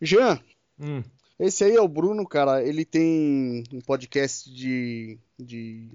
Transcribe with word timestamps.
Jean, 0.00 0.40
Hum. 0.80 1.02
esse 1.38 1.64
aí 1.64 1.74
é 1.74 1.80
o 1.80 1.88
Bruno, 1.88 2.26
cara. 2.26 2.62
Ele 2.62 2.84
tem 2.84 3.64
um 3.72 3.80
podcast 3.80 4.52
de, 4.52 5.18
de, 5.38 5.88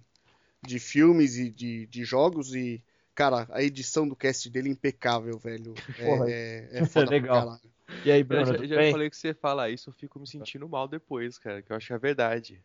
de 0.61 0.79
filmes 0.79 1.37
e 1.37 1.49
de, 1.49 1.85
de 1.87 2.03
jogos 2.03 2.53
e, 2.53 2.81
cara, 3.15 3.47
a 3.51 3.63
edição 3.63 4.07
do 4.07 4.15
cast 4.15 4.49
dele 4.49 4.69
é 4.69 4.71
impecável, 4.73 5.37
velho. 5.37 5.73
É, 5.97 6.05
Porra, 6.05 6.29
é, 6.29 6.69
é 6.73 6.85
foda 6.85 7.05
pra 7.07 7.15
legal. 7.15 7.39
caralho. 7.45 7.73
E 8.03 8.11
aí, 8.11 8.19
Eu 8.21 8.25
Bruno, 8.25 8.45
já, 8.45 8.55
tudo 8.55 8.67
já 8.67 8.75
bem? 8.75 8.91
falei 8.91 9.09
que 9.09 9.15
você 9.17 9.33
fala 9.33 9.69
isso, 9.69 9.89
eu 9.89 9.93
fico 9.93 10.19
me 10.19 10.27
sentindo 10.27 10.67
mal 10.67 10.87
depois, 10.87 11.37
cara, 11.37 11.61
que 11.61 11.71
eu 11.71 11.75
acho 11.77 11.87
que 11.87 11.93
é 11.93 11.97
verdade. 11.97 12.59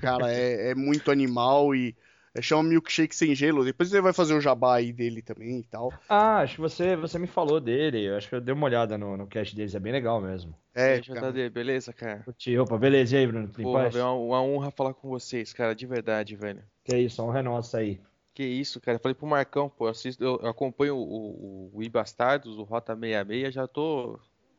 Cara, 0.00 0.32
é, 0.32 0.70
é 0.70 0.74
muito 0.74 1.10
animal 1.10 1.74
e 1.74 1.88
é, 1.88 1.94
chama 2.42 2.62
Milkshake 2.64 3.14
Sem 3.14 3.34
Gelo. 3.34 3.64
Depois 3.64 3.92
ele 3.92 4.02
vai 4.02 4.12
fazer 4.12 4.34
o 4.34 4.40
jabá 4.40 4.76
aí 4.76 4.92
dele 4.92 5.22
também 5.22 5.60
e 5.60 5.64
tal. 5.64 5.92
Ah, 6.08 6.38
acho 6.38 6.56
que 6.56 6.60
você, 6.60 6.96
você 6.96 7.18
me 7.18 7.26
falou 7.26 7.60
dele. 7.60 8.04
Eu 8.04 8.16
acho 8.16 8.28
que 8.28 8.34
eu 8.34 8.40
dei 8.40 8.54
uma 8.54 8.66
olhada 8.66 8.98
no, 8.98 9.16
no 9.16 9.26
cast 9.26 9.54
deles, 9.54 9.74
é 9.74 9.80
bem 9.80 9.92
legal 9.92 10.20
mesmo. 10.20 10.54
É, 10.74 10.98
JD, 10.98 11.50
beleza, 11.50 11.92
cara? 11.92 12.20
Curti, 12.24 12.58
opa, 12.58 12.76
beleza, 12.76 13.16
e 13.16 13.18
aí, 13.20 13.26
Bruno? 13.26 13.48
Velho, 13.48 13.98
é 13.98 14.04
uma, 14.04 14.12
uma 14.12 14.42
honra 14.42 14.70
falar 14.70 14.94
com 14.94 15.08
vocês, 15.08 15.52
cara, 15.52 15.74
de 15.74 15.86
verdade, 15.86 16.34
velho. 16.34 16.62
Que 16.84 16.96
isso, 16.96 17.22
a 17.22 17.24
honra 17.24 17.38
é 17.38 17.42
nossa 17.42 17.78
aí. 17.78 18.00
Que 18.34 18.42
isso, 18.42 18.80
cara. 18.80 18.98
Falei 18.98 19.14
pro 19.14 19.26
Marcão, 19.26 19.68
pô, 19.68 19.86
assisto, 19.86 20.22
eu 20.22 20.40
eu 20.42 20.48
acompanho 20.48 20.96
o, 20.96 21.70
o, 21.70 21.70
o 21.74 21.82
iBastardos, 21.82 22.58
o 22.58 22.64
Rota 22.64 22.96
66, 22.96 23.54
já 23.54 23.68
tô, 23.68 24.18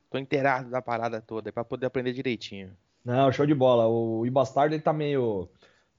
tô 0.09 0.17
inteirado 0.17 0.69
da 0.69 0.81
parada 0.81 1.19
toda, 1.19 1.51
pra 1.51 1.65
poder 1.65 1.87
aprender 1.87 2.13
direitinho. 2.13 2.71
Não, 3.05 3.31
show 3.31 3.45
de 3.45 3.53
bola. 3.53 3.87
O 3.87 4.25
Ibastardo 4.25 4.73
ele 4.73 4.81
tá 4.81 4.91
meio 4.91 5.47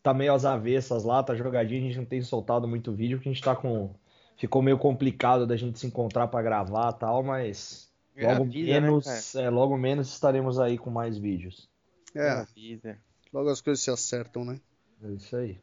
tá 0.06 0.14
meio 0.14 0.32
às 0.34 0.44
avessas 0.44 1.04
lá, 1.04 1.22
tá 1.22 1.34
jogadinho, 1.34 1.82
a 1.82 1.86
gente 1.88 1.98
não 1.98 2.04
tem 2.06 2.22
soltado 2.22 2.68
muito 2.68 2.92
vídeo, 2.92 3.18
porque 3.18 3.28
a 3.28 3.32
gente 3.32 3.42
tá 3.42 3.56
com 3.56 3.90
ficou 4.36 4.62
meio 4.62 4.78
complicado 4.78 5.46
da 5.46 5.56
gente 5.56 5.78
se 5.78 5.86
encontrar 5.86 6.28
pra 6.28 6.42
gravar 6.42 6.92
e 6.94 6.98
tal, 6.98 7.22
mas 7.22 7.90
É 8.14 8.24
a 8.24 8.38
logo 8.38 8.44
vida, 8.44 8.80
né, 8.80 8.80
menos, 8.80 9.04
cara? 9.04 9.46
é, 9.46 9.50
logo 9.50 9.76
menos 9.76 10.08
estaremos 10.08 10.58
aí 10.58 10.78
com 10.78 10.90
mais 10.90 11.18
vídeos. 11.18 11.68
É 12.14 12.20
É, 12.20 12.44
vida. 12.54 12.98
logo 13.32 13.48
as 13.50 13.60
coisas 13.60 13.82
se 13.82 13.90
acertam, 13.90 14.44
né? 14.44 14.60
É 15.02 15.08
isso 15.12 15.36
aí. 15.36 15.58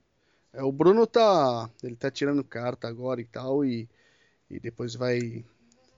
É, 0.52 0.64
o 0.64 0.72
Bruno 0.72 1.06
tá. 1.08 1.70
Ele 1.84 1.96
tá 1.96 2.12
tirando 2.12 2.44
carta 2.44 2.88
agora 2.88 3.22
e 3.22 3.26
tal, 3.26 3.64
e, 3.66 3.88
e 4.50 4.60
depois 4.60 4.96
vai. 4.96 5.46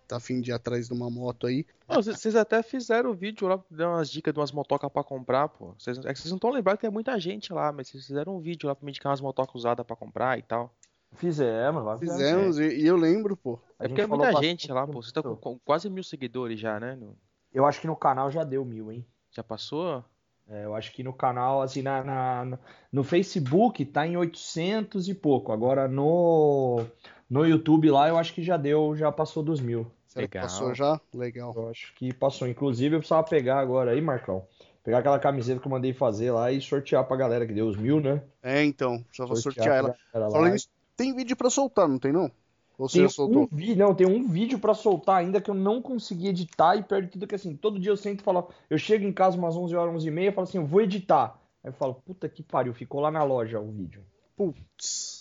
Tá 0.08 0.18
afim 0.18 0.40
de 0.40 0.52
ir 0.52 0.54
atrás 0.54 0.88
de 0.88 0.94
uma 0.94 1.10
moto 1.10 1.48
aí. 1.48 1.66
Vocês 1.88 2.36
até 2.36 2.62
fizeram 2.62 3.10
o 3.12 3.14
vídeo 3.16 3.48
lá, 3.48 3.60
deu 3.72 3.90
umas 3.90 4.10
dicas 4.10 4.34
de 4.34 4.40
umas 4.40 4.52
motocas 4.52 4.92
pra 4.92 5.04
comprar, 5.04 5.50
pô. 5.50 5.74
Vocês, 5.78 5.98
é 6.06 6.14
que 6.14 6.20
vocês 6.20 6.30
não 6.32 6.38
estão 6.38 6.52
lembrando 6.52 6.78
que 6.78 6.82
tem 6.82 6.92
muita 6.92 7.20
gente 7.20 7.52
lá, 7.52 7.72
mas 7.72 7.88
vocês 7.88 8.06
fizeram 8.06 8.36
um 8.38 8.40
vídeo 8.40 8.68
lá 8.68 8.76
pra 8.76 8.86
me 8.86 8.92
indicar 8.92 9.10
umas 9.12 9.22
motocas 9.22 9.56
usadas 9.56 9.86
pra 9.86 9.96
comprar 9.96 10.38
e 10.38 10.44
tal. 10.44 10.72
Fizemos, 11.14 11.84
lá 11.84 11.98
fizemos. 11.98 12.22
Fizemos, 12.22 12.60
e, 12.60 12.82
e 12.84 12.86
eu 12.86 12.98
lembro, 12.98 13.36
pô. 13.38 13.60
É 13.80 13.88
porque 13.88 14.02
é 14.02 14.08
muita 14.08 14.26
bastante 14.26 14.46
gente 14.46 14.72
lá, 14.72 14.86
pô. 14.86 14.94
Vocês 14.94 15.08
estão 15.08 15.24
com, 15.24 15.36
com 15.38 15.60
quase 15.60 15.90
mil 15.90 16.04
seguidores 16.04 16.60
já, 16.60 16.80
né? 16.80 16.96
No- 16.96 17.16
Eu 17.54 17.66
acho 17.66 17.80
que 17.82 17.88
no 17.88 17.96
canal 17.96 18.30
já 18.30 18.44
deu 18.44 18.64
mil, 18.66 18.92
hein? 18.92 19.06
Já 19.32 19.42
passou? 19.44 20.04
É, 20.48 20.66
eu 20.66 20.76
acho 20.76 20.92
que 20.94 21.02
no 21.04 21.12
canal, 21.14 21.62
assim, 21.62 21.82
na, 21.82 22.04
na- 22.04 22.46
no- 22.46 22.60
no 22.92 23.04
Facebook 23.04 23.84
tá 23.86 24.06
em 24.06 24.18
800 24.18 25.08
e 25.08 25.16
pouco. 25.16 25.52
Agora 25.52 25.88
no, 25.88 26.84
no 27.30 27.46
YouTube 27.46 27.90
lá 27.90 28.08
eu 28.10 28.18
acho 28.18 28.34
que 28.34 28.44
já 28.44 28.58
deu, 28.58 28.96
já 28.96 29.12
passou 29.12 29.42
dos 29.42 29.60
mil. 29.62 29.88
Será 30.16 30.28
que 30.28 30.38
Legal. 30.38 30.42
passou 30.44 30.74
já? 30.74 31.02
Legal. 31.14 31.54
Eu 31.56 31.70
acho 31.70 31.94
que 31.96 32.14
passou. 32.14 32.48
Inclusive 32.48 32.96
eu 32.96 33.00
precisava 33.00 33.28
pegar 33.28 33.60
agora 33.60 33.92
aí, 33.92 34.00
Marcão. 34.00 34.48
Pegar 34.82 35.00
aquela 35.00 35.20
camiseta 35.20 35.60
que 35.60 35.68
eu 35.68 35.72
mandei 35.72 35.94
fazer 35.94 36.32
lá 36.32 36.52
e 36.52 36.62
sortear 36.62 37.04
pra 37.06 37.18
galera 37.18 37.46
que 37.46 37.54
deu 37.54 37.68
os 37.68 37.76
mil, 37.76 38.00
né? 38.00 38.22
É, 38.42 38.64
então, 38.64 39.04
vou 39.18 39.36
sortear 39.36 39.66
pra 39.66 39.76
ela. 39.76 40.32
Falando 40.32 40.54
nisso, 40.54 40.70
tem 40.96 41.14
vídeo 41.14 41.36
pra 41.36 41.50
soltar, 41.50 41.88
não 41.90 42.00
tem 42.00 42.14
não? 42.14 42.32
Ou 42.78 42.88
você 42.88 43.00
Tem 43.00 43.08
já 43.08 43.10
soltou? 43.10 43.44
um 43.44 43.56
vídeo, 43.56 43.78
não, 43.78 43.96
tem 43.96 44.06
um 44.06 44.28
vídeo 44.28 44.60
pra 44.60 44.74
soltar 44.74 45.18
ainda 45.18 45.40
que 45.40 45.50
eu 45.50 45.56
não 45.56 45.82
consegui 45.82 46.28
editar 46.28 46.76
e 46.76 46.84
perto 46.84 47.06
de 47.06 47.12
tudo 47.12 47.28
que 47.28 47.36
assim, 47.36 47.56
todo 47.56 47.80
dia 47.80 47.92
eu 47.92 47.98
sento 47.98 48.20
e 48.20 48.24
falo, 48.24 48.50
eu 48.70 48.78
chego 48.78 49.06
em 49.06 49.14
casa 49.14 49.38
umas 49.38 49.56
11 49.56 49.76
horas, 49.76 49.96
11 49.96 50.08
e 50.08 50.12
meia, 50.12 50.32
falo 50.34 50.48
assim, 50.48 50.58
eu 50.58 50.66
vou 50.66 50.82
editar. 50.82 51.40
Aí 51.64 51.70
eu 51.70 51.74
falo, 51.74 51.96
puta 52.06 52.28
que 52.28 52.44
pariu, 52.44 52.74
ficou 52.74 53.00
lá 53.00 53.10
na 53.10 53.24
loja 53.24 53.60
o 53.60 53.72
vídeo. 53.72 54.04
Putz. 54.36 55.15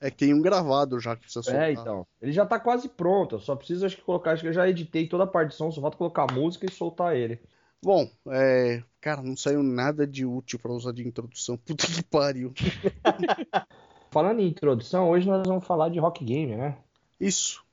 É 0.00 0.10
que 0.10 0.18
tem 0.18 0.34
um 0.34 0.42
gravado 0.42 1.00
já 1.00 1.14
que 1.14 1.22
precisa 1.22 1.42
soltar. 1.42 1.68
É, 1.68 1.72
então. 1.72 2.06
Ele 2.20 2.32
já 2.32 2.44
tá 2.44 2.60
quase 2.60 2.88
pronto. 2.88 3.36
Eu 3.36 3.40
só 3.40 3.56
preciso, 3.56 3.86
acho 3.86 3.96
que, 3.96 4.02
colocar. 4.02 4.32
Acho 4.32 4.42
que 4.42 4.48
eu 4.48 4.52
já 4.52 4.68
editei 4.68 5.08
toda 5.08 5.24
a 5.24 5.26
parte 5.26 5.50
de 5.50 5.54
som, 5.56 5.70
só 5.70 5.80
falta 5.80 5.96
colocar 5.96 6.26
a 6.30 6.34
música 6.34 6.66
e 6.66 6.72
soltar 6.72 7.16
ele. 7.16 7.40
Bom, 7.82 8.10
é. 8.28 8.82
Cara, 9.00 9.22
não 9.22 9.36
saiu 9.36 9.62
nada 9.62 10.06
de 10.06 10.26
útil 10.26 10.58
pra 10.58 10.72
usar 10.72 10.92
de 10.92 11.06
introdução. 11.06 11.56
Puta 11.56 11.86
que 11.86 12.02
pariu. 12.02 12.52
Falando 14.10 14.40
em 14.40 14.48
introdução, 14.48 15.08
hoje 15.08 15.26
nós 15.28 15.42
vamos 15.46 15.66
falar 15.66 15.88
de 15.88 15.98
rock 15.98 16.24
game, 16.24 16.56
né? 16.56 16.76
Isso. 17.20 17.64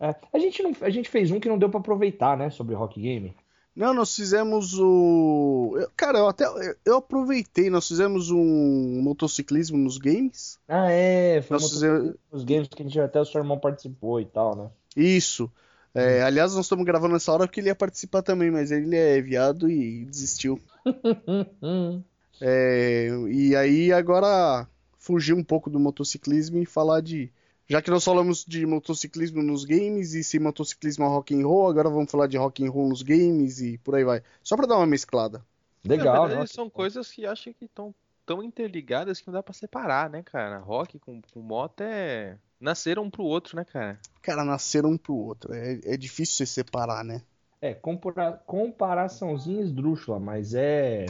É, 0.00 0.14
a 0.32 0.38
gente 0.38 0.62
não, 0.62 0.72
a 0.80 0.90
gente 0.90 1.10
fez 1.10 1.30
um 1.30 1.38
que 1.38 1.48
não 1.48 1.58
deu 1.58 1.68
pra 1.68 1.78
aproveitar, 1.78 2.36
né, 2.36 2.48
sobre 2.48 2.74
rock 2.74 3.00
game. 3.00 3.34
Não, 3.74 3.94
nós 3.94 4.14
fizemos 4.14 4.74
o. 4.78 5.76
eu- 5.80 5.88
Cara, 5.96 6.18
eu 6.18 6.28
até. 6.28 6.44
eu- 6.44 6.74
Eu 6.84 6.96
aproveitei, 6.96 7.70
nós 7.70 7.86
fizemos 7.86 8.30
um 8.30 9.00
motociclismo 9.02 9.78
nos 9.78 9.96
games. 9.96 10.58
Ah, 10.68 10.90
é, 10.90 11.40
foi 11.42 11.58
Nós 11.58 11.70
fizemos. 11.70 12.14
dos 12.30 12.44
games 12.44 12.68
que 12.68 12.82
a 12.82 12.84
gente 12.84 13.00
até 13.00 13.20
o 13.20 13.24
seu 13.24 13.40
irmão 13.40 13.58
participou 13.58 14.20
e 14.20 14.24
tal, 14.26 14.56
né? 14.56 14.70
Isso. 14.96 15.50
É, 15.94 16.22
aliás, 16.22 16.54
nós 16.54 16.66
estamos 16.66 16.84
gravando 16.84 17.14
nessa 17.14 17.32
hora 17.32 17.46
porque 17.46 17.60
ele 17.60 17.68
ia 17.68 17.74
participar 17.74 18.22
também, 18.22 18.50
mas 18.50 18.70
ele 18.70 18.94
é 18.96 19.20
viado 19.20 19.68
e 19.70 20.04
desistiu. 20.04 20.60
É, 22.42 23.08
e 23.30 23.54
aí 23.54 23.92
agora 23.92 24.66
fugir 24.98 25.34
um 25.34 25.44
pouco 25.44 25.68
do 25.68 25.78
motociclismo 25.78 26.58
e 26.58 26.64
falar 26.66 27.00
de. 27.02 27.30
Já 27.70 27.80
que 27.80 27.88
nós 27.88 28.04
falamos 28.04 28.44
de 28.44 28.66
motociclismo 28.66 29.44
nos 29.44 29.64
games 29.64 30.12
e 30.14 30.24
se 30.24 30.40
motociclismo 30.40 31.04
é 31.04 31.08
rock 31.08 31.40
and 31.40 31.46
roll, 31.46 31.68
agora 31.68 31.88
vamos 31.88 32.10
falar 32.10 32.26
de 32.26 32.36
rock 32.36 32.66
and 32.66 32.68
roll 32.68 32.88
nos 32.88 33.00
games 33.00 33.60
e 33.60 33.78
por 33.78 33.94
aí 33.94 34.02
vai. 34.02 34.24
Só 34.42 34.56
pra 34.56 34.66
dar 34.66 34.76
uma 34.76 34.88
mesclada. 34.88 35.46
Na 35.84 35.94
Legal, 35.94 36.26
verdade, 36.26 36.40
né? 36.40 36.46
são 36.48 36.68
coisas 36.68 37.12
que 37.12 37.24
acho 37.24 37.54
que 37.54 37.66
estão 37.66 37.94
tão 38.26 38.42
interligadas 38.42 39.20
que 39.20 39.28
não 39.28 39.34
dá 39.34 39.40
pra 39.40 39.54
separar, 39.54 40.10
né, 40.10 40.20
cara? 40.20 40.58
Rock 40.58 40.98
com, 40.98 41.22
com 41.32 41.40
moto 41.40 41.82
é. 41.82 42.36
Nasceram 42.60 43.04
um 43.04 43.10
pro 43.10 43.22
outro, 43.22 43.56
né, 43.56 43.64
cara? 43.64 44.00
Cara, 44.20 44.44
nasceram 44.44 44.90
um 44.90 44.98
pro 44.98 45.14
outro. 45.14 45.54
É, 45.54 45.78
é 45.84 45.96
difícil 45.96 46.34
você 46.38 46.46
separar, 46.46 47.04
né? 47.04 47.22
É, 47.62 47.72
compara 47.72 48.32
comparaçãozinha 48.46 49.62
esdrúxula, 49.62 50.18
mas 50.18 50.54
é, 50.54 51.06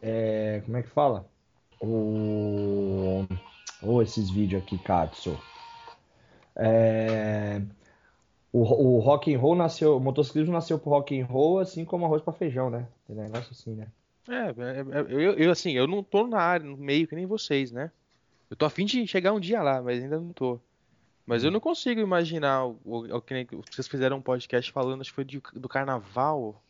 é. 0.00 0.62
Como 0.64 0.76
é 0.76 0.82
que 0.84 0.88
fala? 0.88 1.28
O. 1.80 3.26
Ou 3.82 4.00
esses 4.02 4.30
vídeos 4.30 4.62
aqui, 4.62 4.78
Katsu. 4.78 5.36
É, 6.56 7.60
o, 8.52 8.60
o 8.60 8.98
rock 9.00 9.34
and 9.34 9.38
roll 9.38 9.54
nasceu, 9.54 9.96
o 9.96 10.00
motociclismo 10.00 10.52
nasceu 10.52 10.78
pro 10.78 10.90
rock 10.90 11.18
and 11.20 11.26
roll, 11.26 11.58
assim 11.58 11.84
como 11.84 12.04
arroz 12.06 12.22
pra 12.22 12.32
feijão, 12.32 12.70
né? 12.70 12.86
Tem 13.06 13.14
negócio 13.14 13.50
assim, 13.52 13.74
né? 13.74 13.86
É, 14.28 14.32
é, 14.34 14.80
é, 14.80 15.00
eu, 15.08 15.32
eu, 15.34 15.50
assim, 15.50 15.72
eu 15.72 15.86
não 15.86 16.02
tô 16.02 16.26
na 16.26 16.38
área, 16.40 16.66
no 16.66 16.76
meio 16.76 17.06
que 17.06 17.14
nem 17.14 17.26
vocês, 17.26 17.70
né? 17.70 17.90
Eu 18.50 18.56
tô 18.56 18.64
afim 18.64 18.84
de 18.84 19.06
chegar 19.06 19.32
um 19.32 19.40
dia 19.40 19.62
lá, 19.62 19.82
mas 19.82 20.02
ainda 20.02 20.18
não 20.18 20.32
tô. 20.32 20.58
Mas 21.26 21.42
eu 21.42 21.50
não 21.50 21.58
consigo 21.60 22.00
imaginar 22.00 22.64
o, 22.66 22.78
o, 22.84 23.16
o 23.16 23.20
que 23.20 23.46
vocês 23.72 23.88
fizeram 23.88 24.18
um 24.18 24.22
podcast 24.22 24.70
falando, 24.70 25.00
acho 25.00 25.10
que 25.10 25.14
foi 25.16 25.24
de- 25.24 25.42
do 25.54 25.68
carnaval. 25.68 26.62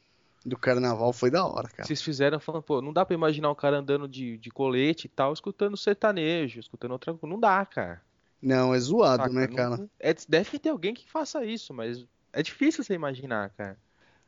Do 0.45 0.57
carnaval 0.57 1.13
foi 1.13 1.31
da 1.31 1.45
hora, 1.47 1.69
cara. 1.69 1.85
Vocês 1.87 2.01
fizeram 2.01 2.41
falando, 2.41 2.63
pô, 2.63 2.81
não 2.81 2.93
dá 2.93 3.05
pra 3.05 3.15
imaginar 3.15 3.51
o 3.51 3.55
cara 3.55 3.77
andando 3.79 4.09
de, 4.09 4.39
de 4.39 4.51
colete 4.51 5.07
e 5.07 5.11
tal, 5.11 5.33
escutando 5.33 5.77
sertanejo, 5.77 6.59
escutando 6.59 6.93
outra 6.93 7.13
coisa. 7.13 7.27
Não 7.33 7.39
dá, 7.39 7.65
cara. 7.67 8.01
Não, 8.47 8.73
é 8.73 8.79
zoado, 8.79 9.25
Saca? 9.25 9.35
né, 9.35 9.49
Não- 9.49 9.57
cara? 9.57 9.91
é, 9.99 10.15
deve 10.29 10.57
ter 10.61 10.69
alguém 10.69 10.95
que 10.95 11.11
faça 11.11 11.45
isso, 11.45 11.75
mas 11.75 12.07
é 12.33 12.41
difícil 12.45 12.85
você 12.85 12.95
imaginar, 12.95 13.51
cara. 13.51 13.77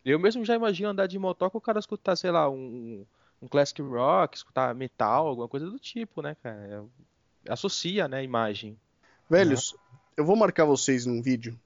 Eu 0.05 0.19
mesmo 0.19 0.45
já 0.45 0.57
imagino 0.57 0.89
andar 0.89 1.07
de 1.07 1.17
motoca 1.21 1.57
o 1.57 1.61
cara 1.61 1.79
escutar, 1.79 2.17
sei 2.17 2.33
lá, 2.33 2.51
um, 2.51 3.07
um 3.41 3.47
classic 3.47 3.81
rock, 3.81 4.37
escutar 4.37 4.75
metal, 4.75 5.29
alguma 5.29 5.47
coisa 5.47 5.71
do 5.71 5.79
tipo, 5.79 6.21
né, 6.21 6.37
cara? 6.43 6.85
É- 7.47 7.53
associa, 7.53 8.09
né, 8.09 8.19
a 8.19 8.23
imagem. 8.25 8.77
Velhos, 9.31 9.77
eu 10.17 10.25
vou 10.25 10.35
marcar 10.35 10.65
vocês 10.65 11.07
num 11.07 11.23
vídeo. 11.23 11.57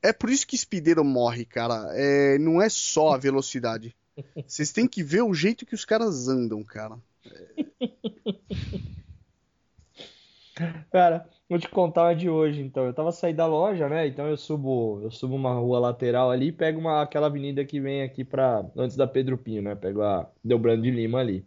É 0.00 0.12
por 0.12 0.30
isso 0.30 0.46
que 0.46 0.56
Speedeiro 0.56 1.04
morre, 1.04 1.44
cara. 1.44 1.88
É, 1.92 2.38
não 2.38 2.62
é 2.62 2.68
só 2.68 3.14
a 3.14 3.18
velocidade. 3.18 3.96
Vocês 4.46 4.70
têm 4.70 4.86
que 4.86 5.02
ver 5.02 5.22
o 5.22 5.34
jeito 5.34 5.66
que 5.66 5.74
os 5.74 5.84
caras 5.84 6.28
andam, 6.28 6.62
cara. 6.62 6.96
Cara, 10.90 11.28
vou 11.48 11.58
te 11.58 11.68
contar 11.68 12.04
uma 12.04 12.14
de 12.14 12.30
hoje, 12.30 12.62
então. 12.62 12.86
Eu 12.86 12.94
tava 12.94 13.12
saindo 13.12 13.36
da 13.36 13.46
loja, 13.46 13.88
né? 13.88 14.06
Então 14.06 14.26
eu 14.26 14.36
subo, 14.36 15.00
eu 15.02 15.10
subo 15.10 15.34
uma 15.34 15.52
rua 15.52 15.78
lateral 15.78 16.30
ali 16.30 16.48
e 16.48 16.52
pego 16.52 16.80
uma, 16.80 17.02
aquela 17.02 17.26
avenida 17.26 17.64
que 17.64 17.80
vem 17.80 18.02
aqui 18.02 18.24
pra. 18.24 18.64
antes 18.76 18.96
da 18.96 19.06
Pedro 19.06 19.36
Pinho, 19.36 19.62
né? 19.62 19.74
Pego 19.74 20.02
a 20.02 20.28
Delbrando 20.42 20.82
de 20.82 20.90
Lima 20.90 21.20
ali. 21.20 21.44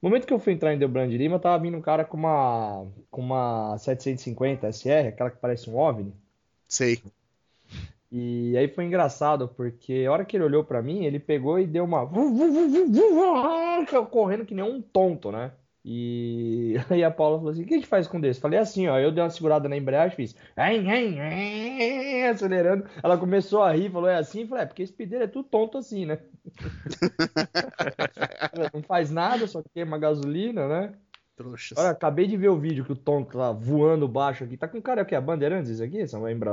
No 0.00 0.08
momento 0.08 0.26
que 0.26 0.32
eu 0.32 0.38
fui 0.38 0.52
entrar 0.52 0.72
em 0.74 0.78
Delbrando 0.78 1.10
de 1.10 1.18
Lima, 1.18 1.38
tava 1.38 1.62
vindo 1.62 1.76
um 1.76 1.82
cara 1.82 2.04
com 2.04 2.16
uma 2.16 2.86
com 3.10 3.20
uma 3.20 3.76
750 3.78 4.68
SR, 4.72 5.08
aquela 5.08 5.30
que 5.30 5.38
parece 5.38 5.68
um 5.68 5.76
OVNI. 5.76 6.12
Sei. 6.68 7.02
E 8.10 8.56
aí 8.56 8.68
foi 8.68 8.84
engraçado, 8.84 9.48
porque 9.48 10.04
a 10.06 10.12
hora 10.12 10.24
que 10.24 10.36
ele 10.36 10.44
olhou 10.44 10.62
pra 10.62 10.80
mim, 10.80 11.04
ele 11.04 11.18
pegou 11.18 11.58
e 11.58 11.66
deu 11.66 11.84
uma 11.84 12.08
correndo 14.10 14.44
que 14.44 14.54
nem 14.54 14.64
um 14.64 14.80
tonto, 14.80 15.32
né? 15.32 15.50
E 15.84 16.76
aí 16.76 16.76
a 17.04 17.10
Paula 17.10 17.36
falou 17.36 17.52
assim: 17.52 17.62
o 17.62 17.66
que 17.66 17.74
a 17.74 17.76
gente 17.76 17.86
faz 17.86 18.06
com 18.06 18.18
desse? 18.18 18.40
Falei 18.40 18.58
assim, 18.58 18.88
ó, 18.88 18.98
eu 18.98 19.12
dei 19.12 19.22
uma 19.22 19.28
segurada 19.28 19.68
na 19.68 19.76
embreagem, 19.76 20.16
fiz 20.16 20.34
hein, 20.56 20.90
hein, 20.90 21.20
hein, 21.20 22.26
acelerando. 22.26 22.86
Ela 23.02 23.18
começou 23.18 23.62
a 23.62 23.72
rir, 23.72 23.90
falou: 23.90 24.08
é 24.08 24.16
assim? 24.16 24.46
Falei: 24.46 24.64
é, 24.64 24.66
porque 24.66 24.82
esse 24.82 24.92
pideiro 24.92 25.24
é 25.24 25.28
tudo 25.28 25.46
tonto 25.46 25.76
assim, 25.76 26.06
né? 26.06 26.18
Não 28.72 28.82
faz 28.82 29.10
nada, 29.10 29.46
só 29.46 29.62
queima 29.74 29.98
gasolina, 29.98 30.66
né? 30.66 30.92
Trouxas. 31.36 31.76
Olha, 31.76 31.90
acabei 31.90 32.26
de 32.26 32.36
ver 32.36 32.48
o 32.48 32.58
vídeo 32.58 32.84
que 32.84 32.92
o 32.92 32.96
Tom 32.96 33.24
tá 33.24 33.52
voando 33.52 34.08
baixo 34.08 34.44
aqui. 34.44 34.56
Tá 34.56 34.68
com 34.68 34.80
cara 34.80 35.04
que 35.04 35.14
é 35.14 35.20
Bandeirantes 35.20 35.70
isso 35.70 35.82
aqui? 35.82 36.04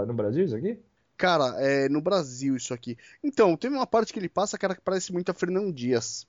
No 0.08 0.14
Brasil 0.14 0.44
isso 0.44 0.56
aqui? 0.56 0.78
Cara, 1.16 1.56
é 1.60 1.88
no 1.88 2.02
Brasil 2.02 2.56
isso 2.56 2.74
aqui. 2.74 2.98
Então, 3.24 3.56
tem 3.56 3.70
uma 3.70 3.86
parte 3.86 4.12
que 4.12 4.18
ele 4.18 4.28
passa, 4.28 4.58
cara, 4.58 4.74
que 4.74 4.82
parece 4.82 5.14
muito 5.14 5.30
a 5.30 5.36
Fernão 5.36 5.72
Dias. 5.72 6.28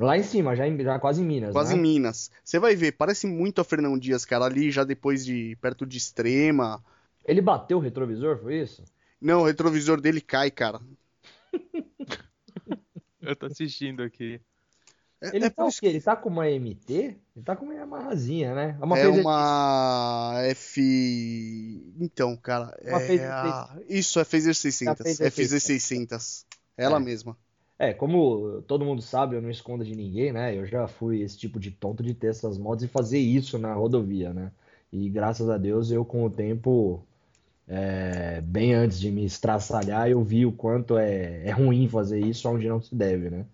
Lá 0.00 0.16
em 0.16 0.22
cima, 0.22 0.54
já, 0.54 0.66
em, 0.66 0.80
já 0.80 0.98
quase 0.98 1.22
em 1.22 1.24
Minas. 1.26 1.52
Quase 1.52 1.74
né? 1.74 1.78
em 1.78 1.82
Minas. 1.82 2.30
Você 2.44 2.58
vai 2.58 2.76
ver, 2.76 2.92
parece 2.92 3.26
muito 3.26 3.60
a 3.60 3.64
Fernão 3.64 3.98
Dias, 3.98 4.24
cara, 4.24 4.44
ali 4.44 4.70
já 4.70 4.84
depois 4.84 5.24
de. 5.24 5.56
perto 5.60 5.84
de 5.84 5.98
extrema. 5.98 6.82
Ele 7.24 7.40
bateu 7.42 7.78
o 7.78 7.80
retrovisor, 7.80 8.38
foi 8.38 8.60
isso? 8.62 8.82
Não, 9.20 9.42
o 9.42 9.44
retrovisor 9.44 10.00
dele 10.00 10.20
cai, 10.20 10.50
cara. 10.50 10.80
Eu 13.20 13.34
tô 13.36 13.46
assistindo 13.46 14.02
aqui. 14.02 14.40
É, 15.20 15.34
Ele 15.34 15.46
é 15.46 15.50
tá 15.50 15.68
quê? 15.68 15.86
Ele 15.86 16.00
tá 16.00 16.14
com 16.14 16.28
uma 16.28 16.48
MT? 16.48 16.92
Ele 16.94 17.44
tá 17.44 17.56
com 17.56 17.64
uma 17.64 17.82
amarrazinha, 17.82 18.54
né? 18.54 18.78
É 18.80 19.04
fez- 19.04 19.18
uma 19.18 20.34
F. 20.44 21.92
Então, 21.98 22.36
cara. 22.36 22.78
Uma 22.82 23.02
é 23.02 23.06
Phaser 23.06 23.84
Isso, 23.88 24.20
é 24.20 24.24
Phaser 24.24 24.54
600. 24.54 25.02
Phaser 25.02 25.32
FZ 25.32 25.62
600. 25.62 26.46
Ela 26.76 26.98
É. 26.98 27.00
mesma. 27.00 27.36
É, 27.78 27.94
como 27.94 28.60
todo 28.62 28.84
mundo 28.84 29.00
sabe, 29.02 29.36
eu 29.36 29.42
não 29.42 29.50
escondo 29.50 29.84
de 29.84 29.94
ninguém, 29.94 30.32
né? 30.32 30.56
Eu 30.56 30.66
já 30.66 30.88
fui 30.88 31.20
esse 31.22 31.38
tipo 31.38 31.60
de 31.60 31.70
tonto 31.70 32.02
de 32.02 32.12
ter 32.14 32.28
essas 32.28 32.58
motos 32.58 32.84
e 32.84 32.88
fazer 32.88 33.18
isso 33.18 33.56
na 33.58 33.72
rodovia, 33.74 34.32
né? 34.32 34.50
E 34.92 35.08
graças 35.08 35.48
a 35.48 35.56
Deus 35.58 35.90
eu, 35.90 36.04
com 36.04 36.24
o 36.24 36.30
tempo, 36.30 37.06
é, 37.68 38.40
bem 38.42 38.74
antes 38.74 39.00
de 39.00 39.10
me 39.10 39.24
estraçalhar, 39.24 40.08
eu 40.10 40.22
vi 40.22 40.46
o 40.46 40.52
quanto 40.52 40.98
é, 40.98 41.46
é 41.46 41.50
ruim 41.52 41.88
fazer 41.88 42.20
isso 42.20 42.48
onde 42.48 42.68
não 42.68 42.80
se 42.80 42.94
deve, 42.94 43.30
né? 43.30 43.46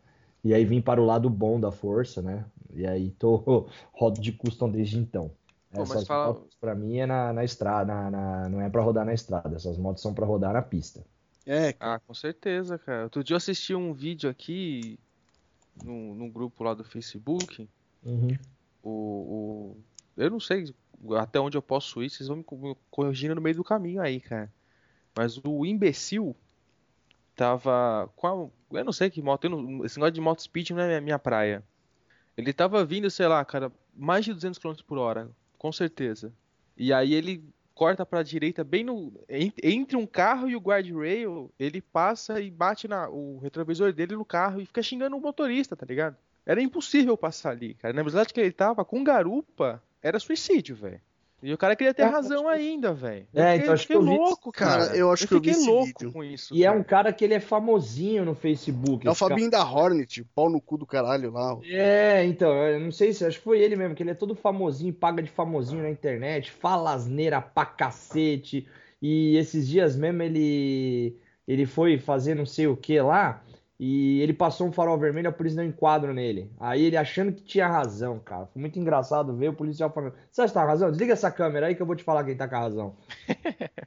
E 0.45 0.55
aí 0.55 0.65
vim 0.65 0.81
para 0.81 1.01
o 1.03 1.07
lado 1.07 1.29
bom 1.31 1.59
da 1.61 1.73
força, 1.73 2.23
né? 2.23 2.45
E 2.75 2.87
aí 2.87 3.11
tô 3.13 3.69
rodo 3.93 4.21
de 4.21 4.33
custom 4.33 4.71
desde 4.71 4.99
então. 4.99 5.31
Pô, 5.73 5.85
mas 5.87 6.03
Essas 6.03 6.09
fala- 6.09 6.35
motos 6.35 6.55
pra 6.61 6.75
mim 6.75 6.99
é 6.99 7.07
na, 7.07 7.33
na 7.33 7.45
estrada, 7.45 7.93
na- 7.95 8.11
na- 8.11 8.49
não 8.49 8.61
é 8.61 8.71
pra 8.71 8.83
rodar 8.83 9.05
na 9.05 9.15
estrada. 9.15 9.57
Essas 9.57 9.77
motos 9.79 10.03
são 10.03 10.15
pra 10.15 10.27
rodar 10.27 10.53
na 10.53 10.63
pista. 10.63 11.05
É, 11.47 11.75
Ah, 11.79 11.99
com 12.01 12.15
certeza, 12.15 12.79
cara. 12.79 13.05
Outro 13.05 13.23
dia 13.23 13.35
eu 13.35 13.39
assisti 13.39 13.75
um 13.75 13.93
vídeo 13.93 14.31
aqui 14.31 14.99
num, 15.83 16.15
num 16.15 16.31
grupo 16.31 16.65
lá 16.65 16.73
do 16.75 16.85
Facebook. 16.85 17.69
Uhum. 18.03 18.37
O, 18.83 18.91
o- 18.91 19.77
eu 20.17 20.31
não 20.31 20.41
sei 20.41 20.73
até 21.19 21.39
onde 21.41 21.57
eu 21.57 21.63
posso 21.63 22.03
ir, 22.03 22.09
vocês 22.11 22.29
vão 22.29 22.39
me 22.39 22.45
co- 22.45 22.57
me 22.57 22.77
corrigindo 22.91 23.35
no 23.35 23.41
meio 23.41 23.57
do 23.57 23.65
caminho 23.65 24.01
aí, 24.01 24.21
cara. 24.21 24.53
Mas 25.15 25.39
o 25.45 25.65
imbecil 25.67 26.35
tava 27.35 28.11
com 28.17 28.27
a, 28.73 28.79
eu 28.79 28.85
não 28.85 28.93
sei 28.93 29.11
que 29.11 29.21
moto, 29.23 29.49
não- 29.49 29.85
esse 29.85 29.97
negócio 29.99 30.15
de 30.15 30.21
moto 30.21 30.43
speed 30.43 30.71
não 30.71 30.81
é 30.81 30.87
minha, 30.89 31.01
minha 31.01 31.19
praia. 31.19 31.63
Ele 32.37 32.53
tava 32.53 32.85
vindo, 32.85 33.11
sei 33.11 33.27
lá, 33.29 33.45
cara, 33.45 33.71
mais 33.95 34.25
de 34.25 34.33
200 34.33 34.59
km 34.59 34.83
por 34.83 34.99
hora, 34.99 35.31
com 35.59 35.71
certeza. 35.73 36.33
E 36.77 36.93
aí 36.93 37.15
ele 37.15 37.45
corta 37.75 38.07
pra 38.07 38.23
direita 38.23 38.63
bem 38.63 38.85
no 38.85 39.13
en- 39.29 39.53
entre 39.63 39.97
um 39.97 40.07
carro 40.07 40.49
e 40.49 40.55
o 40.57 40.61
guardrail, 40.61 41.51
ele 41.59 41.81
passa 41.81 42.41
e 42.41 42.51
bate 42.51 42.87
na 42.87 43.09
o 43.09 43.39
retrovisor 43.39 43.93
dele 43.93 44.15
no 44.15 44.25
carro 44.25 44.61
e 44.61 44.67
fica 44.67 44.83
xingando 44.83 45.17
o 45.17 45.21
motorista, 45.21 45.75
tá 45.77 45.85
ligado? 45.85 46.17
Era 46.47 46.61
impossível 46.63 47.17
passar 47.17 47.51
ali, 47.51 47.75
cara. 47.75 47.93
Na 47.95 48.03
verdade 48.03 48.33
que 48.33 48.41
ele 48.41 48.53
tava 48.53 48.85
com 48.85 49.03
garupa, 49.03 49.83
era 50.03 50.19
suicídio, 50.21 50.77
velho. 50.77 51.01
E 51.47 51.53
o 51.53 51.59
cara 51.59 51.77
queria 51.77 51.93
ter 51.93 52.03
É, 52.05 52.07
razão 52.07 52.49
ainda, 52.49 52.95
velho. 52.95 53.27
Eu 53.35 53.43
É, 53.45 53.49
fiquei, 53.53 53.63
então 53.63 53.75
acho 53.75 53.87
que 53.87 53.95
eu 53.95 54.03
vi- 54.03 54.09
louco, 54.17 54.51
cara. 54.51 54.87
Cara, 54.87 54.97
eu 54.97 55.13
acho 55.13 55.29
que 55.29 55.35
eu 55.35 55.41
vi 55.43 55.49
fiquei 55.51 55.61
esse 55.63 55.71
louco 55.71 55.85
vídeo. 55.87 56.13
com 56.13 56.25
isso. 56.25 56.55
E 56.55 56.63
é 56.65 56.67
cara. 56.69 56.79
um 56.79 56.83
cara 56.83 57.13
que 57.13 57.23
ele 57.23 57.35
é 57.35 57.41
famosinho 57.41 58.25
no 58.25 58.35
Facebook. 58.35 59.07
é 59.07 59.11
o 59.11 59.13
esse 59.13 59.21
cara. 59.21 59.31
Fabinho 59.35 59.51
da 59.51 59.63
Hornet, 59.63 60.25
pau 60.35 60.49
no 60.49 60.59
cu 60.59 60.79
do 60.79 60.87
caralho 60.87 61.31
lá. 61.31 61.59
É, 61.65 62.25
então, 62.25 62.51
eu 62.51 62.81
não 62.81 62.91
sei 62.91 63.13
se 63.13 63.27
acho 63.27 63.37
que 63.39 63.45
foi 63.45 63.61
ele 63.61 63.77
mesmo, 63.77 63.95
que 63.95 64.03
ele 64.03 64.11
é 64.11 64.15
todo 64.15 64.35
famosinho, 64.35 64.93
paga 64.95 65.23
de 65.23 65.31
famosinho 65.31 65.83
na 65.83 65.91
internet, 65.91 66.51
fala 66.51 66.95
asneira 66.95 67.43
pra 67.43 67.67
cacete. 67.67 68.67
E 69.03 69.37
esses 69.37 69.69
dias 69.69 69.95
mesmo 69.97 70.23
ele 70.23 71.17
ele 71.47 71.67
foi 71.67 71.99
fazer 71.99 72.35
não 72.35 72.47
sei 72.47 72.67
o 72.67 72.75
que 72.75 72.99
lá 73.03 73.43
e 73.79 74.21
ele 74.21 74.33
passou 74.33 74.67
um 74.69 74.73
farol 74.73 74.97
vermelho, 74.99 75.29
a 75.29 75.33
polícia 75.33 75.57
deu 75.57 75.65
um 75.67 75.69
enquadro 75.69 76.15
nele. 76.15 76.51
Aí 76.61 76.83
ele 76.85 76.97
achando 76.97 77.33
que 77.33 77.43
tinha 77.43 77.67
razão, 77.67 78.19
cara. 78.21 78.47
Foi 78.47 78.61
muito 78.61 78.79
engraçado 78.79 79.35
ver 79.37 79.49
o 79.49 79.55
policial 79.55 79.91
falando: 79.91 80.15
Você 80.31 80.41
acha 80.43 80.49
que 80.49 80.55
tá 80.55 80.63
com 80.63 80.69
razão? 80.69 80.91
Desliga 80.91 81.13
essa 81.13 81.31
câmera 81.31 81.67
aí 81.67 81.75
que 81.75 81.83
eu 81.83 81.87
vou 81.87 81.97
te 81.97 82.05
falar 82.05 82.25
quem 82.25 82.37
tá 82.37 82.47
com 82.49 82.57
a 82.57 82.61
razão. 82.61 82.97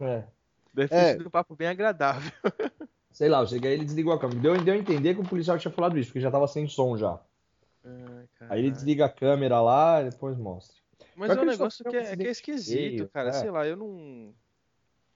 É. 0.00 0.24
Deve 0.72 0.88
ter 0.88 0.94
É. 0.94 1.12
sido 1.12 1.26
um 1.26 1.30
papo 1.30 1.54
bem 1.54 1.68
agradável. 1.68 2.32
Sei 3.12 3.28
lá, 3.28 3.40
eu 3.40 3.46
cheguei 3.46 3.70
aí 3.72 3.76
ele 3.76 3.84
desligou 3.84 4.12
a 4.14 4.18
câmera. 4.18 4.40
Deu, 4.40 4.64
deu 4.64 4.72
a 4.74 4.78
entender 4.78 5.14
que 5.14 5.20
o 5.20 5.28
policial 5.28 5.58
tinha 5.58 5.70
falado 5.70 5.98
isso, 5.98 6.08
porque 6.08 6.20
já 6.20 6.30
tava 6.30 6.46
sem 6.48 6.66
som 6.68 6.96
já. 6.96 7.20
Ai, 7.84 8.24
Aí 8.48 8.60
ele 8.60 8.70
desliga 8.70 9.04
a 9.04 9.08
câmera 9.10 9.60
lá 9.60 10.00
e 10.00 10.10
depois 10.10 10.38
mostra. 10.38 10.74
Mas 11.16 11.36
é 11.36 11.40
um 11.40 11.44
negócio 11.44 11.84
que 11.84 11.96
é, 11.96 12.16
que 12.16 12.26
é 12.26 12.30
esquisito, 12.30 12.78
feio, 12.78 13.08
cara. 13.10 13.28
é. 13.28 13.32
Sei 13.32 13.50
lá, 13.50 13.66
eu 13.66 13.76
não. 13.76 14.32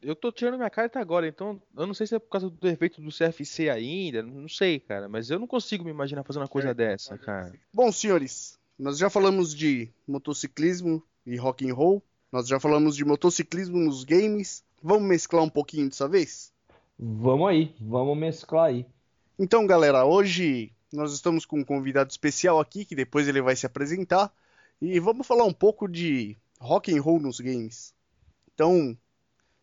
Eu 0.04 0.14
tô 0.14 0.30
tirando 0.30 0.56
minha 0.56 0.68
carta 0.68 1.00
agora, 1.00 1.26
então 1.26 1.60
eu 1.74 1.86
não 1.86 1.94
sei 1.94 2.06
se 2.06 2.14
é 2.14 2.18
por 2.18 2.28
causa 2.28 2.50
do 2.50 2.56
defeito 2.56 3.00
do 3.00 3.08
CFC 3.10 3.70
ainda, 3.70 4.22
não 4.22 4.48
sei, 4.48 4.78
cara. 4.78 5.08
Mas 5.08 5.30
eu 5.30 5.38
não 5.38 5.46
consigo 5.46 5.82
me 5.82 5.90
imaginar 5.90 6.22
fazendo 6.22 6.42
uma 6.42 6.48
coisa 6.48 6.74
dessa, 6.74 7.16
cara. 7.16 7.54
Bom, 7.72 7.90
senhores, 7.90 8.58
nós 8.78 8.98
já 8.98 9.08
falamos 9.08 9.54
de 9.54 9.88
motociclismo 10.06 11.02
e 11.26 11.36
rock 11.36 11.68
and 11.68 11.74
roll. 11.74 12.02
Nós 12.30 12.46
já 12.46 12.60
falamos 12.60 12.96
de 12.96 13.04
motociclismo 13.04 13.78
nos 13.78 14.04
games. 14.04 14.62
Vamos 14.82 15.08
mesclar 15.08 15.42
um 15.42 15.48
pouquinho 15.48 15.88
dessa 15.88 16.06
vez? 16.06 16.52
Vamos 16.98 17.48
aí, 17.48 17.74
vamos 17.80 18.18
mesclar 18.18 18.66
aí. 18.66 18.86
Então, 19.38 19.66
galera, 19.66 20.04
hoje 20.04 20.70
nós 20.92 21.14
estamos 21.14 21.46
com 21.46 21.60
um 21.60 21.64
convidado 21.64 22.10
especial 22.10 22.60
aqui, 22.60 22.84
que 22.84 22.94
depois 22.94 23.26
ele 23.26 23.40
vai 23.40 23.56
se 23.56 23.64
apresentar, 23.64 24.30
e 24.82 25.00
vamos 25.00 25.26
falar 25.26 25.44
um 25.44 25.52
pouco 25.52 25.88
de 25.88 26.36
rock 26.60 26.94
and 26.94 27.00
roll 27.00 27.18
nos 27.18 27.40
games. 27.40 27.94
Então, 28.52 28.96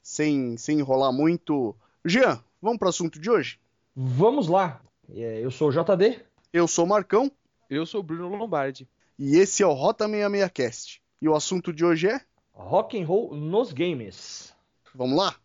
sem, 0.01 0.57
sem 0.57 0.80
enrolar 0.80 1.12
muito, 1.13 1.75
Jean, 2.06 2.42
vamos 2.62 2.77
para 2.80 2.88
o 2.88 2.89
assunto 2.89 3.19
de 3.19 3.30
hoje? 3.30 3.59
Vamos 3.95 4.48
lá. 4.48 4.81
É, 5.13 5.39
Eu 5.44 5.51
sou 5.51 5.69
o 5.69 5.71
JD. 5.71 6.19
Eu 6.53 6.68
sou 6.68 6.86
o 6.86 6.88
Marcão 6.88 7.31
Eu 7.69 7.86
sou 7.86 8.00
o 8.01 8.03
Bruno 8.03 8.36
Lombardi. 8.36 8.88
e 9.19 9.38
esse 9.38 9.62
é 9.63 9.68
o 9.68 9.74
Rota 9.74 10.06
66 10.07 10.51
Cast. 10.51 11.01
E 11.21 11.27
o 11.30 11.36
assunto 11.36 11.71
de 11.71 11.86
hoje 11.86 12.07
é, 12.09 12.21
Rock 12.53 13.00
and 13.01 13.06
roll 13.06 13.36
nos 13.36 13.71
games. 13.71 14.53
vamos 14.95 15.18
lá? 15.18 15.36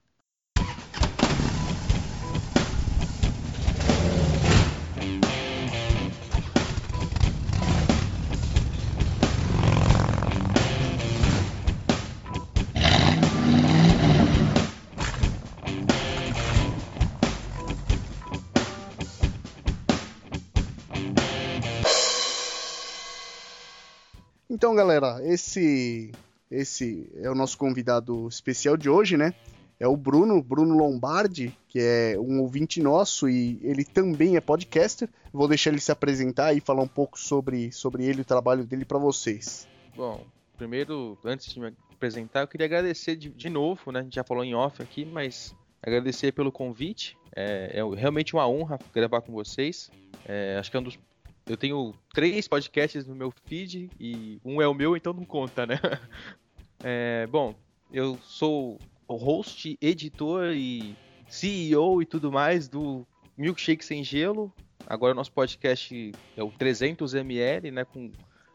Então, 24.67 24.75
galera, 24.75 25.21
esse 25.23 26.11
esse 26.51 27.09
é 27.23 27.31
o 27.31 27.37
nosso 27.37 27.57
convidado 27.57 28.27
especial 28.27 28.77
de 28.77 28.91
hoje, 28.91 29.17
né? 29.17 29.33
É 29.79 29.87
o 29.87 29.97
Bruno, 29.97 30.43
Bruno 30.43 30.77
Lombardi, 30.77 31.57
que 31.69 31.79
é 31.79 32.19
um 32.19 32.41
ouvinte 32.41 32.83
nosso 32.83 33.29
e 33.29 33.61
ele 33.63 33.85
também 33.85 34.35
é 34.35 34.41
podcaster. 34.41 35.09
Vou 35.33 35.47
deixar 35.47 35.71
ele 35.71 35.79
se 35.79 35.93
apresentar 35.93 36.53
e 36.53 36.59
falar 36.59 36.83
um 36.83 36.89
pouco 36.89 37.17
sobre, 37.17 37.71
sobre 37.71 38.07
ele 38.07 38.19
e 38.19 38.23
o 38.23 38.25
trabalho 38.25 38.65
dele 38.65 38.85
para 38.85 38.99
vocês. 38.99 39.69
Bom, 39.95 40.27
primeiro, 40.57 41.17
antes 41.25 41.55
de 41.55 41.61
me 41.61 41.73
apresentar, 41.93 42.41
eu 42.41 42.49
queria 42.49 42.67
agradecer 42.67 43.15
de, 43.15 43.29
de 43.29 43.49
novo, 43.49 43.93
né? 43.93 44.01
A 44.01 44.03
gente 44.03 44.17
já 44.17 44.25
falou 44.25 44.43
em 44.43 44.57
off 44.57 44.83
aqui, 44.83 45.05
mas 45.05 45.55
agradecer 45.81 46.33
pelo 46.33 46.51
convite. 46.51 47.17
É, 47.37 47.79
é 47.79 47.95
realmente 47.95 48.35
uma 48.35 48.49
honra 48.49 48.81
gravar 48.93 49.21
com 49.21 49.31
vocês. 49.31 49.93
É, 50.27 50.57
acho 50.59 50.73
que 50.73 50.77
é 50.77 50.81
um 50.81 50.83
dos. 50.83 50.99
Eu 51.49 51.57
tenho 51.57 51.95
três 52.13 52.49
podcasts 52.49 53.07
no 53.07 53.15
meu 53.15 53.33
feed 53.45 53.89
e 54.01 54.41
um 54.45 54.61
é 54.61 54.67
o 54.67 54.75
meu, 54.75 54.97
então 54.97 55.13
não 55.13 55.25
conta, 55.25 55.67
né? 55.67 55.79
É, 56.85 57.27
bom, 57.29 57.55
eu 57.91 58.19
sou 58.23 58.79
o 59.09 59.17
host, 59.17 59.79
editor 59.81 60.53
e 60.55 60.95
CEO 61.27 62.03
e 62.03 62.07
tudo 62.07 62.31
mais 62.31 62.69
do 62.69 63.07
Milkshake 63.37 63.83
Sem 63.83 64.05
Gelo. 64.05 64.53
Agora 64.87 65.15
o 65.15 65.17
nosso 65.17 65.33
podcast 65.33 66.13
é 66.37 66.43
o 66.43 66.53
300ml, 66.53 67.73
né? 67.73 67.85
Com 67.87 68.13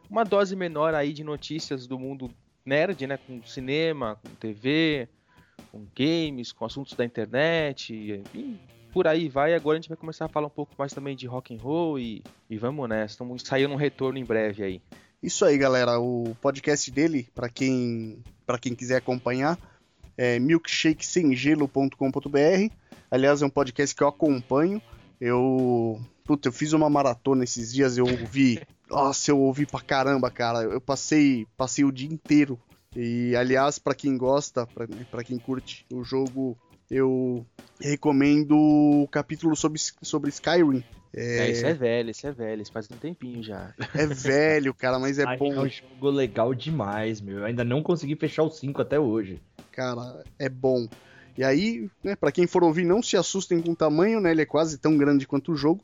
uma 0.08 0.24
dose 0.24 0.56
menor 0.56 0.94
aí 0.94 1.14
de 1.14 1.24
notícias 1.24 1.88
do 1.88 1.98
mundo 1.98 2.30
nerd, 2.64 3.08
né? 3.08 3.18
Com 3.18 3.44
cinema, 3.44 4.20
com 4.22 4.36
TV, 4.36 5.10
com 5.72 5.88
games, 5.96 6.52
com 6.52 6.64
assuntos 6.64 6.94
da 6.94 7.04
internet 7.04 8.22
por 8.92 9.08
aí 9.08 9.30
vai. 9.30 9.54
Agora 9.54 9.78
a 9.78 9.82
gente 9.82 9.90
vai 9.90 9.98
começar 9.98 10.26
a 10.26 10.30
falar 10.30 10.48
um 10.48 10.52
pouco 10.52 10.74
mais 10.78 10.94
também 10.94 11.16
de 11.16 11.26
rock 11.26 11.56
and 11.56 11.62
roll 11.62 11.98
e, 11.98 12.22
e 12.50 12.58
vamos 12.58 12.88
nessa. 12.88 13.14
Estamos 13.14 13.42
saindo 13.44 13.74
um 13.74 13.78
retorno 13.78 14.20
em 14.20 14.26
breve 14.26 14.64
aí. 14.64 14.82
Isso 15.22 15.46
aí, 15.46 15.58
galera. 15.58 16.00
O 16.00 16.36
podcast 16.42 16.90
dele, 16.92 17.28
para 17.34 17.50
quem, 17.50 18.24
pra 18.46 18.58
quem 18.58 18.76
quiser 18.76 18.98
acompanhar, 18.98 19.58
é 20.18 20.40
milkshakesemgelo.com.br. 20.40 22.74
Aliás, 23.10 23.42
é 23.42 23.46
um 23.46 23.50
podcast 23.50 23.96
que 23.96 24.04
eu 24.04 24.08
acompanho. 24.08 24.82
Eu, 25.20 26.00
puta, 26.24 26.48
eu 26.48 26.54
fiz 26.54 26.74
uma 26.74 26.90
maratona 26.90 27.44
esses 27.44 27.72
dias, 27.72 27.98
eu 27.98 28.06
ouvi, 28.06 28.60
nossa, 28.90 29.30
eu 29.30 29.40
ouvi 29.40 29.66
pra 29.66 29.82
caramba, 29.82 30.32
cara. 30.32 30.64
Eu 30.64 30.82
passei, 30.82 31.46
passei 31.56 31.86
o 31.86 31.92
dia 31.92 32.12
inteiro. 32.12 32.60
E 32.96 33.36
aliás, 33.36 33.80
para 33.80 33.96
quem 33.96 34.18
gosta, 34.18 34.68
para 35.10 35.24
quem 35.24 35.38
curte 35.38 35.86
o 35.92 36.04
jogo, 36.04 36.58
eu 36.92 37.46
recomendo 37.80 38.52
o 38.52 39.08
capítulo 39.10 39.56
sobre, 39.56 39.80
sobre 39.80 40.30
Skyrim. 40.30 40.84
É... 41.14 41.48
é, 41.48 41.52
isso 41.52 41.66
é 41.66 41.74
velho, 41.74 42.12
isso 42.12 42.28
é 42.28 42.32
velho, 42.32 42.62
isso 42.62 42.72
faz 42.72 42.88
um 42.92 42.98
tempinho 42.98 43.42
já. 43.42 43.74
É 43.96 44.06
velho, 44.06 44.74
cara, 44.74 45.00
mas 45.00 45.18
é 45.18 45.38
bom. 45.38 45.54
É 45.54 45.60
um 45.62 45.70
jogo 45.70 46.10
legal 46.10 46.54
demais, 46.54 47.22
meu. 47.22 47.40
Eu 47.40 47.46
ainda 47.46 47.64
não 47.64 47.82
consegui 47.82 48.16
fechar 48.16 48.44
o 48.44 48.50
5 48.50 48.82
até 48.82 49.00
hoje. 49.00 49.42
Cara, 49.72 50.24
é 50.38 50.50
bom. 50.50 50.88
E 51.38 51.44
aí, 51.44 51.90
né, 52.04 52.16
para 52.16 52.32
quem 52.32 52.46
for 52.46 52.64
ouvir, 52.64 52.84
não 52.84 53.02
se 53.02 53.16
assustem 53.16 53.62
com 53.62 53.72
o 53.72 53.76
tamanho, 53.76 54.20
né? 54.20 54.32
Ele 54.32 54.42
é 54.42 54.46
quase 54.46 54.78
tão 54.78 54.98
grande 54.98 55.26
quanto 55.26 55.54
o 55.54 55.56
jogo. 55.56 55.84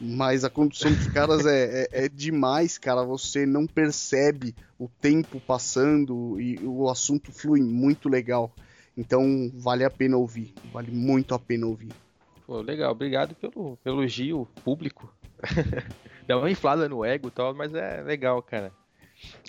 Mas 0.00 0.42
a 0.42 0.50
condução 0.50 0.92
dos 0.92 1.06
caras 1.08 1.46
é, 1.46 1.82
é, 1.82 2.04
é, 2.04 2.08
demais, 2.08 2.76
cara. 2.76 3.04
Você 3.04 3.46
não 3.46 3.66
percebe 3.66 4.54
o 4.78 4.88
tempo 4.88 5.40
passando 5.40 6.40
e 6.40 6.58
o 6.62 6.88
assunto 6.88 7.30
flui 7.30 7.60
muito 7.60 8.08
legal. 8.08 8.52
Então 8.96 9.50
vale 9.54 9.84
a 9.84 9.90
pena 9.90 10.16
ouvir. 10.16 10.54
Vale 10.72 10.90
muito 10.90 11.34
a 11.34 11.38
pena 11.38 11.66
ouvir. 11.66 11.92
Pô, 12.46 12.60
legal, 12.60 12.92
obrigado 12.92 13.34
pelo, 13.34 13.76
pelo 13.78 14.00
elogio 14.00 14.48
público. 14.64 15.12
Dá 16.26 16.38
uma 16.38 16.50
inflada 16.50 16.88
no 16.88 17.04
ego 17.04 17.28
e 17.28 17.30
tal, 17.30 17.54
mas 17.54 17.74
é 17.74 18.02
legal, 18.02 18.42
cara. 18.42 18.72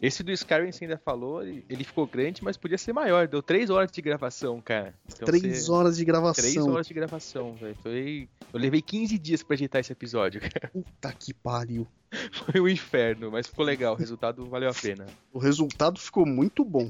Esse 0.01 0.23
do 0.23 0.31
Skyrim 0.31 0.71
você 0.71 0.85
ainda 0.85 0.97
falou, 0.97 1.43
ele 1.43 1.83
ficou 1.83 2.07
grande, 2.07 2.43
mas 2.43 2.55
podia 2.55 2.77
ser 2.77 2.93
maior. 2.93 3.27
Deu 3.27 3.41
3 3.41 3.69
horas 3.69 3.91
de 3.91 4.01
gravação, 4.01 4.61
cara. 4.61 4.93
Então, 5.13 5.25
3 5.25 5.43
você... 5.43 5.71
horas 5.71 5.97
de 5.97 6.05
gravação. 6.05 6.43
3 6.43 6.57
horas 6.57 6.87
de 6.87 6.93
gravação, 6.93 7.55
velho. 7.55 7.75
Foi... 7.81 8.29
Eu 8.53 8.59
levei 8.59 8.81
15 8.81 9.17
dias 9.17 9.43
pra 9.43 9.55
editar 9.55 9.79
esse 9.79 9.91
episódio, 9.91 10.39
cara. 10.53 10.69
Puta 10.71 11.11
que 11.13 11.33
pariu. 11.33 11.87
Foi 12.31 12.61
um 12.61 12.67
inferno, 12.67 13.31
mas 13.31 13.47
ficou 13.47 13.65
legal. 13.65 13.93
O 13.93 13.97
resultado 13.97 14.45
valeu 14.45 14.69
a 14.69 14.73
pena. 14.73 15.05
O 15.33 15.39
resultado 15.39 15.99
ficou 15.99 16.25
muito 16.25 16.63
bom. 16.63 16.89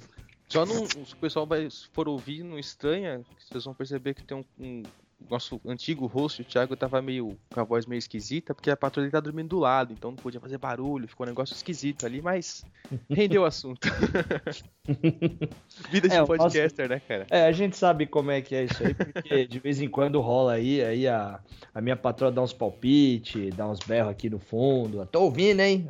Só 0.50 0.66
não, 0.66 0.86
se 1.06 1.14
o 1.14 1.18
pessoal 1.18 1.46
vai, 1.46 1.68
for 1.94 2.08
ouvir, 2.08 2.44
não 2.44 2.58
estranha, 2.58 3.26
vocês 3.38 3.66
vão 3.66 3.76
perceber 3.76 4.14
que 4.14 4.24
tem 4.24 4.38
um, 4.38 4.46
um 4.58 4.92
nosso 5.30 5.60
antigo 5.66 6.06
host, 6.06 6.42
o 6.42 6.46
Thiago, 6.46 6.76
tava 6.76 7.02
meio 7.02 7.38
com 7.52 7.60
a 7.60 7.64
voz 7.64 7.86
meio 7.86 7.98
esquisita, 7.98 8.54
porque 8.54 8.70
a 8.70 8.78
patrulha 8.78 9.10
tá 9.10 9.20
dormindo 9.20 9.50
do 9.50 9.60
lado, 9.60 9.94
então 9.94 10.12
não 10.12 10.18
podia 10.18 10.40
fazer 10.40 10.58
barulho, 10.58 11.08
ficou 11.08 11.26
um 11.26 11.30
negócio 11.30 11.54
esquisito 11.54 12.06
ali, 12.06 12.22
mas 12.22 12.64
rendeu 13.10 13.42
o 13.42 13.46
assunto. 13.46 13.88
Vida 15.92 16.08
de 16.08 16.16
é, 16.16 16.26
podcaster, 16.26 16.88
nosso... 16.88 16.90
né, 16.90 17.02
cara? 17.08 17.28
É, 17.30 17.46
a 17.46 17.52
gente 17.52 17.76
sabe 17.76 18.06
como 18.06 18.32
é 18.32 18.42
que 18.42 18.56
é 18.56 18.66
isso 18.66 18.86
aí, 18.86 18.94
porque 18.94 19.46
de 19.48 19.60
vez 19.60 19.82
em 19.82 19.90
quando 19.90 20.22
rola 20.22 20.54
aí, 20.54 20.84
aí 20.84 21.08
a, 21.08 21.40
a 21.74 21.82
minha 21.82 21.96
patroa 21.96 22.32
dá 22.32 22.42
uns 22.42 22.54
palpites, 22.54 23.54
dá 23.56 23.68
uns 23.68 23.80
berros 23.80 24.12
aqui 24.12 24.30
no 24.30 24.40
fundo. 24.40 25.06
Tô 25.08 25.24
ouvindo, 25.24 25.60
hein? 25.60 25.90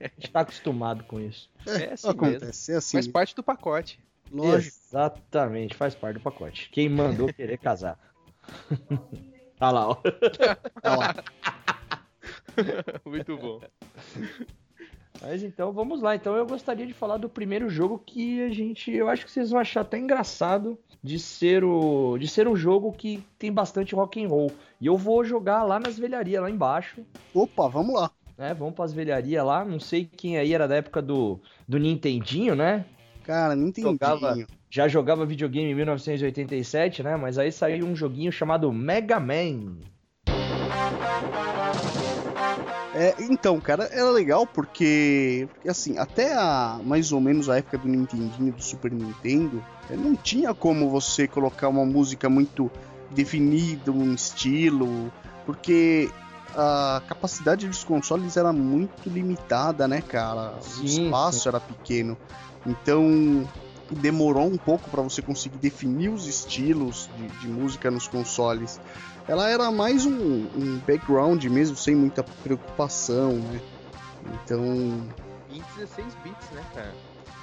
A 0.00 0.08
gente 0.18 0.30
tá 0.30 0.40
acostumado 0.40 1.04
com 1.04 1.20
isso. 1.20 1.50
É, 1.66 1.84
é 1.84 1.92
assim 1.92 2.08
acontece, 2.08 2.44
mesmo. 2.44 2.74
é 2.74 2.76
assim. 2.76 2.96
Faz 2.96 3.08
parte 3.08 3.34
do 3.34 3.42
pacote. 3.42 3.98
Lógico. 4.30 4.76
Exatamente, 4.88 5.74
faz 5.74 5.94
parte 5.94 6.14
do 6.14 6.22
pacote. 6.22 6.68
Quem 6.70 6.88
mandou 6.88 7.32
querer 7.32 7.58
casar. 7.58 7.98
Olha 9.60 9.70
lá, 9.70 9.88
ó. 9.88 9.96
Olha 10.82 10.96
lá. 10.96 11.14
Muito 13.04 13.36
bom. 13.36 13.60
Mas 15.20 15.42
então 15.42 15.72
vamos 15.72 16.02
lá. 16.02 16.14
Então 16.14 16.36
eu 16.36 16.46
gostaria 16.46 16.86
de 16.86 16.92
falar 16.92 17.16
do 17.16 17.28
primeiro 17.28 17.68
jogo 17.68 17.98
que 17.98 18.42
a 18.42 18.48
gente, 18.50 18.90
eu 18.90 19.08
acho 19.08 19.24
que 19.24 19.30
vocês 19.30 19.50
vão 19.50 19.60
achar 19.60 19.82
até 19.82 19.98
engraçado 19.98 20.78
de 21.02 21.18
ser 21.18 21.64
o, 21.64 22.18
de 22.18 22.26
ser 22.26 22.48
um 22.48 22.56
jogo 22.56 22.92
que 22.92 23.24
tem 23.38 23.52
bastante 23.52 23.94
rock 23.94 24.22
and 24.22 24.28
roll. 24.28 24.50
E 24.80 24.86
eu 24.86 24.96
vou 24.96 25.24
jogar 25.24 25.62
lá 25.62 25.78
nas 25.78 25.98
velharias 25.98 26.42
lá 26.42 26.50
embaixo. 26.50 27.04
Opa, 27.32 27.68
vamos 27.68 27.94
lá. 27.94 28.10
É, 28.36 28.52
vamos 28.52 28.74
para 28.74 28.84
as 28.84 28.92
velharias 28.92 29.44
lá. 29.44 29.64
Não 29.64 29.78
sei 29.78 30.04
quem 30.04 30.36
aí 30.36 30.52
era 30.52 30.66
da 30.66 30.76
época 30.76 31.00
do 31.00 31.38
do 31.68 31.78
Nintendinho, 31.78 32.54
né? 32.54 32.84
Cara, 33.24 33.56
Nintendinho. 33.56 33.92
Jogava, 33.92 34.46
já 34.70 34.86
jogava 34.86 35.26
videogame 35.26 35.70
em 35.70 35.74
1987, 35.74 37.02
né? 37.02 37.16
Mas 37.16 37.38
aí 37.38 37.50
saiu 37.50 37.86
um 37.86 37.96
joguinho 37.96 38.30
chamado 38.30 38.70
Mega 38.70 39.18
Man. 39.18 39.78
É, 42.94 43.14
então, 43.18 43.58
cara, 43.60 43.88
era 43.90 44.08
legal 44.10 44.46
porque, 44.46 45.48
assim, 45.66 45.98
até 45.98 46.32
a, 46.34 46.78
mais 46.84 47.10
ou 47.10 47.20
menos 47.20 47.48
a 47.48 47.56
época 47.56 47.78
do 47.78 47.88
Nintendinho, 47.88 48.52
do 48.52 48.62
Super 48.62 48.92
Nintendo, 48.92 49.64
não 49.90 50.14
tinha 50.14 50.54
como 50.54 50.88
você 50.88 51.26
colocar 51.26 51.68
uma 51.68 51.84
música 51.84 52.28
muito 52.28 52.70
definida, 53.10 53.90
um 53.90 54.14
estilo, 54.14 55.12
porque 55.44 56.08
a 56.56 57.02
capacidade 57.06 57.66
dos 57.66 57.84
consoles 57.84 58.36
era 58.36 58.52
muito 58.52 59.08
limitada, 59.08 59.88
né, 59.88 60.00
cara? 60.00 60.54
Sim, 60.60 60.82
o 60.82 60.84
espaço 60.84 61.40
sim. 61.40 61.48
era 61.48 61.60
pequeno. 61.60 62.16
Então, 62.66 63.48
demorou 63.90 64.46
um 64.46 64.56
pouco 64.56 64.88
para 64.88 65.02
você 65.02 65.20
conseguir 65.20 65.58
definir 65.58 66.08
os 66.08 66.26
estilos 66.26 67.08
de, 67.16 67.28
de, 67.40 67.48
música 67.48 67.90
nos 67.90 68.08
consoles. 68.08 68.80
Ela 69.28 69.48
era 69.48 69.70
mais 69.70 70.06
um, 70.06 70.12
um, 70.12 70.80
background 70.86 71.44
mesmo, 71.44 71.76
sem 71.76 71.94
muita 71.94 72.22
preocupação, 72.22 73.32
né? 73.32 73.60
Então. 74.34 74.62
Em 75.50 75.62
16 75.76 76.06
bits, 76.22 76.50
né, 76.52 76.64
cara? 76.74 76.94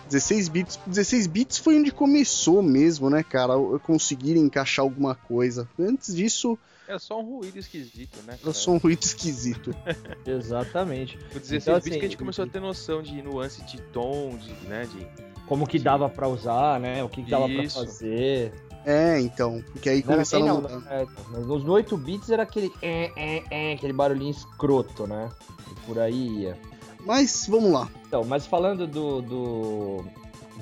16 0.09 0.49
bits, 0.49 0.79
16 0.85 1.27
bits 1.27 1.57
foi 1.57 1.79
onde 1.79 1.91
começou 1.91 2.61
mesmo, 2.61 3.09
né, 3.09 3.23
cara? 3.23 3.53
Conseguir 3.83 4.37
encaixar 4.37 4.83
alguma 4.83 5.15
coisa. 5.15 5.67
Antes 5.79 6.15
disso. 6.15 6.57
Era 6.91 6.99
só 6.99 7.21
um 7.21 7.37
ruído 7.37 7.57
esquisito, 7.57 8.17
né? 8.17 8.33
Cara? 8.33 8.39
Era 8.43 8.53
só 8.53 8.71
um 8.71 8.77
ruído 8.77 9.01
esquisito. 9.01 9.73
Exatamente. 10.27 11.17
Com 11.31 11.39
16 11.39 11.63
então, 11.63 11.75
bits 11.75 11.87
assim, 11.87 11.99
que 11.99 12.05
a 12.05 12.09
gente 12.09 12.17
começou 12.17 12.43
a 12.43 12.47
ter 12.49 12.59
noção 12.59 13.01
de 13.01 13.21
nuance 13.21 13.63
de 13.63 13.81
tom, 13.93 14.35
de, 14.35 14.51
né, 14.67 14.85
de 14.85 15.07
como 15.47 15.65
que 15.65 15.79
dava 15.79 16.09
para 16.09 16.27
usar, 16.27 16.81
né? 16.81 17.01
O 17.01 17.07
que, 17.07 17.23
que 17.23 17.31
dava 17.31 17.47
para 17.47 17.69
fazer. 17.69 18.51
É, 18.85 19.21
então, 19.21 19.63
porque 19.71 19.89
aí 19.89 20.03
começaram 20.03 20.45
não, 20.45 20.57
a 20.57 20.61
mudar. 20.61 20.91
É, 20.91 21.07
nos 21.39 21.63
8 21.63 21.95
bits 21.95 22.29
era 22.29 22.43
aquele 22.43 22.69
é, 22.81 23.11
é, 23.15 23.43
é, 23.49 23.73
aquele 23.73 23.93
barulhinho 23.93 24.31
escroto, 24.31 25.07
né? 25.07 25.29
E 25.71 25.85
por 25.85 25.97
aí 25.97 26.41
ia. 26.41 26.59
Mas 27.05 27.47
vamos 27.47 27.71
lá. 27.71 27.89
Então, 28.05 28.25
mas 28.25 28.45
falando 28.45 28.85
do, 28.85 29.21
do, 29.21 30.05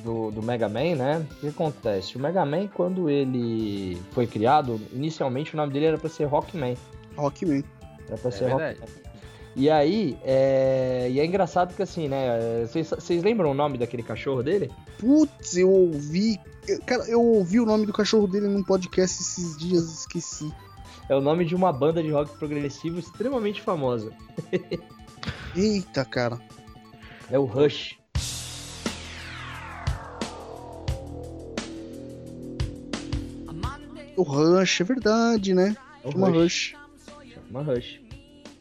do, 0.03 0.31
do, 0.31 0.41
Mega 0.41 0.69
Man, 0.69 0.96
né? 0.96 1.27
O 1.31 1.36
que 1.36 1.48
acontece? 1.48 2.15
O 2.15 2.19
Mega 2.19 2.46
Man, 2.46 2.67
quando 2.67 3.10
ele 3.10 4.01
foi 4.12 4.25
criado, 4.27 4.79
inicialmente 4.93 5.53
o 5.53 5.58
nome 5.58 5.74
dele 5.74 5.86
era 5.86 5.98
para 5.98 6.10
ser 6.10 6.25
Rockman. 6.25 6.77
Rockman. 7.15 7.63
Era 8.08 8.17
pra 8.17 8.29
é 8.29 8.31
ser 8.31 8.46
verdade. 8.46 8.79
Rockman. 8.79 9.10
E 9.55 9.69
aí, 9.69 10.17
é... 10.24 11.10
E 11.12 11.19
é 11.19 11.25
engraçado 11.25 11.75
que 11.75 11.81
assim, 11.81 12.08
né? 12.08 12.65
Vocês 12.72 13.24
lembram 13.24 13.51
o 13.51 13.53
nome 13.53 13.77
daquele 13.77 14.03
cachorro 14.03 14.41
dele? 14.43 14.72
Putz, 14.98 15.58
eu 15.58 15.69
ouvi. 15.69 16.39
Cara, 16.86 17.03
eu 17.10 17.22
ouvi 17.22 17.60
o 17.60 17.65
nome 17.65 17.86
do 17.86 17.91
cachorro 17.91 18.27
dele 18.27 18.48
num 18.48 18.63
podcast 18.63 19.22
esses 19.22 19.58
dias, 19.58 20.00
esqueci. 20.00 20.50
É 21.10 21.15
o 21.15 21.22
nome 21.22 21.43
de 21.43 21.55
uma 21.55 21.74
banda 21.74 22.03
de 22.03 22.12
rock 22.12 22.38
progressivo 22.38 23.00
extremamente 23.00 23.62
famosa. 23.62 24.13
Eita, 25.58 26.05
cara. 26.05 26.39
É 27.31 27.38
o 27.38 27.46
Rush. 27.46 27.98
O 34.19 34.23
Rush, 34.23 34.81
é 34.81 34.83
verdade, 34.83 35.53
né? 35.53 35.77
É 36.03 36.11
Chama 36.11 36.27
Rush. 36.27 36.75
Rush. 36.75 37.33
Chama 37.33 37.61
Rush. 37.63 38.01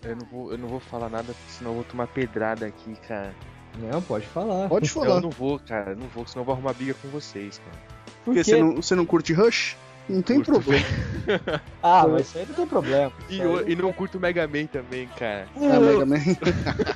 Eu 0.04 0.14
não 0.14 0.26
vou, 0.26 0.52
eu 0.52 0.58
não 0.58 0.68
vou 0.68 0.78
falar 0.78 1.10
nada, 1.10 1.34
senão 1.48 1.72
eu 1.72 1.74
vou 1.74 1.84
tomar 1.84 2.06
pedrada 2.06 2.64
aqui, 2.64 2.94
cara. 3.08 3.34
Não, 3.76 4.00
pode 4.00 4.24
falar. 4.28 4.68
Pode 4.68 4.88
falar. 4.88 5.16
Eu 5.16 5.20
não 5.20 5.30
vou, 5.30 5.58
cara, 5.58 5.96
não 5.96 6.06
vou, 6.14 6.24
senão 6.28 6.42
eu 6.42 6.44
vou 6.44 6.52
arrumar 6.54 6.74
briga 6.74 6.94
com 6.94 7.08
vocês, 7.08 7.58
cara. 7.58 7.76
Por 8.24 8.34
Porque 8.34 8.44
você 8.44 8.62
não, 8.62 8.76
você 8.76 8.94
não 8.94 9.04
curte 9.04 9.32
Rush? 9.32 9.76
Não 10.08 10.22
tem 10.22 10.36
curto 10.36 10.52
problema. 10.52 10.86
ah, 11.82 12.06
mas 12.06 12.28
isso 12.28 12.38
aí 12.38 12.46
não 12.46 12.54
tem 12.54 12.66
problema. 12.68 13.12
E, 13.28 13.40
eu, 13.40 13.68
e 13.68 13.74
não 13.74 13.92
curto 13.92 14.20
Mega 14.20 14.46
Man 14.46 14.66
também, 14.66 15.08
cara. 15.18 15.48
Ah, 15.56 15.80
Mega 15.80 16.06
Man. 16.06 16.18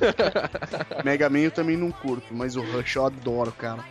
Mega 1.03 1.29
Man 1.29 1.39
eu 1.39 1.51
também 1.51 1.75
não 1.75 1.91
curto, 1.91 2.33
mas 2.33 2.55
o 2.55 2.61
Rush 2.61 2.95
eu 2.95 3.05
adoro, 3.05 3.51
cara. 3.51 3.83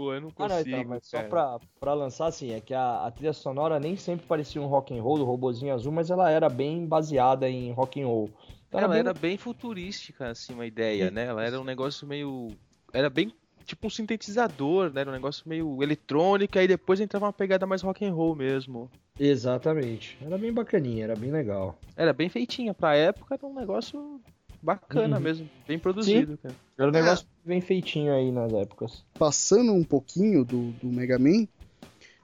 Pô, 0.00 0.14
eu 0.14 0.20
não 0.22 0.30
consigo. 0.30 0.54
Ah, 0.54 0.56
não, 0.56 0.60
então, 0.60 0.84
mas 0.88 1.06
só 1.06 1.22
pra, 1.24 1.58
pra 1.78 1.92
lançar, 1.92 2.28
assim, 2.28 2.52
é 2.52 2.60
que 2.60 2.72
a, 2.72 3.04
a, 3.04 3.10
trilha 3.10 3.34
sonora 3.34 3.78
nem 3.78 3.96
sempre 3.96 4.24
parecia 4.26 4.58
um 4.58 4.64
rock 4.66 4.98
and 4.98 5.02
roll 5.02 5.18
do 5.18 5.26
robozinho 5.26 5.74
azul, 5.74 5.92
mas 5.92 6.08
ela 6.08 6.30
era 6.30 6.48
bem 6.48 6.86
baseada 6.86 7.46
em 7.46 7.70
rock 7.72 8.00
and 8.00 8.06
roll. 8.06 8.30
Então, 8.66 8.80
ela 8.80 8.94
era 8.94 9.02
bem... 9.04 9.10
era 9.10 9.12
bem 9.12 9.36
futurística, 9.36 10.28
assim, 10.30 10.54
uma 10.54 10.64
ideia, 10.64 11.10
né? 11.10 11.26
Ela 11.26 11.44
era 11.44 11.60
um 11.60 11.64
negócio 11.64 12.06
meio. 12.06 12.48
Era 12.94 13.10
bem 13.10 13.30
tipo 13.66 13.88
um 13.88 13.90
sintetizador, 13.90 14.90
né? 14.90 15.02
Era 15.02 15.10
um 15.10 15.12
negócio 15.12 15.46
meio 15.46 15.82
eletrônico, 15.82 16.58
aí 16.58 16.66
depois 16.66 16.98
entrava 16.98 17.26
uma 17.26 17.32
pegada 17.34 17.66
mais 17.66 17.82
rock 17.82 18.02
and 18.02 18.14
roll 18.14 18.34
mesmo. 18.34 18.90
Exatamente. 19.18 20.16
Era 20.24 20.38
bem 20.38 20.50
bacaninha, 20.50 21.04
era 21.04 21.14
bem 21.14 21.30
legal. 21.30 21.78
Era 21.94 22.14
bem 22.14 22.30
feitinha 22.30 22.72
pra 22.72 22.96
época, 22.96 23.34
era 23.34 23.46
um 23.46 23.54
negócio 23.54 24.18
bacana 24.62 25.16
uhum. 25.16 25.22
mesmo, 25.22 25.50
bem 25.66 25.78
produzido, 25.78 26.32
Sim. 26.32 26.38
cara. 26.42 26.54
Era 26.78 26.88
um 26.88 26.92
negócio 26.92 27.26
é. 27.44 27.48
bem 27.48 27.60
feitinho 27.60 28.12
aí 28.12 28.30
nas 28.30 28.52
épocas. 28.52 29.04
Passando 29.18 29.72
um 29.72 29.84
pouquinho 29.84 30.44
do, 30.44 30.72
do 30.72 30.88
Mega 30.88 31.18
Man, 31.18 31.46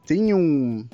tem 0.07 0.35
um 0.35 0.87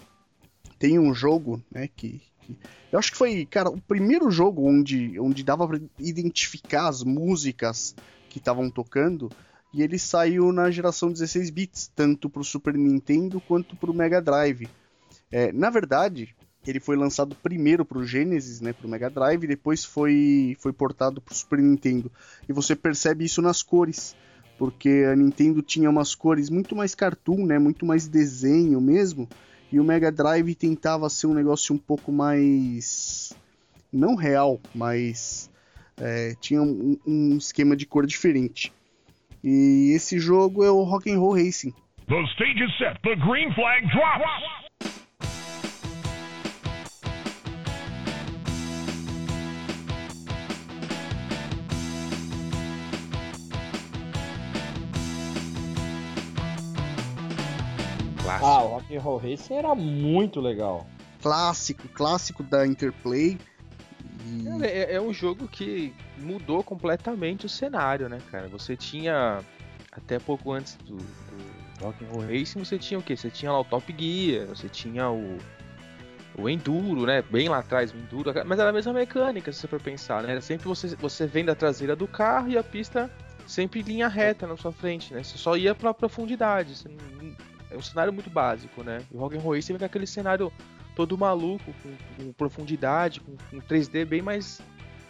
tem 0.79 0.99
um 0.99 1.15
jogo, 1.15 1.63
né, 1.71 1.89
que, 1.95 2.21
que, 2.41 2.57
eu 2.91 2.99
acho 2.99 3.13
que 3.13 3.17
foi, 3.17 3.47
cara, 3.47 3.71
o 3.71 3.81
primeiro 3.81 4.31
jogo 4.31 4.69
onde 4.69 5.19
onde 5.21 5.45
dava 5.45 5.67
para 5.67 5.81
identificar 5.99 6.89
as 6.89 7.05
músicas 7.05 7.95
que 8.29 8.39
estavam 8.39 8.71
tocando, 8.71 9.31
e 9.73 9.83
ele 9.83 9.99
saiu 9.99 10.53
na 10.53 10.71
geração 10.71 11.13
16 11.13 11.51
bits, 11.51 11.91
tanto 11.95 12.29
para 12.29 12.43
o 12.43 12.45
Super 12.45 12.75
Nintendo 12.75 13.41
quanto 13.41 13.77
para 13.77 13.91
o 13.91 13.95
Mega 13.95 14.21
Drive. 14.21 14.69
É, 15.31 15.51
na 15.53 15.71
verdade, 15.71 16.35
ele 16.71 16.81
foi 16.81 16.97
lançado 16.97 17.35
primeiro 17.37 17.85
para 17.85 17.99
o 17.99 18.05
Genesis, 18.05 18.61
né, 18.61 18.73
para 18.73 18.87
o 18.87 18.91
Mega 18.91 19.11
Drive, 19.11 19.45
e 19.45 19.49
depois 19.49 19.85
foi, 19.85 20.57
foi 20.61 20.73
portado 20.73 21.21
para 21.21 21.33
o 21.33 21.35
Super 21.35 21.59
Nintendo. 21.59 22.11
E 22.49 22.53
você 22.53 22.77
percebe 22.77 23.25
isso 23.25 23.43
nas 23.43 23.63
cores, 23.63 24.17
porque 24.59 25.05
a 25.11 25.17
Nintendo 25.17 25.61
tinha 25.63 25.91
umas 25.91 26.15
cores 26.15 26.49
muito 26.49 26.77
mais 26.77 26.95
cartoon, 26.95 27.47
né, 27.47 27.59
muito 27.59 27.85
mais 27.85 28.07
desenho 28.07 28.81
mesmo, 28.81 29.29
e 29.73 29.81
o 29.81 29.85
Mega 29.85 30.13
Drive 30.13 30.55
tentava 30.55 31.09
ser 31.09 31.27
um 31.27 31.35
negócio 31.35 31.75
um 31.75 31.79
pouco 31.79 32.13
mais 32.13 33.35
não 33.93 34.15
real, 34.15 34.61
mas 34.75 35.51
é, 35.99 36.35
tinha 36.41 36.63
um, 36.63 36.99
um, 37.07 37.37
esquema 37.37 37.77
de 37.77 37.87
cor 37.87 38.07
diferente. 38.07 38.73
E 39.43 39.93
esse 39.95 40.19
jogo 40.19 40.63
é 40.63 40.71
o 40.71 40.83
Rock'n'Roll 40.83 41.35
Racing. 41.35 41.73
The 42.09 42.23
stage 42.35 42.63
is 42.63 42.77
set. 42.79 43.01
The 43.03 43.17
green 43.17 43.53
flag 43.55 43.87
drops. 43.89 44.63
Ah, 58.43 58.63
o 58.65 58.69
Rock 58.69 58.97
and 58.97 59.01
Roll 59.01 59.19
Racing 59.19 59.55
era 59.55 59.75
muito 59.75 60.41
legal. 60.41 60.87
Clássico, 61.21 61.89
clássico 61.89 62.43
da 62.43 62.67
Interplay. 62.67 63.39
E... 64.27 64.65
É, 64.65 64.95
é, 64.95 65.01
um 65.01 65.13
jogo 65.13 65.47
que 65.47 65.95
mudou 66.19 66.63
completamente 66.63 67.47
o 67.47 67.49
cenário, 67.49 68.09
né, 68.09 68.19
cara? 68.31 68.49
Você 68.49 68.77
tinha 68.77 69.41
até 69.93 70.19
pouco 70.19 70.53
antes 70.53 70.75
do, 70.77 70.97
do 70.97 71.85
Rock 71.85 72.05
and 72.05 72.09
Roll 72.09 72.23
Racing, 72.23 72.59
você 72.59 72.79
tinha 72.79 72.99
o 72.99 73.03
quê? 73.03 73.17
Você 73.17 73.31
tinha 73.31 73.53
lá 73.53 73.61
o 73.61 73.65
Top 73.65 73.95
Gear, 73.97 74.49
você 74.49 74.69
tinha 74.69 75.09
o 75.11 75.39
o 76.37 76.49
Enduro, 76.49 77.05
né? 77.05 77.23
Bem 77.23 77.49
lá 77.49 77.59
atrás, 77.59 77.93
o 77.93 77.97
Enduro, 77.97 78.33
mas 78.47 78.59
era 78.59 78.71
a 78.71 78.73
mesma 78.73 78.93
mecânica, 78.93 79.53
se 79.53 79.61
você 79.61 79.69
for 79.69 79.81
pensar, 79.81 80.23
né? 80.23 80.33
Era 80.33 80.41
sempre 80.41 80.67
você, 80.67 80.97
você 80.97 81.27
vem 81.27 81.45
da 81.45 81.55
traseira 81.55 81.95
do 81.95 82.09
carro 82.09 82.49
e 82.49 82.57
a 82.57 82.63
pista 82.63 83.11
sempre 83.47 83.81
em 83.81 83.83
linha 83.83 84.09
reta 84.09 84.47
na 84.47 84.57
sua 84.57 84.73
frente, 84.73 85.13
né? 85.13 85.23
Você 85.23 85.37
só 85.37 85.57
ia 85.57 85.75
pra 85.75 85.93
profundidade, 85.93 86.75
você 86.77 86.89
não, 86.89 87.35
é 87.73 87.77
um 87.77 87.83
cenário 87.83 88.13
muito 88.13 88.31
básico, 88.31 88.83
né? 88.83 89.03
E 89.11 89.17
o 89.17 89.21
Rock'n'Roll 89.21 89.55
Racing 89.55 89.77
vem 89.77 89.87
aquele 89.87 90.07
cenário 90.07 90.53
todo 90.95 91.17
maluco, 91.17 91.73
com, 91.83 92.25
com 92.25 92.33
profundidade, 92.33 93.21
com, 93.21 93.37
com, 93.51 93.61
3D 93.61 94.05
bem 94.05 94.23
mais, 94.23 94.61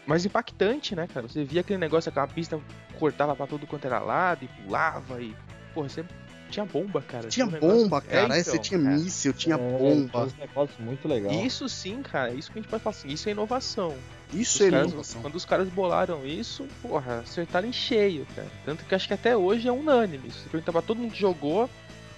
mais 0.07 0.25
impactante, 0.25 0.95
né, 0.95 1.07
cara? 1.07 1.29
Você 1.29 1.45
via 1.45 1.61
aquele 1.61 1.79
negócio, 1.79 2.09
aquela 2.09 2.29
pista 2.29 2.61
cortava 2.99 3.35
pra 3.35 3.47
todo 3.47 3.67
quanto 3.67 3.85
era 3.87 3.99
lado 3.99 4.45
e 4.45 4.49
pulava 4.49 5.21
e. 5.21 5.35
Porra, 5.75 5.89
você 5.89 6.05
tinha 6.53 6.67
bomba, 6.67 7.01
cara. 7.01 7.29
Tinha, 7.29 7.47
tinha 7.47 7.61
bomba, 7.61 8.01
cara. 8.03 8.37
É, 8.37 8.41
então, 8.41 8.53
você 8.53 8.59
tinha 8.59 8.81
cara. 8.81 8.95
míssil, 8.95 9.33
tinha 9.33 9.55
é, 9.55 9.59
bomba. 9.59 10.29
Tinha 10.29 10.47
negócios 10.47 10.79
muito 10.79 11.09
legal. 11.09 11.33
Isso 11.33 11.69
sim, 11.69 12.03
cara. 12.03 12.33
Isso 12.33 12.53
que 12.53 12.59
a 12.59 12.63
gente 12.63 12.71
pode 12.71 12.83
falar 12.83 12.95
assim. 12.95 13.09
Isso 13.09 13.29
é 13.29 13.33
inovação. 13.33 13.97
Isso 14.33 14.63
é 14.63 14.71
caras, 14.71 14.89
inovação. 14.89 15.23
Quando 15.23 15.35
os 15.35 15.45
caras 15.45 15.69
bolaram 15.71 16.27
isso, 16.27 16.67
porra, 16.83 17.21
acertaram 17.21 17.67
em 17.67 17.73
cheio, 17.73 18.27
cara. 18.37 18.49
Tanto 18.65 18.85
que 18.85 18.95
acho 18.95 19.09
que 19.09 19.15
até 19.15 19.35
hoje 19.37 19.67
é 19.67 19.73
unânime. 19.73 20.31
Se 20.31 20.49
perguntar 20.49 20.73
pra 20.73 20.83
todo 20.83 20.99
mundo 20.99 21.13
que 21.13 21.21
jogou, 21.21 21.69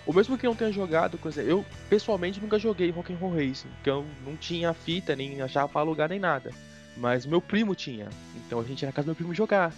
ou 0.06 0.14
mesmo 0.14 0.36
que 0.36 0.46
não 0.46 0.54
tenha 0.54 0.70
jogado, 0.70 1.16
coisa, 1.18 1.42
eu 1.42 1.64
pessoalmente 1.88 2.40
nunca 2.40 2.58
joguei 2.58 2.90
Rock'n'Roll 2.90 3.32
Racing, 3.32 3.68
porque 3.68 3.90
eu 3.90 4.04
não 4.24 4.36
tinha 4.36 4.72
fita, 4.74 5.16
nem 5.16 5.40
achava 5.40 5.68
pra 5.68 5.80
alugar 5.80 6.08
nem 6.08 6.18
nada. 6.18 6.50
Mas 6.96 7.26
meu 7.26 7.40
primo 7.40 7.74
tinha, 7.74 8.08
então 8.46 8.60
a 8.60 8.64
gente 8.64 8.82
ia 8.82 8.86
na 8.86 8.92
casa 8.92 9.06
do 9.06 9.08
meu 9.08 9.16
primo 9.16 9.34
jogar. 9.34 9.72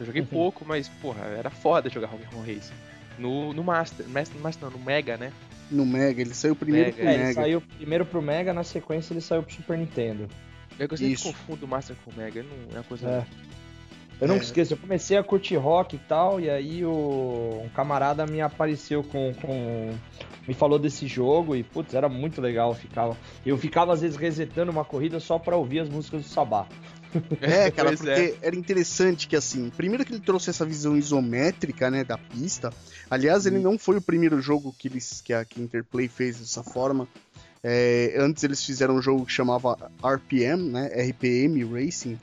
Eu 0.00 0.06
joguei 0.06 0.22
uhum. 0.22 0.26
pouco, 0.26 0.64
mas 0.64 0.88
porra, 0.88 1.24
era 1.26 1.50
foda 1.50 1.88
jogar 1.88 2.08
Rock'n'Roll 2.08 2.42
Racing. 2.42 2.74
No, 3.18 3.52
no 3.52 3.62
Master, 3.62 4.08
Master, 4.08 4.40
Master 4.40 4.70
não, 4.70 4.78
no 4.78 4.84
Mega, 4.84 5.16
né? 5.16 5.32
No 5.70 5.86
Mega, 5.86 6.20
ele 6.20 6.34
saiu 6.34 6.56
primeiro 6.56 6.86
Mega. 6.86 6.96
pro 6.96 7.06
Mega. 7.06 7.22
É, 7.22 7.24
ele 7.26 7.34
saiu 7.34 7.60
primeiro 7.60 8.06
pro 8.06 8.22
Mega, 8.22 8.52
na 8.52 8.64
sequência 8.64 9.12
ele 9.12 9.20
saiu 9.20 9.42
pro 9.42 9.54
Super 9.54 9.78
Nintendo. 9.78 10.28
Eu 10.78 10.88
sempre 10.96 11.22
confundo 11.22 11.66
o 11.66 11.68
Master 11.68 11.96
com 12.04 12.10
o 12.10 12.14
Mega, 12.14 12.42
não 12.42 12.76
é 12.76 12.78
uma 12.78 12.82
coisa. 12.82 13.08
É. 13.08 13.26
Eu 14.20 14.28
nunca 14.28 14.40
é. 14.40 14.44
esqueço, 14.44 14.74
eu 14.74 14.78
comecei 14.78 15.16
a 15.16 15.22
curtir 15.22 15.56
rock 15.56 15.96
e 15.96 15.98
tal, 15.98 16.40
e 16.40 16.48
aí 16.48 16.84
o, 16.84 17.62
um 17.64 17.68
camarada 17.70 18.26
me 18.26 18.40
apareceu 18.40 19.02
com, 19.02 19.34
com. 19.34 19.92
me 20.46 20.54
falou 20.54 20.78
desse 20.78 21.06
jogo 21.06 21.56
e, 21.56 21.62
putz, 21.62 21.94
era 21.94 22.08
muito 22.08 22.40
legal. 22.40 22.74
Ficava, 22.74 23.16
eu 23.44 23.58
ficava 23.58 23.92
às 23.92 24.00
vezes 24.00 24.16
resetando 24.16 24.70
uma 24.70 24.84
corrida 24.84 25.18
só 25.18 25.38
pra 25.38 25.56
ouvir 25.56 25.80
as 25.80 25.88
músicas 25.88 26.22
do 26.22 26.28
Sabá. 26.28 26.66
É, 27.40 27.70
cara, 27.72 27.96
porque 27.96 28.10
é. 28.10 28.36
era 28.40 28.56
interessante 28.56 29.26
que 29.28 29.36
assim, 29.36 29.70
primeiro 29.70 30.04
que 30.04 30.12
ele 30.12 30.20
trouxe 30.20 30.50
essa 30.50 30.64
visão 30.64 30.96
isométrica, 30.96 31.90
né, 31.90 32.04
da 32.04 32.16
pista. 32.16 32.72
Aliás, 33.10 33.46
ele 33.46 33.58
não 33.58 33.78
foi 33.78 33.96
o 33.96 34.02
primeiro 34.02 34.40
jogo 34.40 34.74
que 34.78 34.88
eles 34.88 35.20
que 35.20 35.32
a 35.32 35.44
que 35.44 35.60
Interplay 35.60 36.08
fez 36.08 36.38
dessa 36.38 36.62
forma. 36.62 37.08
É, 37.66 38.14
antes 38.18 38.44
eles 38.44 38.62
fizeram 38.62 38.94
um 38.96 39.00
jogo 39.00 39.24
que 39.24 39.32
chamava 39.32 39.90
RPM, 40.02 40.70
né, 40.70 40.88
RPM 41.08 41.64
Racing, 41.64 42.18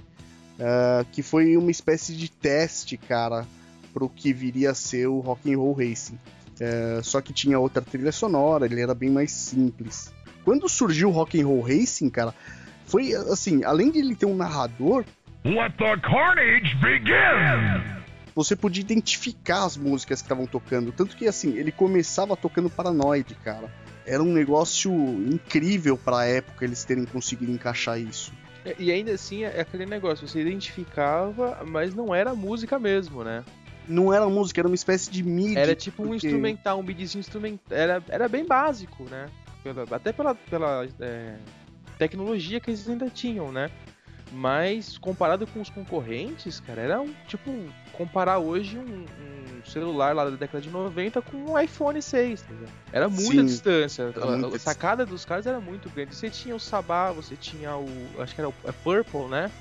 uh, 0.60 1.06
que 1.12 1.22
foi 1.22 1.58
uma 1.58 1.72
espécie 1.72 2.16
de 2.16 2.30
teste, 2.30 2.98
cara, 2.98 3.46
pro 3.94 4.10
que 4.10 4.34
viria 4.34 4.72
a 4.72 4.76
ser 4.76 5.08
o 5.08 5.20
Rock 5.20 5.54
and 5.54 5.58
Roll 5.58 5.74
Racing. 5.74 6.20
Uh, 6.60 7.04
só 7.04 7.22
que 7.22 7.34
tinha 7.34 7.60
outra 7.60 7.82
trilha 7.82 8.12
sonora, 8.12 8.66
ele 8.66 8.82
era 8.82 8.94
bem 8.94 9.10
mais 9.10 9.32
simples. 9.32 10.14
Quando 10.44 10.68
surgiu 10.70 11.10
o 11.10 11.12
Rock 11.12 11.40
and 11.40 11.48
Roll 11.48 11.62
Racing, 11.62 12.10
cara, 12.10 12.34
foi 12.86 13.14
assim, 13.14 13.64
além 13.64 13.92
de 13.92 14.00
ele 14.00 14.16
ter 14.16 14.26
um 14.26 14.36
narrador, 14.36 15.06
Let 15.44 15.76
the 15.78 15.98
carnage 15.98 16.76
begin! 16.76 18.02
Você 18.36 18.56
podia 18.56 18.82
identificar 18.82 19.66
as 19.66 19.76
músicas 19.76 20.22
que 20.22 20.26
estavam 20.26 20.46
tocando, 20.46 20.92
tanto 20.92 21.18
que 21.18 21.28
assim, 21.28 21.58
ele 21.58 21.72
começava 21.72 22.38
tocando 22.38 22.70
Paranoid, 22.70 23.36
cara. 23.44 23.74
Era 24.06 24.22
um 24.22 24.32
negócio 24.32 24.92
incrível 24.92 25.98
para 25.98 26.20
a 26.20 26.26
época 26.26 26.64
eles 26.64 26.84
terem 26.86 27.06
conseguido 27.06 27.52
encaixar 27.52 28.00
isso. 28.00 28.32
É, 28.66 28.76
e 28.78 28.92
ainda 28.92 29.12
assim 29.14 29.44
é 29.44 29.62
aquele 29.62 29.86
negócio, 29.86 30.28
você 30.28 30.42
identificava, 30.42 31.64
mas 31.66 31.94
não 31.96 32.14
era 32.14 32.36
música 32.36 32.78
mesmo, 32.78 33.24
né? 33.24 33.44
Não 33.88 34.14
era 34.14 34.28
música, 34.30 34.62
era 34.62 34.68
uma 34.68 34.76
espécie 34.76 35.10
de 35.10 35.24
MIDI. 35.24 35.58
Era 35.58 35.76
tipo 35.76 35.98
porque... 35.98 36.12
um 36.12 36.16
instrumental, 36.16 36.80
um 36.80 36.84
midzinho 36.84 37.20
instrumental. 37.20 37.78
Era, 37.78 38.04
era 38.08 38.30
bem 38.30 38.46
básico, 38.46 39.04
né? 39.06 39.28
Pela, 39.64 39.84
até 39.92 40.14
pela, 40.14 40.36
pela 40.36 40.88
é, 41.00 41.36
tecnologia 41.98 42.60
que 42.60 42.70
eles 42.70 42.88
ainda 42.88 43.10
tinham, 43.10 43.52
né? 43.52 43.70
Mas 44.32 44.98
comparado 44.98 45.46
com 45.46 45.60
os 45.60 45.70
concorrentes, 45.70 46.60
cara, 46.60 46.82
era 46.82 47.02
um 47.02 47.14
tipo 47.28 47.52
comparar 47.94 48.40
hoje 48.40 48.78
um, 48.78 49.06
um 49.06 49.66
celular 49.66 50.16
lá 50.16 50.26
da 50.26 50.32
década 50.32 50.62
de 50.62 50.70
90 50.70 51.22
com 51.22 51.38
um 51.38 51.60
iPhone 51.60 52.02
6, 52.02 52.42
tá 52.42 52.48
Era 52.92 53.10
muita 53.10 53.34
Sim, 53.34 53.46
distância. 53.46 54.14
Era 54.16 54.26
a, 54.26 54.56
a, 54.56 54.60
sacada 54.60 55.06
dos 55.06 55.26
caras 55.26 55.46
era 55.46 55.60
muito 55.60 55.90
grande. 55.90 56.16
Você 56.16 56.30
tinha 56.30 56.56
o 56.56 56.60
Sabá, 56.60 57.12
você 57.12 57.36
tinha 57.36 57.76
o. 57.76 57.88
Acho 58.20 58.34
que 58.36 58.42
era 58.42 58.50
o 58.50 58.54
é 58.66 58.72
Purple, 58.72 59.28
né? 59.28 59.52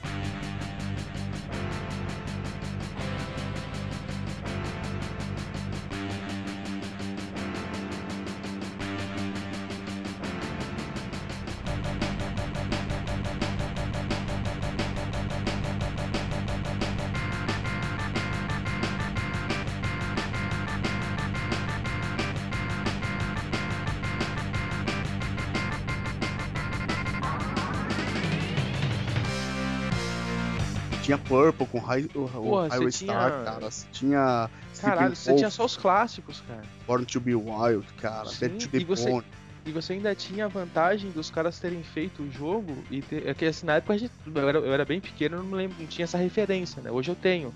High, 31.90 32.08
o, 32.14 32.28
Porra, 32.28 32.68
Highway 32.68 32.92
Star, 32.92 33.30
tinha... 33.30 33.44
cara. 33.44 33.70
Você 33.70 33.86
tinha. 33.90 34.50
Caralho, 34.80 35.16
você 35.16 35.34
tinha 35.34 35.50
só 35.50 35.64
os 35.64 35.76
clássicos, 35.76 36.42
cara. 36.46 36.62
Born 36.86 37.04
to 37.04 37.20
be 37.20 37.34
Wild, 37.34 37.84
cara. 38.00 38.28
Sim, 38.28 38.48
Dead 38.48 38.62
to 38.62 38.68
the 38.68 38.78
e 38.78 38.84
você, 38.84 39.22
E 39.66 39.72
você 39.72 39.94
ainda 39.94 40.14
tinha 40.14 40.44
a 40.44 40.48
vantagem 40.48 41.10
dos 41.10 41.30
caras 41.30 41.58
terem 41.58 41.82
feito 41.82 42.22
o 42.22 42.30
jogo 42.30 42.76
e 42.90 43.02
ter. 43.02 43.26
É 43.26 43.34
que 43.34 43.44
assim, 43.44 43.66
na 43.66 43.74
época 43.76 43.98
gente, 43.98 44.12
eu, 44.24 44.48
era, 44.48 44.58
eu 44.58 44.72
era 44.72 44.84
bem 44.84 45.00
pequeno, 45.00 45.42
não 45.42 45.56
lembro, 45.56 45.76
não 45.80 45.86
tinha 45.86 46.04
essa 46.04 46.16
referência, 46.16 46.80
né? 46.80 46.90
Hoje 46.90 47.10
eu 47.10 47.16
tenho. 47.16 47.52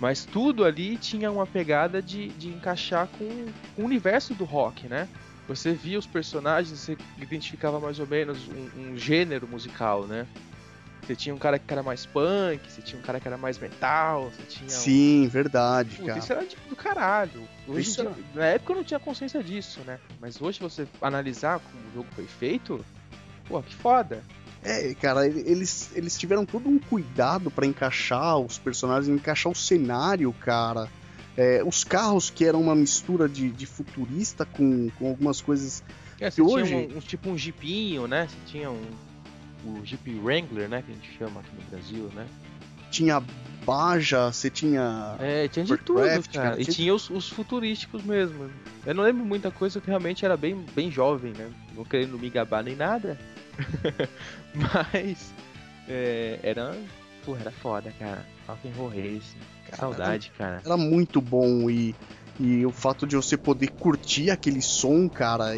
Mas 0.00 0.24
tudo 0.24 0.64
ali 0.64 0.96
tinha 0.96 1.30
uma 1.30 1.46
pegada 1.46 2.02
de, 2.02 2.28
de 2.30 2.48
encaixar 2.48 3.08
com, 3.18 3.46
com 3.74 3.82
o 3.82 3.84
universo 3.84 4.34
do 4.34 4.44
rock, 4.44 4.88
né? 4.88 5.08
Você 5.48 5.72
via 5.72 5.98
os 5.98 6.06
personagens, 6.06 6.78
você 6.78 6.96
identificava 7.16 7.80
mais 7.80 7.98
ou 7.98 8.06
menos 8.06 8.38
um, 8.48 8.90
um 8.92 8.96
gênero 8.96 9.48
musical, 9.48 10.06
né? 10.06 10.26
Você 11.08 11.16
tinha 11.16 11.34
um 11.34 11.38
cara 11.38 11.58
que 11.58 11.72
era 11.72 11.82
mais 11.82 12.04
punk, 12.04 12.60
você 12.70 12.82
tinha 12.82 13.00
um 13.00 13.02
cara 13.02 13.18
que 13.18 13.26
era 13.26 13.38
mais 13.38 13.56
metal, 13.56 14.30
você 14.30 14.42
tinha. 14.42 14.66
Um... 14.66 14.68
Sim, 14.68 15.26
verdade, 15.26 15.96
Puta, 15.96 16.06
cara. 16.06 16.18
Isso 16.18 16.32
era 16.34 16.44
tipo 16.44 16.68
do 16.68 16.76
caralho. 16.76 17.48
Hoje 17.66 17.92
dia, 17.92 18.12
Na 18.34 18.44
época 18.44 18.72
eu 18.72 18.76
não 18.76 18.84
tinha 18.84 19.00
consciência 19.00 19.42
disso, 19.42 19.80
né? 19.86 19.98
Mas 20.20 20.38
hoje 20.38 20.60
você 20.60 20.86
analisar 21.00 21.60
como 21.60 21.82
o 21.82 21.94
jogo 21.94 22.08
foi 22.14 22.26
feito, 22.26 22.84
pô, 23.46 23.62
que 23.62 23.74
foda. 23.74 24.22
É, 24.62 24.92
cara, 24.92 25.26
eles, 25.26 25.90
eles 25.94 26.18
tiveram 26.18 26.44
todo 26.44 26.68
um 26.68 26.78
cuidado 26.78 27.50
para 27.50 27.64
encaixar 27.64 28.36
os 28.36 28.58
personagens, 28.58 29.08
encaixar 29.08 29.50
o 29.50 29.56
cenário, 29.56 30.30
cara. 30.34 30.90
É, 31.38 31.62
os 31.64 31.84
carros 31.84 32.28
que 32.28 32.44
eram 32.44 32.60
uma 32.60 32.74
mistura 32.74 33.26
de, 33.26 33.48
de 33.50 33.64
futurista 33.64 34.44
com, 34.44 34.90
com 34.98 35.08
algumas 35.08 35.40
coisas. 35.40 35.82
É, 36.20 36.30
que 36.30 36.42
hoje... 36.42 36.66
tinha 36.66 36.78
um, 36.80 36.98
um, 36.98 37.00
tipo 37.00 37.30
um 37.30 37.38
jeepinho, 37.38 38.06
né? 38.06 38.28
Você 38.28 38.36
tinha 38.44 38.70
um, 38.70 38.82
o 39.64 39.84
Jeep 39.84 40.18
Wrangler, 40.18 40.68
né? 40.68 40.82
Que 40.82 40.92
a 40.92 40.94
gente 40.94 41.18
chama 41.18 41.40
aqui 41.40 41.50
no 41.54 41.70
Brasil, 41.70 42.10
né? 42.14 42.26
Tinha 42.90 43.22
Baja, 43.68 44.32
você 44.32 44.48
tinha. 44.48 45.14
É, 45.20 45.46
tinha 45.46 45.62
de 45.62 45.76
tudo, 45.76 46.00
cara. 46.00 46.22
cara. 46.32 46.60
E 46.60 46.64
tinha, 46.64 46.74
tinha 46.74 46.94
os, 46.94 47.10
os, 47.10 47.28
futurísticos 47.28 48.02
mesmo. 48.02 48.50
Eu 48.86 48.94
não 48.94 49.04
lembro 49.04 49.26
muita 49.26 49.50
coisa 49.50 49.78
que 49.78 49.88
realmente 49.88 50.24
era 50.24 50.38
bem, 50.38 50.64
bem 50.74 50.90
jovem, 50.90 51.34
né? 51.34 51.50
Não 51.76 51.84
querendo 51.84 52.18
me 52.18 52.30
gabar 52.30 52.64
nem 52.64 52.74
nada. 52.74 53.18
Mas 54.54 55.34
é, 55.86 56.40
era. 56.42 56.74
Porra, 57.26 57.40
era 57.42 57.50
foda, 57.50 57.92
cara. 57.98 58.24
Rock'n'Roll 58.46 58.88
Racing. 58.88 59.38
Cara, 59.66 59.76
Saudade, 59.76 60.32
era, 60.38 60.50
cara. 60.50 60.62
Era 60.64 60.76
muito 60.78 61.20
bom 61.20 61.68
e. 61.68 61.94
E 62.40 62.64
o 62.64 62.70
fato 62.70 63.04
de 63.04 63.16
você 63.16 63.36
poder 63.36 63.68
curtir 63.72 64.30
aquele 64.30 64.62
som, 64.62 65.08
cara, 65.08 65.56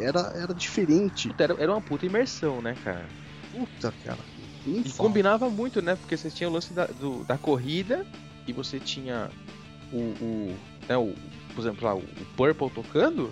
era, 0.00 0.32
era 0.34 0.54
diferente. 0.54 1.28
Puta, 1.28 1.44
era, 1.44 1.54
era 1.58 1.70
uma 1.70 1.80
puta 1.80 2.06
imersão, 2.06 2.62
né, 2.62 2.74
cara? 2.82 3.06
Puta, 3.52 3.92
cara. 4.04 4.18
E 4.66 4.90
combinava 4.96 5.50
muito, 5.50 5.82
né? 5.82 5.96
Porque 5.96 6.16
você 6.16 6.30
tinha 6.30 6.48
o 6.48 6.52
lance 6.52 6.72
da, 6.72 6.86
do, 6.86 7.24
da 7.24 7.36
corrida 7.36 8.06
e 8.46 8.52
você 8.52 8.78
tinha 8.78 9.28
o, 9.92 9.96
o, 9.98 10.56
né, 10.88 10.96
o. 10.96 11.14
Por 11.54 11.60
exemplo, 11.60 11.84
lá, 11.84 11.94
o 11.94 12.02
Purple 12.36 12.70
tocando, 12.70 13.30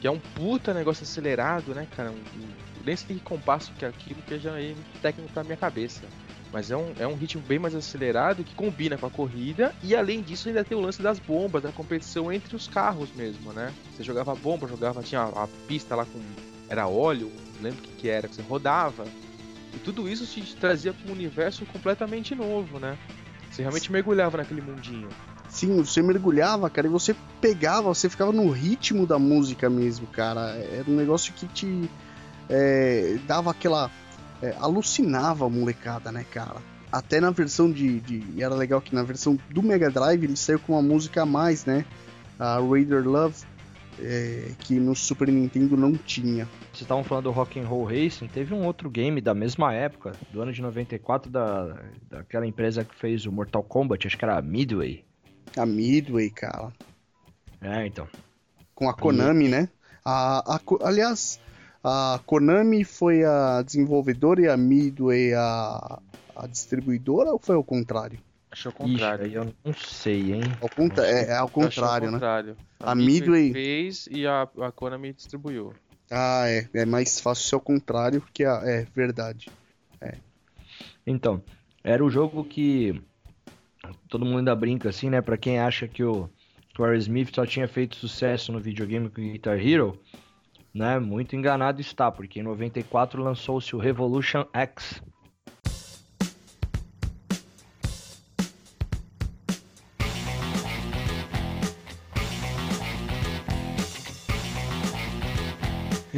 que 0.00 0.06
é 0.06 0.10
um 0.10 0.18
puta 0.18 0.72
negócio 0.72 1.02
acelerado, 1.02 1.74
né, 1.74 1.88
cara? 1.96 2.10
Um, 2.10 2.14
um, 2.14 2.48
nem 2.84 2.94
sei 2.94 3.16
que 3.16 3.22
compasso 3.22 3.72
que 3.72 3.84
é 3.84 3.88
aquilo, 3.88 4.22
que 4.22 4.38
já 4.38 4.60
é 4.60 4.74
técnico 5.02 5.32
pra 5.32 5.42
minha 5.42 5.56
cabeça. 5.56 6.02
Mas 6.52 6.70
é 6.70 6.76
um, 6.76 6.92
é 6.98 7.06
um 7.06 7.14
ritmo 7.14 7.42
bem 7.42 7.58
mais 7.58 7.74
acelerado 7.74 8.44
que 8.44 8.54
combina 8.54 8.96
com 8.96 9.06
a 9.06 9.10
corrida. 9.10 9.74
E 9.82 9.94
além 9.94 10.22
disso, 10.22 10.48
ainda 10.48 10.64
tem 10.64 10.76
o 10.78 10.80
lance 10.80 11.02
das 11.02 11.18
bombas, 11.18 11.62
da 11.62 11.72
competição 11.72 12.32
entre 12.32 12.54
os 12.56 12.68
carros 12.68 13.10
mesmo, 13.14 13.52
né? 13.52 13.72
Você 13.94 14.02
jogava 14.02 14.34
bomba, 14.34 14.66
jogava, 14.66 15.02
tinha 15.02 15.22
a, 15.22 15.44
a 15.44 15.48
pista 15.66 15.94
lá 15.96 16.04
com. 16.04 16.20
Era 16.68 16.86
óleo, 16.86 17.32
não 17.56 17.62
lembro 17.62 17.80
o 17.80 17.82
que, 17.82 17.92
que 17.92 18.08
era, 18.08 18.28
que 18.28 18.34
você 18.34 18.42
rodava. 18.42 19.04
E 19.78 19.80
tudo 19.80 20.08
isso 20.08 20.26
te 20.26 20.56
trazia 20.56 20.92
para 20.92 21.08
um 21.08 21.14
universo 21.14 21.64
completamente 21.66 22.34
novo, 22.34 22.80
né? 22.80 22.98
Você 23.48 23.62
realmente 23.62 23.92
mergulhava 23.92 24.38
naquele 24.38 24.60
mundinho. 24.60 25.08
Sim, 25.48 25.76
você 25.76 26.02
mergulhava, 26.02 26.68
cara, 26.68 26.88
e 26.88 26.90
você 26.90 27.14
pegava, 27.40 27.88
você 27.88 28.08
ficava 28.08 28.32
no 28.32 28.50
ritmo 28.50 29.06
da 29.06 29.20
música 29.20 29.70
mesmo, 29.70 30.08
cara. 30.08 30.56
Era 30.72 30.90
um 30.90 30.96
negócio 30.96 31.32
que 31.32 31.46
te 31.46 31.88
é, 32.48 33.18
dava 33.24 33.52
aquela. 33.52 33.88
É, 34.42 34.54
alucinava 34.58 35.46
a 35.46 35.48
molecada, 35.48 36.10
né, 36.10 36.24
cara? 36.28 36.56
Até 36.90 37.20
na 37.20 37.30
versão 37.30 37.70
de, 37.70 38.00
de. 38.00 38.42
Era 38.42 38.56
legal 38.56 38.80
que 38.80 38.92
na 38.92 39.04
versão 39.04 39.38
do 39.48 39.62
Mega 39.62 39.90
Drive 39.90 40.24
ele 40.24 40.36
saiu 40.36 40.58
com 40.58 40.72
uma 40.72 40.82
música 40.82 41.22
a 41.22 41.26
mais, 41.26 41.64
né? 41.64 41.84
A 42.36 42.58
Raider 42.58 43.08
Love 43.08 43.44
é, 44.00 44.50
que 44.60 44.74
no 44.80 44.96
Super 44.96 45.28
Nintendo 45.28 45.76
não 45.76 45.94
tinha. 45.94 46.48
Vocês 46.78 46.86
estavam 46.86 47.02
falando 47.02 47.24
do 47.24 47.30
Rock 47.32 47.58
and 47.58 47.66
Roll 47.66 47.82
Racing, 47.86 48.28
teve 48.28 48.54
um 48.54 48.64
outro 48.64 48.88
game 48.88 49.20
da 49.20 49.34
mesma 49.34 49.74
época, 49.74 50.12
do 50.30 50.40
ano 50.40 50.52
de 50.52 50.62
94, 50.62 51.28
da, 51.28 51.76
daquela 52.08 52.46
empresa 52.46 52.84
que 52.84 52.94
fez 52.94 53.26
o 53.26 53.32
Mortal 53.32 53.64
Kombat, 53.64 54.06
acho 54.06 54.16
que 54.16 54.24
era 54.24 54.38
a 54.38 54.42
Midway. 54.42 55.04
A 55.56 55.66
Midway, 55.66 56.30
cara. 56.30 56.72
É, 57.60 57.84
então. 57.84 58.06
Com 58.76 58.88
a 58.88 58.94
Konami, 58.94 59.46
e... 59.46 59.48
né? 59.48 59.68
A, 60.04 60.54
a, 60.54 60.60
aliás, 60.82 61.40
a 61.82 62.20
Konami 62.24 62.84
foi 62.84 63.24
a 63.24 63.60
desenvolvedora 63.62 64.42
e 64.42 64.48
a 64.48 64.56
Midway 64.56 65.34
a, 65.34 65.98
a 66.36 66.46
distribuidora 66.46 67.32
ou 67.32 67.40
foi 67.40 67.56
ao 67.56 67.64
contrário? 67.64 68.20
Acho 68.52 68.68
ao 68.68 68.74
contrário. 68.74 69.26
Ixi, 69.26 69.34
eu 69.34 69.54
não 69.64 69.74
sei, 69.74 70.32
hein? 70.32 70.42
Ao 70.60 70.68
contra... 70.68 71.04
é, 71.04 71.24
é, 71.24 71.36
ao 71.38 71.48
contrário, 71.48 72.06
né? 72.06 72.12
Contrário. 72.12 72.56
A, 72.78 72.92
a 72.92 72.94
Midway 72.94 73.52
fez 73.52 74.08
e 74.12 74.28
a, 74.28 74.42
a 74.60 74.70
Konami 74.70 75.12
distribuiu. 75.12 75.74
Ah, 76.10 76.48
é. 76.48 76.68
É 76.72 76.86
mais 76.86 77.20
fácil 77.20 77.44
ser 77.44 77.54
ao 77.54 77.60
contrário, 77.60 78.20
porque 78.20 78.44
é 78.44 78.86
verdade. 78.94 79.50
É. 80.00 80.16
Então, 81.06 81.42
era 81.82 82.04
o 82.04 82.10
jogo 82.10 82.44
que 82.44 83.02
todo 84.08 84.24
mundo 84.24 84.38
ainda 84.38 84.54
brinca 84.54 84.88
assim, 84.88 85.10
né? 85.10 85.20
Pra 85.20 85.36
quem 85.36 85.58
acha 85.58 85.86
que 85.86 86.02
o, 86.02 86.28
que 86.74 86.80
o 86.80 86.84
Aerosmith 86.84 87.34
só 87.34 87.46
tinha 87.46 87.68
feito 87.68 87.96
sucesso 87.96 88.52
no 88.52 88.60
videogame 88.60 89.08
com 89.08 89.22
Guitar 89.22 89.58
Hero, 89.58 90.00
né? 90.72 90.98
Muito 90.98 91.36
enganado 91.36 91.80
está, 91.80 92.10
porque 92.10 92.40
em 92.40 92.42
94 92.42 93.22
lançou-se 93.22 93.74
o 93.74 93.78
Revolution 93.78 94.44
X, 94.52 95.02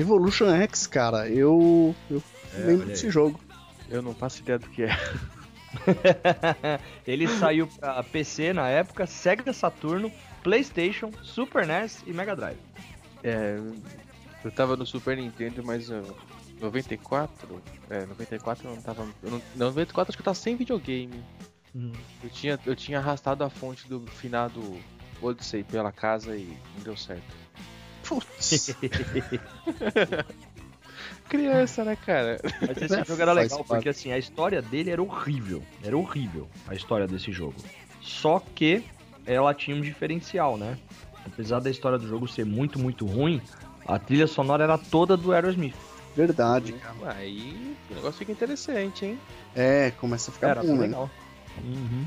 Revolution 0.00 0.48
X, 0.62 0.86
cara, 0.86 1.28
eu, 1.28 1.94
eu 2.10 2.22
é, 2.54 2.58
lembro 2.58 2.86
desse 2.86 3.10
jogo. 3.10 3.38
Eu 3.90 4.00
não 4.00 4.14
faço 4.14 4.40
ideia 4.40 4.58
do 4.58 4.66
que 4.70 4.84
é. 4.84 4.96
Ele 7.06 7.28
saiu 7.28 7.66
pra 7.66 8.02
PC 8.02 8.54
na 8.54 8.66
época, 8.66 9.06
Sega 9.06 9.52
Saturno, 9.52 10.10
PlayStation, 10.42 11.10
Super 11.22 11.66
NES 11.66 12.02
e 12.06 12.14
Mega 12.14 12.34
Drive. 12.34 12.56
É, 13.22 13.58
eu 14.42 14.50
tava 14.50 14.74
no 14.74 14.86
Super 14.86 15.18
Nintendo, 15.18 15.62
mas 15.62 15.90
uh, 15.90 16.16
94, 16.58 17.62
é, 17.90 18.06
94 18.06 18.66
eu 18.66 18.74
não 18.74 18.80
tava, 18.80 19.06
eu 19.22 19.30
não, 19.32 19.42
94 19.54 20.12
acho 20.12 20.16
que 20.16 20.22
eu 20.22 20.24
tava 20.24 20.34
sem 20.34 20.56
videogame. 20.56 21.22
Uhum. 21.74 21.92
Eu 22.24 22.30
tinha 22.30 22.58
eu 22.64 22.74
tinha 22.74 22.98
arrastado 22.98 23.44
a 23.44 23.50
fonte 23.50 23.86
do 23.86 24.00
finado 24.06 24.62
Odyssey 25.20 25.62
pela 25.62 25.92
casa 25.92 26.34
e 26.34 26.56
não 26.76 26.84
deu 26.84 26.96
certo. 26.96 27.36
Putz. 28.10 28.74
Criança, 31.28 31.84
né, 31.84 31.96
cara? 32.04 32.40
Mas 32.60 32.76
esse 32.76 32.96
né? 32.96 33.04
jogo 33.06 33.22
era 33.22 33.32
legal 33.32 33.62
porque 33.64 33.88
assim, 33.88 34.10
a 34.10 34.18
história 34.18 34.60
dele 34.60 34.90
era 34.90 35.00
horrível. 35.00 35.62
Era 35.84 35.96
horrível 35.96 36.48
a 36.66 36.74
história 36.74 37.06
desse 37.06 37.30
jogo. 37.30 37.54
Só 38.02 38.42
que 38.56 38.82
ela 39.24 39.54
tinha 39.54 39.76
um 39.76 39.80
diferencial, 39.80 40.56
né? 40.56 40.76
Apesar 41.24 41.60
da 41.60 41.70
história 41.70 41.98
do 41.98 42.08
jogo 42.08 42.26
ser 42.26 42.44
muito, 42.44 42.80
muito 42.80 43.06
ruim, 43.06 43.40
a 43.86 43.96
trilha 43.96 44.26
sonora 44.26 44.64
era 44.64 44.76
toda 44.76 45.16
do 45.16 45.32
Aerosmith. 45.32 45.76
Verdade, 46.16 46.72
cara. 46.72 47.14
Aí 47.14 47.76
o 47.88 47.94
negócio 47.94 48.18
fica 48.18 48.32
interessante, 48.32 49.06
hein? 49.06 49.20
É, 49.54 49.92
começa 49.92 50.32
a 50.32 50.34
ficar 50.34 50.48
era 50.48 50.62
bom, 50.62 50.74
né? 50.74 50.80
legal. 50.86 51.08
Uhum. 51.62 52.04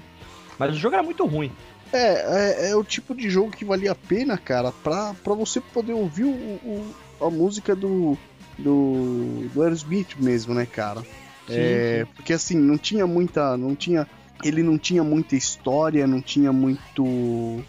Mas 0.59 0.75
o 0.75 0.77
jogo 0.77 0.95
era 0.95 1.03
muito 1.03 1.25
ruim. 1.25 1.49
É, 1.93 1.97
é, 1.97 2.71
é, 2.71 2.75
o 2.75 2.83
tipo 2.83 3.13
de 3.13 3.29
jogo 3.29 3.51
que 3.51 3.63
valia 3.63 3.91
a 3.91 3.95
pena, 3.95 4.35
cara, 4.35 4.71
pra, 4.71 5.13
pra 5.23 5.35
você 5.35 5.61
poder 5.61 5.93
ouvir 5.93 6.23
o, 6.23 6.29
o 6.29 6.95
a 7.21 7.29
música 7.29 7.75
do, 7.75 8.17
do, 8.57 9.47
do 9.53 9.61
Aerosmith 9.61 10.15
mesmo, 10.17 10.53
né, 10.53 10.65
cara? 10.65 11.01
Sim, 11.47 11.53
é, 11.53 12.05
sim. 12.05 12.11
Porque 12.15 12.33
assim, 12.33 12.57
não 12.57 12.77
tinha 12.77 13.05
muita. 13.07 13.57
Não 13.57 13.75
tinha. 13.75 14.07
Ele 14.43 14.61
não 14.61 14.77
tinha 14.77 15.03
muita 15.03 15.35
história, 15.35 16.05
não 16.07 16.21
tinha 16.21 16.51
muito. 16.51 17.63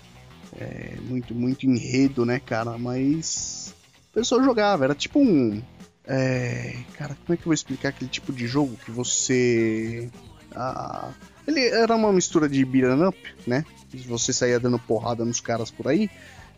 É, 0.56 0.94
muito, 1.02 1.34
muito 1.34 1.66
enredo, 1.66 2.24
né, 2.24 2.40
cara? 2.40 2.76
Mas. 2.78 3.74
O 4.10 4.14
pessoal 4.14 4.42
jogava, 4.42 4.84
era 4.84 4.94
tipo 4.94 5.20
um. 5.20 5.62
É, 6.06 6.76
cara, 6.96 7.16
como 7.24 7.34
é 7.34 7.36
que 7.36 7.42
eu 7.42 7.46
vou 7.46 7.54
explicar 7.54 7.88
aquele 7.90 8.10
tipo 8.10 8.32
de 8.32 8.46
jogo 8.46 8.76
que 8.84 8.90
você. 8.90 10.10
Ah, 10.54 11.10
ele 11.46 11.66
era 11.66 11.94
uma 11.94 12.12
mistura 12.12 12.48
de 12.48 12.64
beat'em 12.64 13.06
up, 13.06 13.18
né? 13.46 13.64
Você 14.06 14.32
saía 14.32 14.58
dando 14.58 14.78
porrada 14.78 15.24
nos 15.24 15.40
caras 15.40 15.70
por 15.70 15.88
aí, 15.88 16.10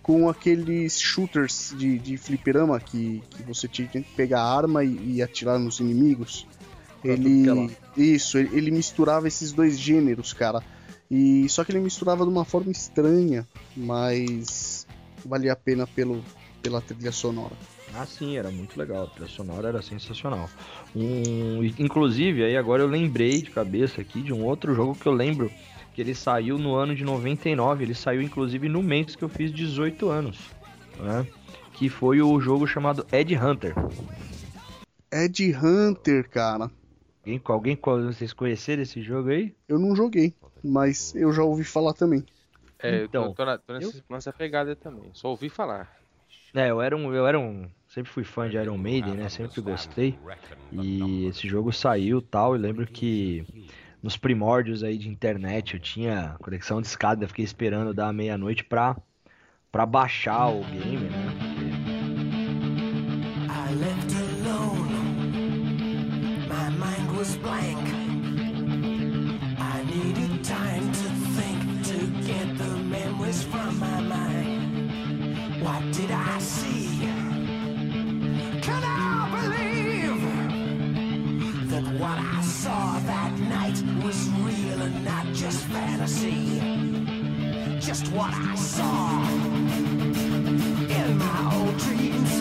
com 0.03 0.29
aqueles 0.29 1.01
shooters 1.01 1.75
de, 1.77 1.99
de 1.99 2.17
fliperama 2.17 2.79
que, 2.79 3.23
que 3.31 3.43
você 3.43 3.67
tinha 3.67 3.89
que 3.89 4.03
pegar 4.15 4.41
a 4.41 4.57
arma 4.57 4.85
e, 4.85 5.17
e 5.17 5.23
atirar 5.23 5.59
nos 5.59 5.81
inimigos. 5.81 6.47
Ele. 7.05 7.71
Isso, 7.97 8.39
ele, 8.39 8.57
ele 8.57 8.71
misturava 8.71 9.29
esses 9.29 9.53
dois 9.53 9.79
gêneros, 9.79 10.33
cara. 10.33 10.63
E 11.11 11.49
só 11.49 11.65
que 11.65 11.73
ele 11.73 11.81
misturava 11.81 12.25
de 12.25 12.31
uma 12.31 12.45
forma 12.45 12.73
estranha, 12.73 13.47
mas 13.77 14.87
valia 15.25 15.53
a 15.53 15.57
pena 15.57 15.87
pelo, 15.87 16.23
pela 16.63 16.81
trilha 16.81 17.13
sonora. 17.13 17.55
Ah, 17.95 18.05
sim, 18.05 18.37
era 18.37 18.51
muito 18.51 18.79
legal. 18.79 19.05
A 19.05 19.07
trilha 19.07 19.29
sonora 19.29 19.69
era 19.69 19.83
sensacional. 19.83 20.51
Um, 20.95 21.63
inclusive, 21.79 22.45
aí 22.45 22.57
agora 22.57 22.83
eu 22.83 22.89
lembrei 22.89 23.41
de 23.41 23.51
cabeça 23.51 24.01
aqui 24.01 24.23
de 24.23 24.33
um 24.33 24.45
outro 24.45 24.75
jogo 24.75 24.95
que 24.95 25.07
eu 25.07 25.13
lembro 25.13 25.51
que 25.95 26.01
ele 26.01 26.15
saiu 26.15 26.59
no 26.59 26.75
ano 26.75 26.95
de 26.95 27.05
99. 27.05 27.85
Ele 27.85 27.95
saiu 27.95 28.21
inclusive 28.21 28.69
no 28.69 28.83
mês 28.83 29.17
que 29.17 29.23
eu 29.23 29.29
fiz 29.29 29.53
18 29.53 30.09
anos, 30.09 30.39
né? 30.99 31.27
Que 31.73 31.89
foi 31.89 32.21
o 32.21 32.41
jogo 32.41 32.67
chamado 32.67 33.07
Ed 33.13 33.35
Hunter. 33.37 33.75
Ed 35.11 35.57
Hunter, 35.57 36.29
cara. 36.29 36.71
Alguém, 37.25 37.41
alguém 37.45 37.79
vocês 38.13 38.33
conheceram 38.33 38.83
esse 38.83 39.03
jogo 39.03 39.31
aí? 39.31 39.55
Eu 39.69 39.79
não 39.79 39.97
joguei, 39.97 40.35
mas 40.63 41.15
eu 41.15 41.33
já 41.33 41.43
ouvi 41.43 41.65
falar 41.65 41.93
também. 41.93 42.25
É, 42.79 43.05
então, 43.05 43.27
eu 43.27 43.35
tô, 43.35 43.45
na, 43.45 43.59
tô 43.59 43.73
nessa, 43.73 43.97
eu... 43.97 44.03
nessa 44.09 44.33
pegada 44.33 44.77
também, 44.77 45.11
só 45.13 45.31
ouvi 45.31 45.49
falar. 45.49 45.91
É, 46.57 46.71
eu 46.71 46.81
era 46.81 46.97
um, 46.97 47.13
eu 47.13 47.27
era 47.27 47.39
um, 47.39 47.69
sempre 47.87 48.11
fui 48.11 48.25
fã 48.25 48.49
de 48.49 48.57
Iron 48.57 48.79
Maiden, 48.79 49.15
né? 49.15 49.29
Sempre 49.29 49.61
gostei. 49.61 50.19
E 50.73 51.27
esse 51.27 51.47
jogo 51.47 51.71
saiu, 51.73 52.23
tal, 52.23 52.55
eu 52.55 52.61
lembro 52.61 52.87
que 52.87 53.45
nos 54.03 54.17
primórdios 54.17 54.83
aí 54.83 54.97
de 54.97 55.09
internet 55.09 55.75
eu 55.75 55.81
tinha 55.81 56.35
conexão 56.41 56.81
de 56.81 56.87
escada, 56.87 57.29
fiquei 57.29 57.45
esperando 57.45 57.93
dar 57.93 58.13
meia-noite 58.13 58.65
pra, 58.65 58.97
pra 59.71 59.85
baixar 59.85 60.49
o 60.49 60.65
game, 60.65 60.97
né? 61.11 61.56
What 88.17 88.33
I 88.33 88.57
saw 88.57 89.21
in 90.99 91.19
my 91.19 91.41
old 91.55 91.77
dreams 91.85 92.33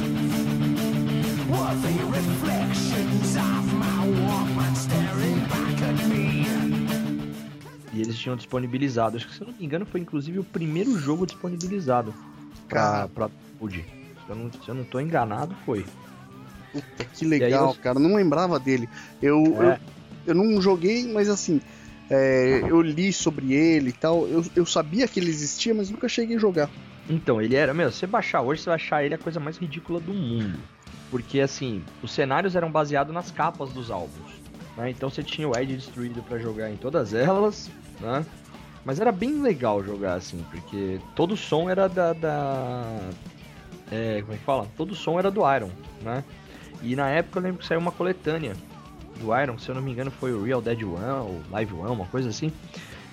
were 1.51 1.75
the 1.83 1.95
reflections 2.17 3.35
of 3.35 3.73
my 3.73 3.99
Walkman 4.23 4.75
staring 4.75 5.39
back 5.51 5.81
at 5.81 6.07
me. 6.07 6.47
E 7.93 8.01
eles 8.01 8.17
tinham 8.17 8.37
disponibilizado, 8.37 9.17
acho 9.17 9.27
que 9.27 9.35
se 9.35 9.41
eu 9.41 9.47
não 9.47 9.53
me 9.53 9.65
engano 9.65 9.85
foi 9.85 9.99
inclusive 9.99 10.39
o 10.39 10.43
primeiro 10.45 10.97
jogo 10.97 11.25
disponibilizado 11.25 12.13
pra, 12.69 13.09
pra 13.09 13.29
Food. 13.59 13.85
Se 14.25 14.29
eu, 14.29 14.35
não, 14.35 14.51
se 14.51 14.69
eu 14.69 14.75
não 14.75 14.83
tô 14.85 14.99
enganado, 14.99 15.53
foi. 15.65 15.85
Puta, 16.71 17.03
que 17.03 17.25
legal, 17.25 17.73
eu... 17.73 17.81
cara. 17.81 17.99
Não 17.99 18.15
lembrava 18.15 18.59
dele. 18.59 18.87
Eu, 19.21 19.43
é. 19.61 19.79
eu, 20.25 20.33
eu 20.33 20.35
não 20.35 20.61
joguei, 20.61 21.11
mas 21.11 21.29
assim, 21.29 21.61
é, 22.09 22.61
eu 22.67 22.81
li 22.81 23.11
sobre 23.11 23.53
ele 23.53 23.89
e 23.89 23.93
tal. 23.93 24.27
Eu, 24.27 24.43
eu 24.55 24.65
sabia 24.65 25.07
que 25.07 25.19
ele 25.19 25.29
existia, 25.29 25.73
mas 25.73 25.89
nunca 25.89 26.07
cheguei 26.07 26.35
a 26.35 26.39
jogar. 26.39 26.69
Então, 27.09 27.41
ele 27.41 27.55
era, 27.55 27.73
meu, 27.73 27.91
você 27.91 28.07
baixar 28.07 28.41
hoje, 28.41 28.61
você 28.61 28.69
vai 28.69 28.75
achar 28.75 29.03
ele 29.03 29.15
a 29.15 29.17
coisa 29.17 29.39
mais 29.39 29.57
ridícula 29.57 29.99
do 29.99 30.13
mundo. 30.13 30.59
Porque, 31.11 31.39
assim, 31.39 31.83
os 32.01 32.11
cenários 32.11 32.55
eram 32.55 32.71
baseados 32.71 33.13
nas 33.13 33.31
capas 33.31 33.69
dos 33.71 33.91
álbuns. 33.91 34.45
Né? 34.75 34.89
Então 34.89 35.09
você 35.09 35.23
tinha 35.23 35.47
o 35.47 35.57
Ed 35.57 35.75
destruído 35.75 36.21
para 36.23 36.37
jogar 36.37 36.69
em 36.69 36.75
todas 36.75 37.13
elas, 37.13 37.69
né? 37.99 38.25
Mas 38.83 38.99
era 38.99 39.11
bem 39.11 39.41
legal 39.41 39.83
jogar, 39.83 40.15
assim, 40.15 40.45
porque 40.51 40.99
todo 41.15 41.33
o 41.33 41.37
som 41.37 41.69
era 41.69 41.89
da. 41.89 42.13
da... 42.13 42.99
É, 43.91 44.21
como 44.21 44.33
é 44.33 44.37
que 44.37 44.43
fala? 44.43 44.67
Todo 44.77 44.91
o 44.91 44.95
som 44.95 45.17
era 45.17 45.31
do 45.31 45.41
Iron, 45.55 45.71
né? 46.01 46.23
E 46.83 46.95
na 46.95 47.09
época 47.09 47.39
eu 47.39 47.43
lembro 47.43 47.59
que 47.59 47.65
saiu 47.65 47.79
uma 47.79 47.91
coletânea 47.91 48.53
do 49.19 49.35
Iron, 49.39 49.57
se 49.57 49.69
eu 49.69 49.75
não 49.75 49.81
me 49.81 49.91
engano 49.91 50.11
foi 50.11 50.33
o 50.33 50.43
Real 50.43 50.61
Dead 50.61 50.83
One 50.83 51.03
ou 51.21 51.41
Live 51.51 51.73
One, 51.73 51.91
uma 51.91 52.05
coisa 52.05 52.29
assim. 52.29 52.51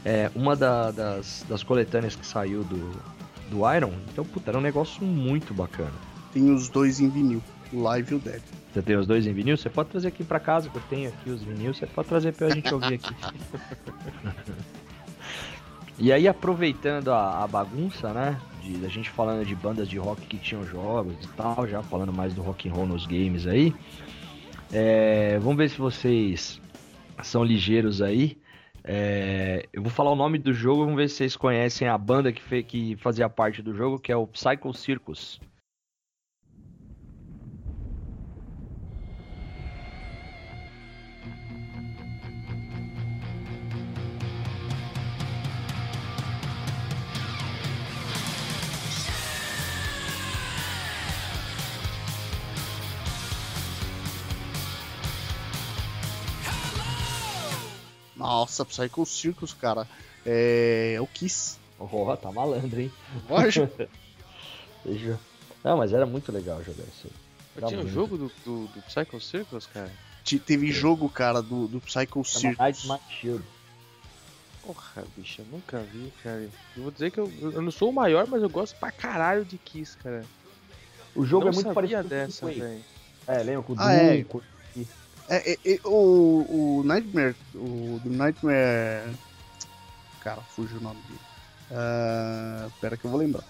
É, 0.05 0.31
uma 0.35 0.57
da, 0.57 0.91
das, 0.91 1.45
das 1.49 1.62
coletâneas 1.62 2.17
que 2.17 2.27
saiu 2.27 2.65
do, 2.65 2.91
do 3.51 3.73
Iron. 3.75 3.93
Então, 4.11 4.25
puta, 4.25 4.51
era 4.51 4.59
um 4.59 4.62
negócio 4.62 5.05
muito 5.05 5.55
bacana. 5.55 5.93
Tem 6.33 6.51
os 6.53 6.69
dois 6.69 6.99
em 6.99 7.09
vinil, 7.09 7.43
o 7.73 7.83
Live 7.83 8.12
e 8.12 8.17
o 8.17 8.19
Dead. 8.19 8.43
Você 8.73 8.81
tem 8.81 8.97
os 8.97 9.07
dois 9.07 9.27
em 9.27 9.33
vinil? 9.33 9.57
Você 9.57 9.69
pode 9.69 9.91
trazer 9.91 10.09
aqui 10.09 10.25
para 10.25 10.41
casa, 10.41 10.71
que 10.71 10.77
eu 10.77 10.83
tenho 10.88 11.09
aqui 11.11 11.31
os 11.31 11.43
vinil, 11.43 11.75
você 11.75 11.87
pode 11.87 12.09
trazer 12.09 12.33
pra 12.33 12.49
gente 12.49 12.73
ouvir 12.73 12.95
aqui. 12.95 13.15
e 15.99 16.11
aí, 16.11 16.27
aproveitando 16.27 17.12
a, 17.12 17.45
a 17.45 17.47
bagunça, 17.47 18.12
né? 18.12 18.41
De, 18.62 18.85
a 18.85 18.88
gente 18.88 19.11
falando 19.11 19.45
de 19.45 19.55
bandas 19.55 19.88
de 19.88 19.99
rock 19.99 20.23
que 20.23 20.38
tinham 20.38 20.65
jogos 20.65 21.15
e 21.23 21.29
tal, 21.37 21.69
já 21.69 21.83
falando 21.83 22.12
mais 22.12 22.33
do 22.33 22.41
rock 22.41 22.69
and 22.69 22.73
roll 22.73 22.87
nos 22.87 23.07
games 23.07 23.47
aí. 23.47 23.75
É, 24.72 25.38
vamos 25.38 25.58
ver 25.58 25.68
se 25.68 25.76
vocês 25.76 26.61
são 27.22 27.44
ligeiros 27.44 28.00
aí. 28.00 28.40
É, 28.82 29.68
eu 29.72 29.82
vou 29.82 29.90
falar 29.90 30.11
o 30.11 30.16
nome 30.16 30.38
do 30.38 30.52
jogo, 30.52 30.85
vamos 30.85 30.96
ver 30.96 31.08
se 31.08 31.16
vocês 31.16 31.37
conhecem 31.37 31.87
a 31.87 31.96
banda 31.98 32.32
que, 32.32 32.42
fe, 32.42 32.62
que 32.62 32.96
fazia 32.96 33.28
parte 33.28 33.62
do 33.62 33.74
jogo, 33.74 33.98
que 33.98 34.11
é 34.11 34.16
o 34.16 34.26
Psycho 34.26 34.72
Circus. 34.72 35.38
Nossa, 58.22 58.64
Psycho 58.64 59.04
Circus, 59.04 59.52
cara. 59.52 59.87
É, 60.24 60.94
é 60.96 61.00
o 61.00 61.06
Kiss. 61.06 61.58
Oh, 61.78 62.16
tá 62.16 62.30
malandro, 62.30 62.80
hein? 62.80 62.92
Lógico. 63.28 63.68
Não, 65.64 65.76
mas 65.76 65.92
era 65.92 66.06
muito 66.06 66.32
legal 66.32 66.62
jogar 66.62 66.85
isso 66.85 67.06
aí. 67.06 67.68
Tinha 67.68 67.80
um 67.80 67.88
jogo 67.88 68.16
do, 68.16 68.32
do, 68.44 68.66
do, 68.66 68.82
Psycho 68.82 69.20
Circus, 69.20 69.66
cara? 69.66 69.90
teve 70.46 70.72
jogo, 70.72 71.08
cara, 71.08 71.42
do, 71.42 71.68
do 71.68 71.80
Psycho 71.80 72.24
Circus. 72.24 72.88
Shield. 73.11 73.44
Porra, 74.64 75.04
bicho, 75.16 75.42
eu 75.42 75.46
nunca 75.50 75.80
vi, 75.80 76.12
cara. 76.22 76.48
Eu 76.76 76.82
vou 76.85 76.90
dizer 76.90 77.11
que 77.11 77.18
eu, 77.18 77.30
eu 77.40 77.61
não 77.61 77.70
sou 77.70 77.90
o 77.90 77.92
maior, 77.92 78.26
mas 78.28 78.42
eu 78.42 78.48
gosto 78.48 78.76
pra 78.76 78.90
caralho 78.92 79.44
de 79.44 79.58
Kiss, 79.58 79.96
cara. 79.98 80.24
O 81.14 81.26
jogo 81.26 81.44
não 81.44 81.52
é 81.52 81.54
muito 81.54 81.74
parecido 81.74 82.04
dessa, 82.04 82.46
velho. 82.46 82.82
É, 83.26 83.42
lembra 83.42 83.62
com 83.62 83.72
o 83.72 83.76
ah, 83.78 83.88
Doom, 83.88 83.94
é. 83.94 84.24
com 84.24 84.40
é, 85.28 85.52
é, 85.52 85.58
é, 85.64 85.80
o, 85.85 86.80
o 86.80 86.82
Nightmare. 86.85 87.37
O 87.54 88.00
do 88.02 88.11
Nightmare. 88.11 89.14
Cara, 90.20 90.40
fugiu 90.54 90.78
o 90.78 90.82
nome 90.82 91.00
dele. 91.02 91.20
Uh, 91.70 92.70
pera 92.80 92.96
que 92.96 93.04
eu 93.04 93.11
vou 93.11 93.18
lembrar. 93.18 93.44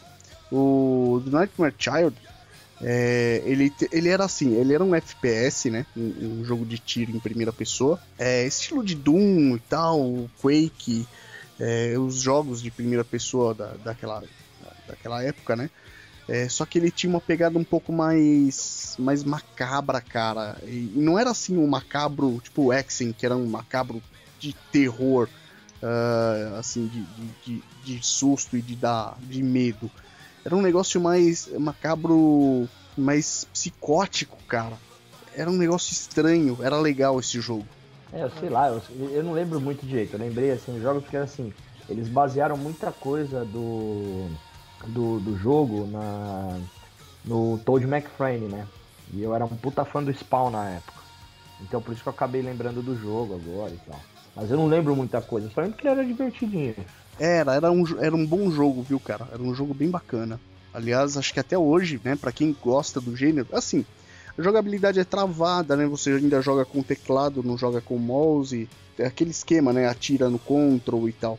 O 0.51 1.21
do 1.25 1.31
Nightmare 1.31 1.75
Child. 1.79 2.17
É, 2.85 3.43
ele, 3.45 3.73
ele 3.93 4.09
era 4.09 4.25
assim, 4.25 4.57
ele 4.57 4.75
era 4.75 4.83
um 4.83 4.95
FPS, 4.95 5.71
né? 5.71 5.87
Um, 5.97 6.41
um 6.41 6.45
jogo 6.45 6.67
de 6.67 6.79
tiro 6.79 7.13
em 7.13 7.21
primeira 7.21 7.53
pessoa. 7.53 8.01
É, 8.19 8.45
estilo 8.45 8.85
de 8.85 8.97
Doom 8.97 9.55
e 9.55 9.61
tal, 9.61 10.29
Quake, 10.41 11.07
é, 11.61 11.97
os 11.97 12.17
jogos 12.17 12.61
de 12.61 12.73
primeira 12.73 13.05
pessoa 13.05 13.55
da, 13.55 13.75
daquela, 13.85 14.23
daquela 14.89 15.23
época, 15.23 15.55
né? 15.55 15.71
É, 16.33 16.49
só 16.49 16.65
que 16.65 16.79
ele 16.79 16.91
tinha 16.91 17.11
uma 17.11 17.21
pegada 17.21 17.59
um 17.59 17.65
pouco 17.65 17.93
mais 17.93 18.97
mais 18.99 19.23
macabra, 19.23 20.01
cara. 20.01 20.57
E 20.63 20.91
não 20.97 21.19
era 21.19 21.29
assim 21.29 21.59
um 21.59 21.67
macabro 21.67 22.41
tipo 22.43 22.63
o 22.63 22.73
Exen, 22.73 23.13
que 23.13 23.27
era 23.27 23.37
um 23.37 23.47
macabro 23.47 24.03
de 24.39 24.55
terror, 24.73 25.29
uh, 25.83 26.57
assim, 26.59 26.87
de, 26.87 27.03
de, 27.03 27.29
de, 27.45 27.63
de, 27.85 28.03
susto 28.03 28.57
e 28.57 28.63
de 28.63 28.75
dar 28.75 29.15
de 29.21 29.43
medo. 29.43 29.91
Era 30.43 30.57
um 30.57 30.63
negócio 30.63 30.99
mais 31.03 31.49
macabro, 31.59 32.67
mais 32.97 33.45
psicótico, 33.53 34.39
cara. 34.49 34.79
Era 35.37 35.51
um 35.51 35.57
negócio 35.59 35.93
estranho, 35.93 36.57
era 36.63 36.81
legal 36.81 37.21
esse 37.21 37.43
jogo. 37.43 37.67
É, 38.11 38.23
eu 38.23 38.31
sei 38.41 38.49
lá, 38.49 38.69
eu, 38.69 38.83
eu 39.11 39.23
não 39.23 39.35
lembro 39.35 39.61
muito 39.61 39.85
direito. 39.85 40.15
Eu 40.15 40.21
lembrei 40.21 40.51
assim, 40.51 40.75
os 40.75 40.81
jogos 40.81 41.07
que 41.07 41.15
era 41.15 41.27
assim, 41.27 41.53
eles 41.91 42.09
basearam 42.09 42.57
muita 42.57 42.91
coisa 42.91 43.45
do 43.45 44.31
do, 44.87 45.21
do 45.21 45.37
jogo 45.39 45.87
na, 45.87 46.59
no 47.25 47.59
Toad 47.59 47.87
McFrane, 47.87 48.47
né? 48.47 48.67
E 49.13 49.23
eu 49.23 49.35
era 49.35 49.45
um 49.45 49.57
puta 49.57 49.85
fã 49.85 50.03
do 50.03 50.13
Spawn 50.13 50.51
na 50.51 50.69
época. 50.71 51.01
Então 51.61 51.81
por 51.81 51.93
isso 51.93 52.03
que 52.03 52.09
eu 52.09 52.13
acabei 52.13 52.43
lembrando 52.43 52.83
do 52.83 52.97
jogo 52.97 53.35
agora 53.35 53.73
e 53.73 53.79
tal. 53.89 54.01
Mas 54.35 54.51
eu 54.51 54.57
não 54.57 54.67
lembro 54.67 54.97
muita 54.97 55.21
coisa, 55.21 55.51
só 55.51 55.61
lembro 55.61 55.77
que 55.77 55.87
ele 55.87 55.95
era 55.95 56.07
divertidinho. 56.07 56.75
Era, 57.21 57.55
era 57.55 57.71
um, 57.71 57.85
era 58.01 58.17
um 58.17 58.27
bom 58.27 58.51
jogo, 58.51 58.83
viu, 58.83 58.99
cara? 58.99 59.29
Era 59.31 59.43
um 59.43 59.55
jogo 59.55 59.75
bem 59.75 59.91
bacana. 59.91 60.41
Aliás, 60.73 61.17
acho 61.19 61.35
que 61.35 61.41
até 61.41 61.57
hoje, 61.57 62.01
né, 62.03 62.17
para 62.17 62.33
quem 62.33 62.57
gosta 62.63 62.99
do 63.01 63.15
gênero, 63.15 63.47
assim, 63.53 63.85
a 64.37 64.43
jogabilidade 64.43 64.99
é 64.99 65.05
travada, 65.05 65.77
né? 65.77 65.87
Você 65.87 66.11
ainda 66.13 66.41
joga 66.41 66.65
com 66.65 66.83
teclado, 66.83 67.43
não 67.43 67.59
joga 67.59 67.81
com 67.83 67.99
mouse. 67.99 68.69
É 68.99 69.07
aquele 69.07 69.31
esquema, 69.31 69.73
né? 69.73 69.87
Atira 69.87 70.31
no 70.31 70.39
control 70.39 71.09
e 71.09 71.13
tal. 71.13 71.39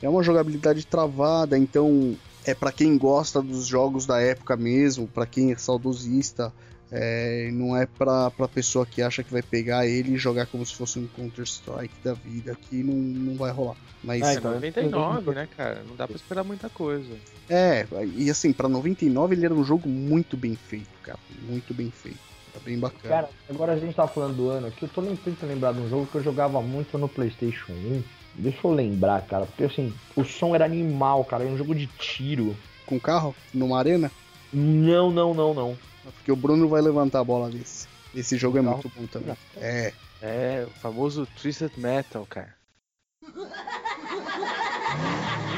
É 0.00 0.08
uma 0.08 0.22
jogabilidade 0.22 0.86
travada, 0.86 1.58
então 1.58 2.16
é 2.44 2.54
para 2.54 2.72
quem 2.72 2.96
gosta 2.96 3.42
dos 3.42 3.66
jogos 3.66 4.06
da 4.06 4.20
época 4.20 4.56
mesmo, 4.56 5.06
para 5.06 5.26
quem 5.26 5.52
é 5.52 5.56
saudosista, 5.56 6.52
é, 6.90 7.50
não 7.52 7.76
é 7.76 7.86
pra, 7.86 8.30
pra 8.30 8.48
pessoa 8.48 8.84
que 8.84 9.00
acha 9.00 9.22
que 9.22 9.32
vai 9.32 9.42
pegar 9.42 9.86
ele 9.86 10.14
e 10.14 10.18
jogar 10.18 10.46
como 10.46 10.64
se 10.66 10.74
fosse 10.74 10.98
um 10.98 11.06
Counter-Strike 11.06 11.94
da 12.02 12.14
vida, 12.14 12.56
que 12.68 12.82
não, 12.82 12.94
não 12.94 13.36
vai 13.36 13.52
rolar. 13.52 13.76
Mas, 14.02 14.22
é, 14.22 14.34
então, 14.34 14.54
99, 14.54 15.30
né, 15.32 15.48
cara? 15.56 15.82
Não 15.86 15.94
dá 15.94 16.06
pra 16.06 16.16
esperar 16.16 16.42
muita 16.42 16.68
coisa. 16.68 17.14
É, 17.48 17.86
e 18.16 18.30
assim, 18.30 18.52
pra 18.52 18.68
99 18.68 19.34
ele 19.34 19.44
era 19.44 19.54
um 19.54 19.62
jogo 19.62 19.88
muito 19.88 20.36
bem 20.36 20.56
feito, 20.56 20.88
cara. 21.02 21.18
Muito 21.42 21.74
bem 21.74 21.90
feito. 21.90 22.18
Tá 22.52 22.58
bem 22.64 22.78
bacana. 22.78 23.14
Cara, 23.14 23.30
agora 23.48 23.72
a 23.74 23.78
gente 23.78 23.94
tá 23.94 24.08
falando 24.08 24.36
do 24.36 24.48
ano 24.48 24.66
aqui, 24.66 24.84
eu 24.84 24.88
tô 24.88 25.00
nem 25.00 25.14
tentando 25.14 25.50
lembrar 25.50 25.72
de 25.72 25.80
um 25.80 25.88
jogo 25.88 26.06
que 26.06 26.16
eu 26.16 26.22
jogava 26.22 26.60
muito 26.60 26.98
no 26.98 27.08
Playstation 27.08 27.72
1. 27.72 28.02
Deixa 28.40 28.58
eu 28.64 28.72
lembrar, 28.72 29.22
cara, 29.26 29.46
porque 29.46 29.64
assim, 29.64 29.92
o 30.16 30.24
som 30.24 30.54
era 30.54 30.64
animal, 30.64 31.24
cara, 31.24 31.44
era 31.44 31.52
um 31.52 31.58
jogo 31.58 31.74
de 31.74 31.86
tiro. 31.86 32.56
Com 32.86 32.98
carro? 32.98 33.34
Numa 33.52 33.78
arena? 33.78 34.10
Não, 34.52 35.10
não, 35.10 35.34
não, 35.34 35.54
não. 35.54 35.78
Porque 36.02 36.32
o 36.32 36.36
Bruno 36.36 36.68
vai 36.68 36.80
levantar 36.80 37.20
a 37.20 37.24
bola 37.24 37.50
desse. 37.50 37.86
Esse 38.14 38.36
jogo 38.36 38.58
é 38.58 38.62
muito 38.62 38.90
bom 38.96 39.06
também. 39.06 39.36
É. 39.56 39.92
É, 40.22 40.66
o 40.66 40.70
famoso 40.80 41.26
Twisted 41.40 41.72
Metal, 41.76 42.26
cara. 42.26 42.54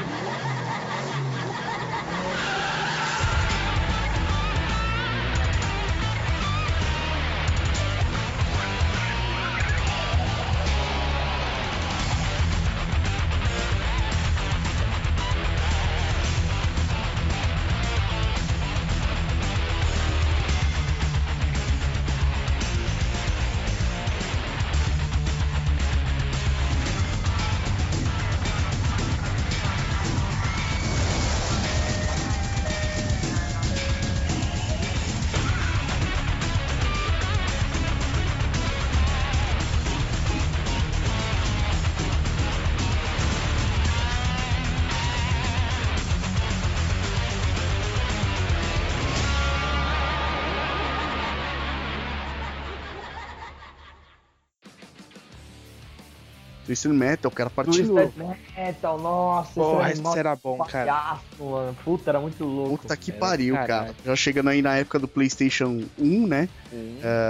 Twisted 56.73 56.91
Metal, 56.93 57.31
o 57.31 57.35
cara 57.35 57.49
partiu. 57.49 57.73
Twisted 57.87 58.11
Metal, 58.57 58.99
nossa, 58.99 59.53
Porra, 59.53 59.91
esse 59.91 60.01
esse 60.01 60.19
era 60.19 60.35
bom, 60.35 60.57
cara. 60.57 61.19
mano. 61.39 61.75
Puta, 61.83 62.09
era 62.11 62.19
muito 62.19 62.43
louco. 62.43 62.79
Puta 62.79 62.97
que 62.97 63.11
Era 63.11 63.19
pariu, 63.19 63.55
caralho. 63.55 63.93
cara. 63.93 63.95
Já 64.05 64.15
chegando 64.15 64.49
aí 64.49 64.61
na 64.61 64.75
época 64.77 64.97
do 64.99 65.07
PlayStation 65.07 65.83
1, 65.99 66.27
né? 66.27 66.49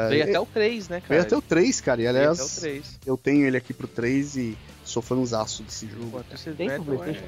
Veio 0.10 0.24
até 0.24 0.40
o 0.40 0.46
3, 0.46 0.88
né, 0.90 1.02
cara? 1.02 1.10
Veio 1.10 1.22
até 1.22 1.36
o 1.38 1.42
3, 1.42 1.82
cara. 1.82 2.02
E 2.02 2.06
Veio 2.06 2.18
aliás, 2.18 2.40
até 2.40 2.58
o 2.58 2.62
3. 2.62 3.00
eu 3.06 3.18
tenho 3.18 3.46
ele 3.46 3.58
aqui 3.58 3.74
pro 3.74 3.88
3 3.88 4.36
e 4.38 4.58
sou 4.86 5.02
fãzaço 5.02 5.64
desse 5.64 5.88
jogo. 5.88 6.12
Pô, 6.12 6.24
Twisted 6.24 6.56
Tem 6.56 6.68
Metal 6.70 6.82
é- 6.84 6.98
PlayStation? 6.98 7.26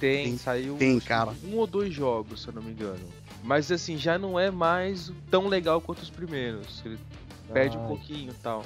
Tem, 0.00 0.24
Tem- 0.24 0.38
saiu 0.38 0.76
tem, 0.76 1.00
cara. 1.00 1.32
um 1.44 1.56
ou 1.56 1.66
dois 1.66 1.92
jogos, 1.92 2.42
se 2.42 2.48
eu 2.48 2.54
não 2.54 2.62
me 2.62 2.70
engano. 2.70 3.00
Mas 3.42 3.70
assim, 3.72 3.96
já 3.96 4.16
não 4.18 4.38
é 4.38 4.48
mais 4.50 5.10
tão 5.30 5.48
legal 5.48 5.80
quanto 5.80 6.02
os 6.02 6.10
primeiros. 6.10 6.82
Ele 6.84 6.98
perde 7.52 7.76
um 7.76 7.82
Ai. 7.82 7.88
pouquinho 7.88 8.30
e 8.30 8.34
tal. 8.42 8.64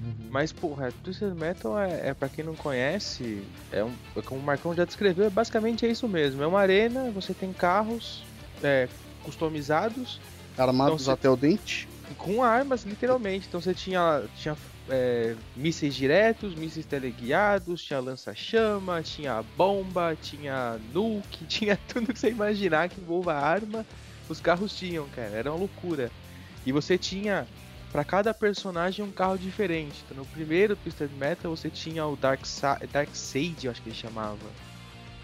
Uhum. 0.00 0.28
Mas, 0.30 0.52
porra, 0.52 0.92
Twisted 1.02 1.34
Metal 1.34 1.78
é, 1.78 2.08
é 2.08 2.14
pra 2.14 2.28
quem 2.28 2.44
não 2.44 2.54
conhece, 2.54 3.42
é, 3.72 3.82
um, 3.82 3.92
é 4.16 4.22
como 4.22 4.40
o 4.40 4.44
Marcão 4.44 4.74
já 4.74 4.84
descreveu, 4.84 5.26
é 5.26 5.30
basicamente 5.30 5.84
é 5.84 5.90
isso 5.90 6.06
mesmo. 6.08 6.42
É 6.42 6.46
uma 6.46 6.60
arena, 6.60 7.10
você 7.10 7.34
tem 7.34 7.52
carros 7.52 8.24
é, 8.62 8.88
customizados 9.22 10.20
Armados 10.58 11.02
Então, 11.02 11.14
até 11.14 11.30
o 11.30 11.36
dente. 11.36 11.88
com 12.16 12.42
armas, 12.42 12.82
literalmente. 12.82 13.46
Então 13.48 13.60
você 13.60 13.72
tinha, 13.72 14.24
tinha 14.36 14.56
é, 14.88 15.36
mísseis 15.54 15.94
diretos, 15.94 16.54
mísseis 16.54 16.84
teleguiados, 16.84 17.82
tinha 17.84 18.00
lança-chama, 18.00 19.02
tinha 19.02 19.42
bomba, 19.56 20.16
tinha 20.20 20.78
nuke, 20.92 21.44
tinha 21.46 21.78
tudo 21.88 22.12
que 22.12 22.18
você 22.18 22.30
imaginar 22.30 22.88
que 22.88 23.00
envolva 23.00 23.34
arma. 23.34 23.86
Os 24.28 24.40
carros 24.40 24.76
tinham, 24.76 25.08
cara, 25.14 25.28
era 25.28 25.50
uma 25.50 25.58
loucura. 25.60 26.10
E 26.66 26.72
você 26.72 26.98
tinha, 26.98 27.46
pra 27.90 28.04
cada 28.04 28.32
personagem, 28.34 29.04
um 29.04 29.10
carro 29.10 29.38
diferente. 29.38 30.04
Então 30.04 30.16
no 30.16 30.26
primeiro 30.26 30.76
Twisted 30.76 31.10
Metal 31.12 31.54
você 31.54 31.70
tinha 31.70 32.06
o 32.06 32.16
Dark, 32.16 32.44
Sa 32.44 32.78
Dark 32.92 33.10
Sage, 33.12 33.64
eu 33.64 33.70
acho 33.70 33.82
que 33.82 33.88
ele 33.88 33.96
chamava. 33.96 34.38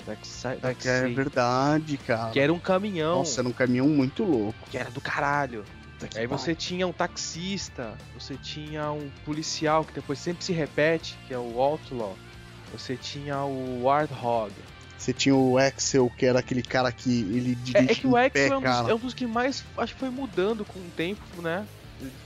Dark, 0.07 0.25
Sa 0.25 0.55
Dark 0.55 0.85
É 0.85 1.09
verdade, 1.09 1.97
cara. 1.99 2.31
Que 2.31 2.41
era 2.41 2.53
um 2.53 2.59
caminhão. 2.59 3.19
Nossa, 3.19 3.41
era 3.41 3.49
um 3.49 3.53
caminhão 3.53 3.89
muito 3.89 4.23
louco. 4.25 4.59
Que 4.71 4.79
era 4.79 4.91
do 4.91 5.01
caralho. 5.01 5.65
Que 6.11 6.19
Aí 6.19 6.27
você 6.27 6.55
tinha 6.55 6.87
um 6.87 6.93
taxista, 6.93 7.95
você 8.19 8.37
tinha 8.37 8.91
um 8.91 9.11
policial 9.25 9.85
que 9.85 9.93
depois 9.93 10.19
sempre 10.19 10.45
se 10.45 10.53
repete, 10.53 11.17
que 11.27 11.33
é 11.33 11.39
o 11.39 11.61
Outlaw. 11.61 12.15
Você 12.73 12.97
tinha 12.97 13.43
o 13.43 13.85
Warthog. 13.85 14.53
Você 14.99 15.13
tinha 15.13 15.35
o 15.35 15.57
Axel, 15.59 16.11
que 16.17 16.27
era 16.27 16.41
aquele 16.41 16.63
cara 16.63 16.91
que 16.91 17.21
ele 17.21 17.55
dirige 17.55 17.89
É, 17.89 17.93
é 17.93 17.95
que 17.95 18.07
o 18.07 18.17
Axel 18.17 18.31
pé, 18.31 18.49
é, 18.49 18.57
um 18.57 18.61
dos, 18.61 18.91
é 18.91 18.95
um 18.95 18.99
dos 18.99 19.15
que 19.15 19.27
mais 19.27 19.65
acho 19.79 19.95
que 19.95 20.01
foi 20.01 20.11
mudando 20.11 20.65
com 20.65 20.79
o 20.79 20.91
tempo, 20.97 21.41
né? 21.41 21.67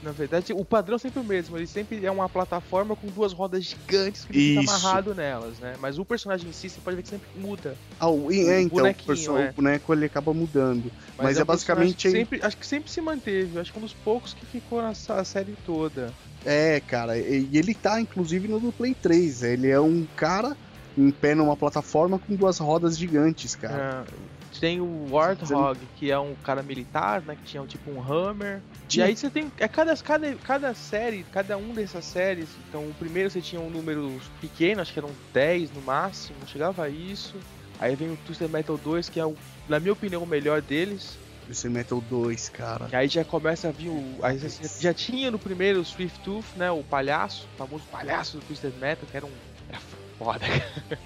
Na 0.01 0.11
verdade, 0.11 0.53
o 0.53 0.63
padrão 0.65 0.95
é 0.95 0.99
sempre 0.99 1.19
o 1.19 1.23
mesmo. 1.23 1.57
Ele 1.57 1.67
sempre 1.67 2.05
é 2.05 2.11
uma 2.11 2.29
plataforma 2.29 2.95
com 2.95 3.07
duas 3.07 3.33
rodas 3.33 3.63
gigantes 3.63 4.25
que 4.25 4.31
ele 4.37 4.61
fica 4.61 4.71
amarrado 4.71 5.13
nelas, 5.15 5.59
né? 5.59 5.75
Mas 5.79 5.97
o 5.97 6.05
personagem 6.05 6.49
em 6.49 6.53
si, 6.53 6.69
você 6.69 6.79
pode 6.81 6.95
ver 6.95 7.03
que 7.03 7.09
sempre 7.09 7.27
muda. 7.35 7.75
Ah, 7.99 8.09
o, 8.09 8.31
é, 8.31 8.35
o 8.57 8.59
então, 8.61 8.89
o, 8.89 8.93
perso- 8.93 9.37
é. 9.37 9.49
o 9.49 9.53
boneco 9.53 9.93
ele 9.93 10.05
acaba 10.05 10.33
mudando. 10.33 10.91
Mas 11.17 11.37
é 11.37 11.43
um 11.43 11.45
personagem 11.45 11.45
basicamente 11.45 12.09
sempre, 12.09 12.39
acho 12.41 12.57
que 12.57 12.65
sempre 12.67 12.91
se 12.91 13.01
manteve. 13.01 13.59
Acho 13.59 13.71
que 13.71 13.79
um 13.79 13.83
dos 13.83 13.93
poucos 13.93 14.33
que 14.33 14.45
ficou 14.45 14.81
nessa 14.81 15.23
série 15.23 15.55
toda. 15.65 16.13
É, 16.45 16.79
cara, 16.79 17.17
e 17.17 17.49
ele 17.53 17.73
tá 17.73 17.99
inclusive 17.99 18.47
no 18.47 18.59
do 18.59 18.71
Play 18.71 18.93
3. 18.93 19.43
Ele 19.43 19.69
é 19.69 19.79
um 19.79 20.07
cara 20.15 20.55
em 20.97 21.11
pé 21.11 21.35
numa 21.35 21.55
plataforma 21.55 22.19
com 22.19 22.35
duas 22.35 22.57
rodas 22.59 22.97
gigantes, 22.97 23.55
cara. 23.55 24.05
É, 24.07 24.59
tem 24.59 24.81
o 24.81 25.07
Warthog, 25.11 25.79
que 25.95 26.11
é 26.11 26.19
um 26.19 26.35
cara 26.35 26.63
militar, 26.63 27.21
né? 27.21 27.35
Que 27.35 27.43
tinha 27.43 27.65
tipo 27.65 27.91
um 27.91 28.01
Hammer. 28.01 28.61
E 28.97 29.01
aí 29.01 29.15
você 29.15 29.29
tem. 29.29 29.51
É 29.57 29.67
cada, 29.67 29.95
cada, 29.97 30.35
cada 30.35 30.73
série, 30.73 31.23
cada 31.31 31.57
um 31.57 31.73
dessas 31.73 32.05
séries. 32.05 32.49
Então 32.67 32.81
o 32.81 32.93
primeiro 32.93 33.29
você 33.29 33.41
tinha 33.41 33.61
um 33.61 33.69
número 33.69 34.19
pequeno, 34.41 34.81
acho 34.81 34.91
que 34.91 34.99
eram 34.99 35.11
10 35.33 35.71
no 35.71 35.81
máximo, 35.81 36.37
chegava 36.47 36.83
a 36.83 36.89
isso. 36.89 37.35
Aí 37.79 37.95
vem 37.95 38.11
o 38.11 38.17
Twisted 38.17 38.49
Metal 38.49 38.77
2, 38.77 39.09
que 39.09 39.19
é, 39.19 39.25
o, 39.25 39.35
na 39.67 39.79
minha 39.79 39.93
opinião, 39.93 40.23
o 40.23 40.27
melhor 40.27 40.61
deles. 40.61 41.17
Esse 41.49 41.67
Metal 41.67 41.99
2, 42.01 42.49
cara. 42.49 42.87
E 42.91 42.95
aí 42.95 43.07
já 43.07 43.23
começa 43.23 43.69
a 43.69 43.71
vir 43.71 43.89
o. 43.89 44.19
Aí 44.21 44.37
você 44.37 44.81
já, 44.81 44.93
tinha 44.93 45.31
no 45.31 45.39
primeiro 45.39 45.79
o 45.79 45.85
Swift 45.85 46.19
Tooth, 46.19 46.45
né? 46.55 46.69
O 46.69 46.83
palhaço, 46.83 47.47
o 47.53 47.57
famoso 47.57 47.83
palhaço 47.91 48.37
do 48.37 48.45
Twisted 48.45 48.73
Metal, 48.79 49.07
que 49.09 49.17
era 49.17 49.25
um. 49.25 49.31
Era 49.67 49.79
foda, 50.17 50.45
cara. 50.45 50.99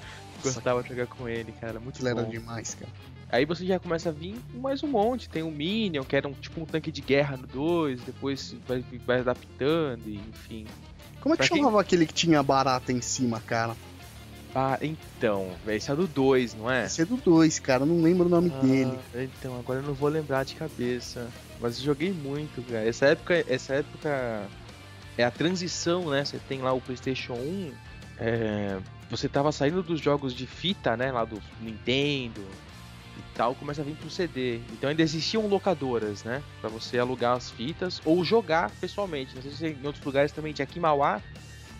Gostava 0.44 0.84
de 0.84 0.90
jogar 0.90 1.08
com 1.08 1.30
ele, 1.30 1.54
cara. 1.54 1.80
Muito 1.80 2.06
era 2.06 2.22
bom. 2.22 2.30
demais, 2.30 2.76
cara. 2.76 2.92
Aí 3.34 3.46
você 3.46 3.66
já 3.66 3.80
começa 3.80 4.10
a 4.10 4.12
vir 4.12 4.36
mais 4.54 4.84
um 4.84 4.88
monte. 4.88 5.28
Tem 5.28 5.42
o 5.42 5.50
Minion, 5.50 6.04
que 6.04 6.16
era 6.16 6.28
um, 6.28 6.34
tipo 6.34 6.62
um 6.62 6.66
tanque 6.66 6.92
de 6.92 7.02
guerra 7.02 7.36
no 7.36 7.48
2, 7.48 8.00
depois 8.04 8.56
vai, 8.68 8.86
vai 9.08 9.22
adaptando, 9.22 10.08
e, 10.08 10.18
enfim. 10.18 10.68
Como 11.20 11.34
é 11.34 11.38
que 11.38 11.40
Pra 11.40 11.48
quem- 11.48 11.58
chamava 11.58 11.82
aquele 11.82 12.06
que 12.06 12.14
tinha 12.14 12.44
barata 12.44 12.92
em 12.92 13.02
cima, 13.02 13.40
cara? 13.40 13.76
Ah, 14.54 14.78
então, 14.84 15.48
velho, 15.66 15.78
esse 15.78 15.90
é 15.90 15.96
do 15.96 16.06
2, 16.06 16.54
não 16.54 16.70
é? 16.70 16.86
Esse 16.86 17.02
é 17.02 17.06
do 17.06 17.18
2, 17.18 17.58
cara. 17.58 17.88
Não 17.88 18.04
lembro 18.04 18.28
o 18.28 18.30
nome 18.30 18.52
dele. 18.52 19.00
Ah, 19.16 19.24
então, 19.24 19.58
agora 19.58 19.80
eu 19.80 19.84
não 19.84 19.96
vou 19.96 20.10
lembrar 20.10 20.46
de 20.46 20.54
cabeça. 20.54 21.28
Mas 21.60 21.80
eu 21.80 21.86
joguei 21.86 22.12
muito, 22.14 22.62
cara. 22.62 22.88
Essa 22.88 23.08
época, 23.08 23.44
essa 23.48 23.74
época 23.74 24.48
é 25.18 25.24
a 25.24 25.32
transição, 25.32 26.08
né? 26.12 26.24
Você 26.24 26.38
tem 26.38 26.62
lá 26.62 26.72
o 26.72 26.80
PlayStation 26.80 27.34
1. 27.34 27.72
é, 28.20 28.78
você 29.10 29.28
tava 29.28 29.52
saindo 29.52 29.82
dos 29.82 30.00
jogos 30.00 30.36
de 30.36 30.46
fita, 30.46 30.96
né? 30.96 31.12
Lá 31.12 31.26
do 31.26 31.42
Nintendo 31.60 32.46
e 33.34 33.36
tal, 33.36 33.56
começa 33.56 33.82
a 33.82 33.84
vir 33.84 33.96
pro 33.96 34.10
CD. 34.12 34.58
Então 34.72 34.90
ainda 34.90 35.02
existiam 35.02 35.48
locadoras, 35.48 36.24
né? 36.24 36.44
Pra 36.62 36.70
você 36.70 37.00
alugar 37.00 37.36
as 37.36 37.50
fitas 37.50 38.00
ou 38.06 38.24
jogar 38.24 38.70
pessoalmente. 38.80 39.34
Não 39.36 39.42
sei 39.42 39.52
se 39.52 39.68
em 39.68 39.86
outros 39.86 40.04
lugares 40.06 40.32
também 40.32 40.54
tinha 40.54 40.64
aqui 40.64 40.78
em 40.78 40.82
Mauá. 40.82 41.20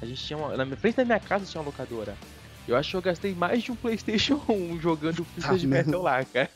A 0.02 0.06
gente 0.06 0.22
tinha 0.24 0.36
uma, 0.38 0.58
na 0.58 0.76
frente 0.76 0.96
da 0.98 1.06
minha 1.06 1.20
casa 1.20 1.46
tinha 1.46 1.62
uma 1.62 1.68
locadora. 1.68 2.18
Eu 2.68 2.76
acho 2.76 2.92
que 2.92 2.96
eu 2.98 3.02
gastei 3.02 3.36
mais 3.36 3.62
de 3.62 3.72
um 3.72 3.76
PlayStation 3.76 4.42
1 4.50 4.80
jogando 4.82 5.24
Pista 5.26 5.56
de 5.58 5.68
mesmo? 5.68 5.92
Metal 5.92 6.02
lá, 6.02 6.26
cara. 6.26 6.50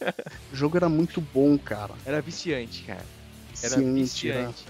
O 0.52 0.56
jogo 0.56 0.78
era 0.78 0.90
muito 0.90 1.22
bom, 1.22 1.58
cara. 1.60 1.94
Era 2.04 2.20
viciante, 2.22 2.84
cara. 2.84 3.06
Era 3.62 3.76
Ciente, 3.76 4.28
né? 4.30 4.48
viciante. 4.48 4.66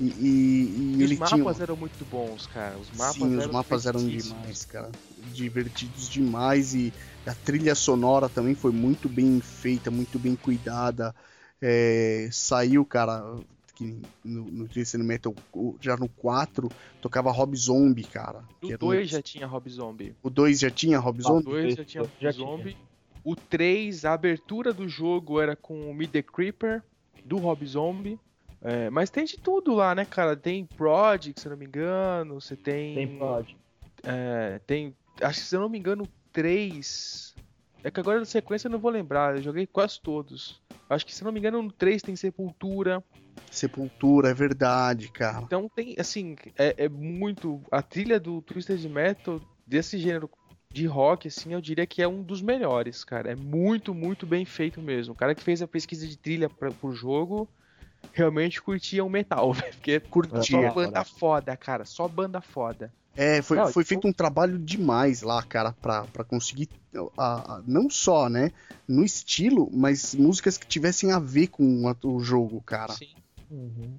E, 0.00 0.04
e- 0.04 0.96
e 0.98 1.02
E 1.02 1.04
os 1.04 1.18
mapas 1.18 1.56
tinha. 1.56 1.62
eram 1.64 1.76
muito 1.76 2.04
bons, 2.04 2.46
cara. 2.46 2.78
Os 2.78 2.90
mapas 2.92 3.14
Sim, 3.14 3.34
os 3.36 3.42
eram 3.42 3.52
mapas 3.52 3.86
eram 3.86 4.06
demais, 4.06 4.64
cara. 4.64 4.90
Divertidos 5.32 6.08
demais. 6.08 6.74
E 6.74 6.92
a 7.26 7.34
trilha 7.34 7.74
sonora 7.74 8.28
também 8.28 8.54
foi 8.54 8.72
muito 8.72 9.08
bem 9.08 9.40
feita, 9.40 9.90
muito 9.90 10.18
bem 10.18 10.34
cuidada. 10.36 11.14
É, 11.60 12.28
saiu, 12.32 12.84
cara, 12.84 13.36
que 13.74 14.00
no, 14.24 14.44
no 14.44 14.68
Twisted 14.68 15.02
Metal, 15.02 15.34
o- 15.52 15.76
já 15.80 15.96
no 15.96 16.08
4, 16.08 16.68
tocava 17.00 17.30
Rob 17.32 17.56
Zombie, 17.56 18.04
cara. 18.04 18.42
No 18.62 18.68
era 18.68 18.76
um- 18.76 18.88
2 18.88 19.08
já 19.10 19.22
tinha 19.22 19.46
Rob 19.46 19.68
Zombie. 19.70 20.14
O 20.22 20.30
2 20.30 20.58
já 20.60 20.70
tinha 20.70 20.98
Rob 20.98 21.18
O 21.20 21.22
Zombie? 21.22 21.44
2 21.44 21.74
já 21.74 21.84
tinha 21.84 22.02
Rob 22.02 22.12
Já 22.20 22.30
Zombie. 22.30 22.76
O 23.24 23.34
3, 23.36 24.04
a 24.04 24.12
abertura 24.14 24.72
do 24.72 24.88
jogo 24.88 25.40
era 25.40 25.54
com 25.56 25.90
o 25.90 25.94
Meet 25.94 26.12
the 26.12 26.22
Creeper, 26.22 26.82
do 27.24 27.36
Rob 27.38 27.66
Zombie. 27.66 28.18
É, 28.62 28.88
mas 28.90 29.10
tem 29.10 29.24
de 29.24 29.36
tudo 29.36 29.74
lá, 29.74 29.94
né, 29.94 30.04
cara? 30.04 30.36
Tem 30.36 30.64
Project, 30.64 31.40
se 31.40 31.46
eu 31.46 31.50
não 31.50 31.56
me 31.58 31.66
engano. 31.66 32.40
Você 32.40 32.56
tem. 32.56 32.94
Tem 32.94 33.18
Prod. 33.18 33.46
É, 34.02 34.60
tem. 34.66 34.94
Acho 35.20 35.40
que 35.40 35.46
se 35.46 35.56
eu 35.56 35.60
não 35.60 35.68
me 35.68 35.78
engano, 35.78 36.08
três. 36.32 37.34
É 37.82 37.90
que 37.90 38.00
agora 38.00 38.18
na 38.18 38.24
sequência 38.24 38.66
eu 38.66 38.72
não 38.72 38.78
vou 38.78 38.90
lembrar. 38.90 39.36
Eu 39.36 39.42
joguei 39.42 39.66
quase 39.66 40.00
todos. 40.00 40.60
Acho 40.88 41.04
que 41.04 41.14
se 41.14 41.22
eu 41.22 41.26
não 41.26 41.32
me 41.32 41.38
engano, 41.38 41.62
no 41.62 41.70
3 41.70 42.02
tem 42.02 42.16
Sepultura. 42.16 43.04
Sepultura, 43.50 44.30
é 44.30 44.34
verdade, 44.34 45.10
cara. 45.12 45.42
Então 45.42 45.68
tem, 45.68 45.94
assim, 45.98 46.34
é, 46.56 46.84
é 46.84 46.88
muito. 46.88 47.62
A 47.70 47.82
trilha 47.82 48.18
do 48.18 48.40
Twisted 48.42 48.84
Metal, 48.88 49.40
desse 49.66 49.98
gênero 49.98 50.30
de 50.70 50.86
rock, 50.86 51.28
assim, 51.28 51.52
eu 51.52 51.60
diria 51.60 51.86
que 51.86 52.02
é 52.02 52.08
um 52.08 52.22
dos 52.22 52.42
melhores, 52.42 53.04
cara. 53.04 53.32
É 53.32 53.34
muito, 53.34 53.94
muito 53.94 54.26
bem 54.26 54.44
feito 54.44 54.80
mesmo. 54.80 55.12
O 55.12 55.16
cara 55.16 55.34
que 55.34 55.42
fez 55.42 55.62
a 55.62 55.68
pesquisa 55.68 56.06
de 56.06 56.16
trilha 56.16 56.48
pra, 56.48 56.70
pro 56.70 56.92
jogo 56.92 57.48
realmente 58.12 58.60
curtia 58.60 59.04
o 59.04 59.10
metal, 59.10 59.52
velho. 59.54 59.72
Porque 59.74 60.00
Curtia. 60.00 60.42
só 60.42 60.74
banda 60.74 61.04
foda, 61.04 61.56
cara. 61.56 61.84
Só 61.84 62.08
banda 62.08 62.40
foda. 62.40 62.92
É, 63.20 63.42
foi, 63.42 63.56
Não, 63.56 63.64
foi 63.72 63.82
tipo- 63.82 63.88
feito 64.00 64.06
um 64.08 64.12
trabalho 64.12 64.56
demais 64.60 65.22
lá, 65.22 65.42
cara, 65.42 65.72
pra, 65.72 66.04
pra 66.04 66.22
conseguir. 66.22 66.68
a- 67.18 67.56
a- 67.56 67.62
não 67.66 67.90
só, 67.90 68.28
né? 68.28 68.52
No 68.86 69.04
estilo, 69.04 69.68
mas 69.72 70.14
músicas 70.14 70.56
que 70.56 70.66
tivessem 70.66 71.10
a 71.12 71.18
ver 71.18 71.48
com 71.48 71.86
a- 71.88 71.96
o 72.06 72.20
jogo, 72.20 72.60
cara. 72.62 72.92
Sim. 72.92 73.10
Uhum. 73.50 73.98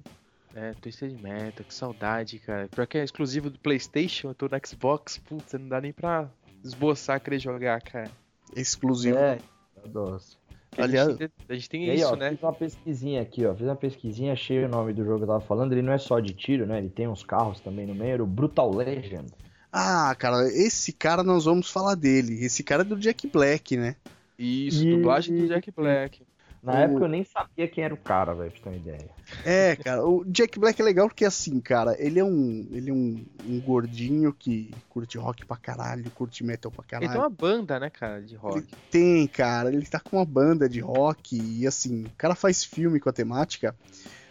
É, 0.54 0.72
Twisted 0.80 1.12
Metal, 1.22 1.64
que 1.64 1.72
saudade, 1.74 2.38
cara. 2.40 2.66
Pior 2.68 2.86
que 2.86 2.98
é 2.98 3.04
exclusivo 3.04 3.48
do 3.50 3.58
PlayStation, 3.58 4.28
eu 4.30 4.34
tô 4.34 4.46
no 4.46 4.66
Xbox, 4.66 5.18
puta, 5.18 5.58
não 5.58 5.68
dá 5.68 5.80
nem 5.80 5.92
pra 5.92 6.28
esboçar 6.64 7.20
querer 7.20 7.38
jogar, 7.38 7.80
cara. 7.82 8.10
Exclusivo. 8.56 9.16
É, 9.18 9.38
doce. 9.86 10.36
Porque 10.70 10.82
Aliás- 10.82 11.08
a 11.08 11.12
gente, 11.12 11.32
a 11.48 11.54
gente 11.54 11.68
tem 11.68 11.86
E 11.86 11.90
aí, 11.90 11.96
isso, 11.96 12.12
ó, 12.12 12.16
né? 12.16 12.30
fiz 12.30 12.42
uma 12.42 12.52
pesquisinha 12.52 13.20
aqui, 13.22 13.44
ó. 13.44 13.54
Fiz 13.54 13.66
uma 13.66 13.74
pesquisinha, 13.76 14.32
achei 14.32 14.64
o 14.64 14.68
nome 14.68 14.92
do 14.92 15.04
jogo 15.04 15.18
que 15.18 15.24
eu 15.24 15.28
tava 15.28 15.40
falando. 15.40 15.72
Ele 15.72 15.82
não 15.82 15.92
é 15.92 15.98
só 15.98 16.20
de 16.20 16.32
tiro, 16.32 16.64
né? 16.66 16.78
Ele 16.78 16.88
tem 16.88 17.08
uns 17.08 17.24
carros 17.24 17.60
também 17.60 17.86
no 17.86 17.94
meio. 17.94 18.12
Era 18.14 18.22
o 18.22 18.26
Brutal 18.26 18.72
Legend. 18.74 19.26
Ah, 19.72 20.14
cara, 20.18 20.46
esse 20.48 20.92
cara 20.92 21.22
nós 21.22 21.44
vamos 21.44 21.70
falar 21.70 21.94
dele. 21.96 22.44
Esse 22.44 22.62
cara 22.62 22.82
é 22.82 22.84
do 22.84 22.96
Jack 22.96 23.26
Black, 23.28 23.76
né? 23.76 23.96
Isso, 24.38 24.84
E- 24.86 24.96
dublagem 24.96 25.36
do 25.36 25.48
Jack 25.48 25.70
Black. 25.72 26.22
Na 26.62 26.72
O- 26.72 26.76
época 26.76 27.04
eu 27.04 27.08
nem 27.08 27.24
sabia 27.24 27.66
quem 27.68 27.84
era 27.84 27.94
o 27.94 27.96
cara, 27.96 28.34
velho, 28.34 28.50
pra 28.50 28.58
você 28.58 28.64
ter 28.64 28.70
uma 28.70 28.76
ideia. 28.76 29.10
É, 29.44 29.76
cara, 29.76 30.04
o 30.06 30.24
Jack 30.24 30.58
Black 30.58 30.80
é 30.80 30.84
legal 30.84 31.08
porque 31.08 31.24
assim, 31.24 31.60
cara, 31.60 31.96
ele 31.98 32.18
é 32.18 32.24
um, 32.24 32.66
ele 32.72 32.90
é 32.90 32.92
um, 32.92 33.24
um 33.46 33.60
gordinho 33.60 34.32
que 34.32 34.76
curte 34.88 35.16
rock 35.16 35.46
pra 35.46 35.56
caralho, 35.56 36.10
curte 36.10 36.44
metal 36.44 36.70
pra 36.70 36.82
Ele 36.82 36.88
caralho. 36.90 37.12
tem 37.12 37.20
uma 37.20 37.30
banda, 37.30 37.78
né, 37.80 37.88
cara, 37.88 38.20
de 38.20 38.34
rock. 38.36 38.66
Tem, 38.90 39.26
cara, 39.28 39.72
ele 39.72 39.86
tá 39.86 40.00
com 40.00 40.16
uma 40.16 40.24
banda 40.26 40.68
de 40.68 40.80
rock 40.80 41.36
e 41.36 41.66
assim, 41.66 42.04
o 42.06 42.12
cara 42.18 42.34
faz 42.34 42.64
filme 42.64 42.98
com 43.00 43.08
a 43.08 43.12
temática. 43.12 43.74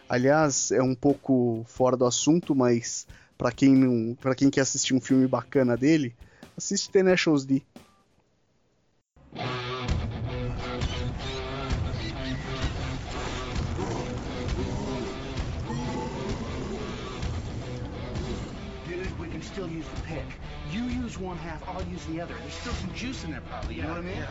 Aliás, 0.08 0.70
é 0.70 0.82
um 0.82 0.94
pouco 0.94 1.64
fora 1.66 1.96
do 1.96 2.04
assunto, 2.04 2.54
mas 2.54 3.06
pra 3.38 3.50
quem 3.50 3.74
não, 3.74 4.14
para 4.16 4.34
quem 4.34 4.50
quer 4.50 4.60
assistir 4.62 4.92
um 4.94 5.00
filme 5.00 5.26
bacana 5.26 5.76
dele, 5.76 6.14
assiste 6.56 6.90
Tenacious 6.90 7.44
D. 7.46 7.62
use 19.80 19.88
the 19.94 20.00
pick. 20.02 20.24
You 20.70 20.82
use 20.82 21.18
one 21.18 21.38
half, 21.38 21.66
I'll 21.66 21.82
use 21.84 22.04
the 22.06 22.20
other. 22.20 22.34
There's 22.34 22.52
still 22.52 22.74
some 22.74 22.92
juice 22.94 23.24
in 23.24 23.30
there, 23.30 23.40
probably. 23.48 23.76
You 23.76 23.82
know 23.82 23.88
what 23.88 23.98
I 23.98 24.02
mean? 24.02 24.24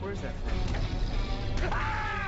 Where's 0.00 0.20
that 0.20 0.34
thing? 0.44 1.70
Wait, 1.70 2.19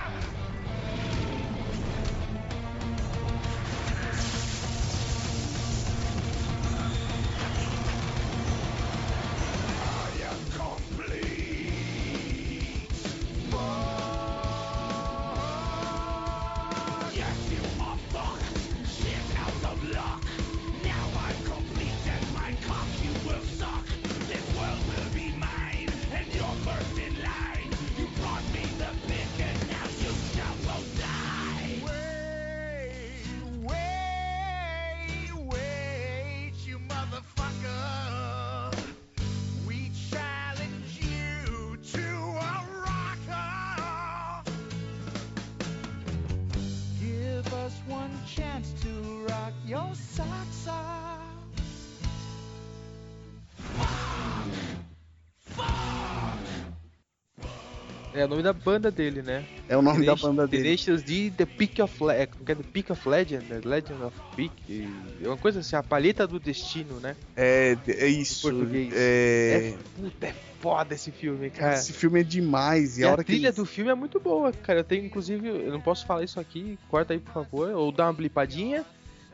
É 58.22 58.24
o 58.24 58.28
nome 58.28 58.42
da 58.42 58.52
banda 58.52 58.90
dele, 58.90 59.20
né? 59.22 59.44
É 59.68 59.76
o 59.76 59.82
nome 59.82 60.06
da 60.06 60.14
banda 60.14 60.46
dele. 60.46 60.62
Tenacious 60.62 61.02
D, 61.02 61.30
The 61.36 61.44
Peak 61.44 61.82
of 61.82 62.04
Le 62.04 62.12
é, 62.12 62.26
The 62.26 62.54
Peak 62.72 62.92
of 62.92 63.08
Legend, 63.08 63.44
Legend 63.64 64.02
of 64.04 64.16
Peak. 64.36 64.52
e- 64.68 64.88
É 65.22 65.26
uma 65.28 65.36
coisa 65.36 65.60
assim, 65.60 65.74
a 65.76 65.82
palheta 65.82 66.26
do 66.26 66.38
destino, 66.38 67.00
né? 67.00 67.16
É, 67.36 67.76
é 67.88 68.06
isso. 68.06 68.48
Em 68.48 68.50
português. 68.52 68.92
É, 68.94 69.74
É, 69.74 69.78
puta, 70.00 70.26
é 70.26 70.34
foda 70.60 70.94
esse 70.94 71.10
filme, 71.10 71.50
cara. 71.50 71.74
esse 71.74 71.92
filme 71.92 72.20
é 72.20 72.22
demais. 72.22 72.96
E, 72.98 73.00
E 73.00 73.04
a 73.04 73.08
a 73.08 73.12
hora 73.12 73.24
que 73.24 73.32
trilha 73.32 73.46
eles- 73.48 73.56
do 73.56 73.66
filme 73.66 73.90
é 73.90 73.94
muito 73.94 74.20
boa, 74.20 74.52
cara. 74.52 74.80
Eu 74.80 74.84
tenho, 74.84 75.04
inclusive, 75.04 75.48
eu 75.48 75.72
não 75.72 75.80
posso 75.80 76.06
falar 76.06 76.22
isso 76.22 76.38
aqui, 76.38 76.78
corta 76.88 77.12
aí, 77.12 77.18
por 77.18 77.32
favor, 77.32 77.70
ou 77.70 77.90
dá 77.90 78.06
uma 78.06 78.12
blipadinha. 78.12 78.84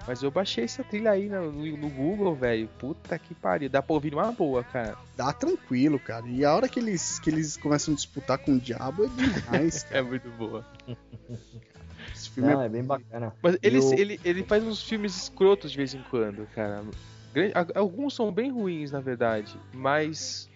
Mas 0.07 0.23
eu 0.23 0.31
baixei 0.31 0.65
essa 0.65 0.83
trilha 0.83 1.11
aí 1.11 1.29
no, 1.29 1.53
no- 1.53 1.77
no 1.77 1.91
Google, 1.91 2.35
velho. 2.35 2.67
Puta 2.79 3.19
que 3.19 3.35
pariu. 3.35 3.69
Dá 3.69 3.83
pra 3.83 3.95
ouvir 3.95 4.15
uma 4.15 4.33
boa, 4.33 4.65
cara. 4.65 4.97
dá 5.17 5.33
tranquilo, 5.33 5.99
cara. 5.99 6.27
E 6.27 6.45
a 6.45 6.55
hora 6.55 6.69
que 6.69 6.79
eles, 6.81 7.19
que 7.19 7.29
eles 7.29 7.57
começam 7.57 7.93
a 7.93 7.97
disputar 7.97 8.39
com 8.39 8.53
o 8.53 8.59
diabo 8.61 9.05
é 9.05 9.09
demais, 9.09 9.83
cara. 9.85 9.99
É 9.99 10.03
muito 10.03 10.31
boa. 10.31 10.65
Esse 12.15 12.31
filme 12.31 12.53
Não, 12.53 12.63
é 12.63 12.67
é 12.67 12.69
bem 12.69 12.83
bacana. 12.85 13.35
Mas 13.43 13.59
ele, 13.63 13.79
eu- 13.79 13.93
ele, 13.99 14.21
ele 14.25 14.43
faz 14.45 14.65
uns 14.65 14.83
filmes 14.83 15.15
escrotos 15.15 15.71
de 15.71 15.77
vez 15.77 15.93
em 15.95 16.03
quando, 16.11 16.47
cara. 16.55 16.83
Alguns 17.75 18.15
são 18.15 18.33
bem 18.33 18.51
ruins, 18.51 18.91
na 18.91 19.01
verdade. 19.01 19.61
Mas. 19.73 20.49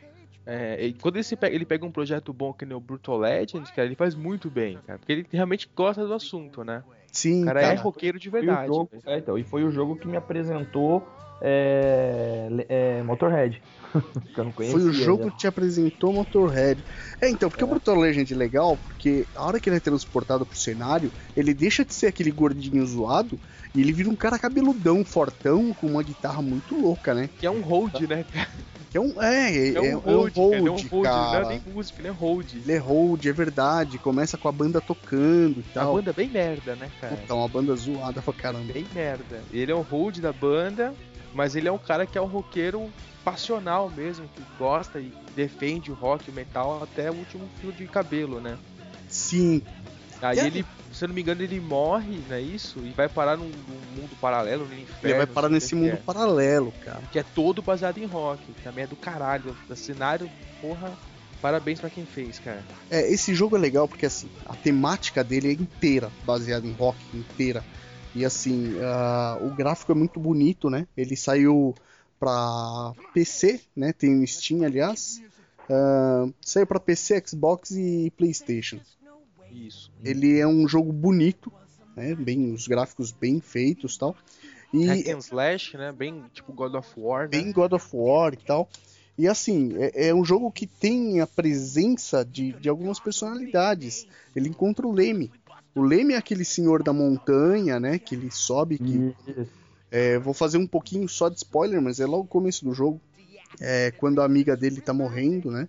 é, 0.47 0.86
e 0.86 0.95
quando 0.95 1.16
ele, 1.16 1.22
se 1.24 1.36
pega, 1.36 1.55
ele 1.55 1.66
pega 1.66 1.84
um 1.84 1.93
projeto 1.93 2.32
bom 2.32 2.53
que 2.53 2.64
nem 2.64 2.76
o 2.76 2.80
Brutal 2.80 3.18
Legend, 3.18 3.70
cara, 3.72 3.86
ele 3.86 3.95
faz 3.95 4.14
muito 4.14 4.51
bem, 4.51 4.78
cara. 4.86 4.99
Porque 4.99 5.12
ele 5.12 5.26
realmente 5.30 5.68
gosta 5.76 6.07
do 6.07 6.14
assunto, 6.14 6.64
né? 6.64 6.82
Sim, 7.13 7.43
O 7.43 7.47
cara, 7.47 7.61
cara. 7.61 7.75
é 7.75 7.77
roqueiro 7.77 8.19
de 8.19 8.31
verdade. 8.31 8.67
jogo, 8.67 8.91
é, 9.07 9.19
então, 9.19 9.37
e 9.39 9.45
foi 9.45 9.63
o 9.65 9.71
jogo 9.71 9.97
que 9.97 10.09
me 10.09 10.17
apresentou 10.17 11.07
é, 11.41 12.49
le- 12.51 12.67
é, 12.69 13.03
Motorhead. 13.03 13.63
que 14.35 14.41
eu 14.41 14.45
não 14.45 14.53
conhecia. 14.53 14.79
Foi 14.79 14.89
o 14.89 14.93
jogo 14.93 15.25
né? 15.27 15.31
que 15.31 15.37
te 15.37 15.47
apresentou 15.47 16.13
Motorhead. 16.13 16.83
É, 17.21 17.29
então, 17.29 17.51
porque 17.51 17.63
o 17.63 17.67
Brutal 17.67 17.97
Legend 17.97 18.33
é 18.33 18.37
legal, 18.37 18.79
porque 18.79 19.27
a 19.35 19.45
hora 19.45 19.61
que 19.61 19.69
ele 19.69 19.77
é 19.77 19.81
transportado 19.81 20.47
pro 20.47 20.57
cenário, 20.57 21.13
ele 21.37 21.53
deixa 21.53 21.85
de 21.85 21.93
ser 21.93 22.07
aquele 22.07 22.31
gordinho 22.31 22.85
zoado 22.87 23.39
e 23.75 23.81
ele 23.81 23.93
vira 23.93 24.09
um 24.09 24.16
cara 24.16 24.39
cabeludão, 24.39 25.05
fortão, 25.05 25.73
com 25.75 25.87
uma 25.87 26.03
guitarra 26.03 26.43
muito 26.43 26.79
louca, 26.79 27.14
né? 27.14 27.29
Que 27.39 27.47
é 27.47 27.51
um 27.51 27.61
hold, 27.62 28.01
né, 28.03 28.25
cara? 28.33 28.49
Que 28.91 28.99
é 28.99 29.01
um. 29.01 29.23
É, 29.23 29.51
é, 29.57 29.75
É 29.75 29.81
um 29.81 29.85
é 29.85 29.93
hold, 29.95 30.35
cara. 30.35 30.47
Ele 30.57 30.68
é 30.68 30.70
um 30.70 30.77
hold, 30.89 31.05
cara. 31.05 31.41
não 31.45 31.51
é 31.51 31.55
nem 31.64 31.75
música, 31.75 32.01
ele 32.01 32.09
é 32.09 32.11
hold. 32.11 32.53
Ele 32.55 32.73
é 32.73 32.79
hold, 32.79 33.25
é 33.25 33.33
verdade. 33.33 33.99
Começa 33.99 34.37
com 34.37 34.49
a 34.49 34.53
banda 34.53 34.81
tocando 34.83 35.61
e 35.61 35.64
A 35.70 35.75
tal. 35.75 35.95
banda 35.95 36.11
é 36.11 36.12
bem 36.12 36.29
merda, 36.29 36.77
né, 36.77 36.91
cara? 37.01 37.16
Puta, 37.16 37.35
uma 37.35 37.49
banda 37.49 37.75
zoada 37.75 38.20
pra 38.20 38.35
caramba. 38.35 38.70
Bem 38.73 38.87
merda. 38.95 39.43
Ele 39.51 39.73
é 39.73 39.75
um 39.75 39.81
hold 39.81 40.18
da 40.18 40.33
banda, 40.33 40.93
mas 41.35 41.57
ele 41.57 41.68
é 41.68 41.73
um 41.73 41.79
cara 41.79 42.05
que 42.07 42.18
é 42.18 42.20
um 42.20 42.27
roqueiro 42.27 42.91
passional 43.25 43.89
mesmo, 43.89 44.29
que 44.35 44.43
gosta 44.59 44.99
e 45.01 45.11
defende 45.35 45.91
o 45.91 45.95
rock, 45.95 46.29
o 46.29 46.35
metal 46.35 46.83
até 46.83 47.11
o 47.11 47.14
último 47.14 47.49
fio 47.61 47.73
de 47.73 47.87
cabelo, 47.87 48.41
né? 48.41 48.59
Sim, 49.09 49.62
Aí 50.20 50.39
É. 50.39 50.47
ele, 50.47 50.64
se 51.03 51.07
eu 51.07 51.09
não 51.09 51.16
me 51.16 51.22
engano, 51.22 51.42
ele 51.42 51.59
morre, 51.59 52.22
não 52.28 52.36
é 52.36 52.40
isso? 52.40 52.78
E 52.78 52.90
vai 52.90 53.09
parar 53.09 53.36
num, 53.36 53.46
num 53.46 54.00
mundo 54.03 54.16
paralelo, 54.20 54.64
no 54.64 54.72
inferno. 54.72 55.00
ele 55.03 55.14
vai 55.14 55.26
parar 55.26 55.48
nesse 55.48 55.74
mundo 55.74 55.94
é. 55.94 55.96
paralelo, 55.96 56.72
cara. 56.84 57.03
Que 57.11 57.18
é 57.18 57.24
todo 57.24 57.61
baseado 57.61 57.98
em 57.98 58.05
rock, 58.05 58.40
também 58.62 58.84
é 58.84 58.86
do 58.86 58.94
caralho. 58.94 59.57
O 59.68 59.74
cenário, 59.74 60.30
porra, 60.61 60.96
parabéns 61.40 61.80
pra 61.80 61.90
quem 61.90 62.07
fez, 62.07 62.38
cara. 62.38 62.62
É, 62.88 63.12
esse 63.12 63.34
jogo 63.34 63.57
é 63.57 63.59
legal 63.59 63.88
porque 63.88 64.07
assim, 64.07 64.28
a 64.46 64.55
temática 64.55 65.24
dele 65.24 65.48
é 65.48 65.53
inteira 65.55 66.09
baseada 66.24 66.64
em 66.64 66.72
rock, 66.72 66.98
inteira. 67.12 67.64
E 68.14 68.24
assim, 68.24 68.76
ah, 68.80 69.38
o 69.40 69.50
gráfico 69.50 69.90
é 69.90 69.96
muito 69.96 70.20
bonito, 70.20 70.70
né? 70.70 70.86
Ele 70.96 71.16
saiu 71.16 71.74
pra 72.20 72.92
PC, 73.12 73.61
né? 73.74 73.92
Tem 73.92 74.14
no 74.14 74.24
Steam, 74.24 74.62
aliás. 74.62 75.20
Ah, 75.68 76.28
saiu 76.40 76.66
pra 76.66 76.78
PC, 76.78 77.20
Xbox 77.26 77.72
e 77.72 78.12
PlayStation. 78.16 78.78
Isso. 79.53 79.92
Ele 80.03 80.38
é 80.38 80.46
um 80.46 80.66
jogo 80.66 80.92
bonito, 80.92 81.53
né? 81.96 82.14
Bem, 82.14 82.53
os 82.53 82.66
gráficos 82.66 83.12
bem 83.12 83.40
feitos 83.40 83.96
tal. 83.96 84.16
E 84.72 84.86
Hack 84.86 85.09
and 85.09 85.18
Slash, 85.18 85.76
né? 85.76 85.92
Bem 85.92 86.24
tipo 86.32 86.53
God 86.53 86.74
of 86.74 86.88
War, 86.96 87.24
né? 87.24 87.28
bem 87.28 87.53
God 87.53 87.72
of 87.72 87.88
War 87.92 88.32
e 88.32 88.38
tal. 88.38 88.68
E 89.18 89.28
assim, 89.28 89.74
é, 89.76 90.09
é 90.09 90.14
um 90.14 90.24
jogo 90.24 90.50
que 90.50 90.66
tem 90.66 91.20
a 91.20 91.26
presença 91.26 92.24
de, 92.24 92.53
de 92.55 92.68
algumas 92.68 92.98
personalidades. 92.98 94.07
Ele 94.34 94.48
encontra 94.48 94.86
o 94.86 94.92
Leme. 94.92 95.30
O 95.74 95.82
Leme 95.82 96.14
é 96.14 96.16
aquele 96.16 96.44
senhor 96.44 96.82
da 96.82 96.92
montanha, 96.92 97.78
né? 97.78 97.98
Que 97.98 98.14
ele 98.14 98.30
sobe, 98.30 98.78
que 98.78 99.14
é, 99.90 100.18
vou 100.18 100.32
fazer 100.32 100.57
um 100.57 100.66
pouquinho 100.66 101.07
só 101.09 101.28
de 101.28 101.36
spoiler, 101.36 101.80
mas 101.80 102.00
é 102.00 102.07
logo 102.07 102.24
o 102.24 102.28
começo 102.28 102.64
do 102.64 102.72
jogo. 102.72 103.00
É, 103.61 103.90
quando 103.92 104.22
a 104.22 104.24
amiga 104.24 104.57
dele 104.57 104.80
tá 104.80 104.94
morrendo, 104.94 105.50
né? 105.50 105.68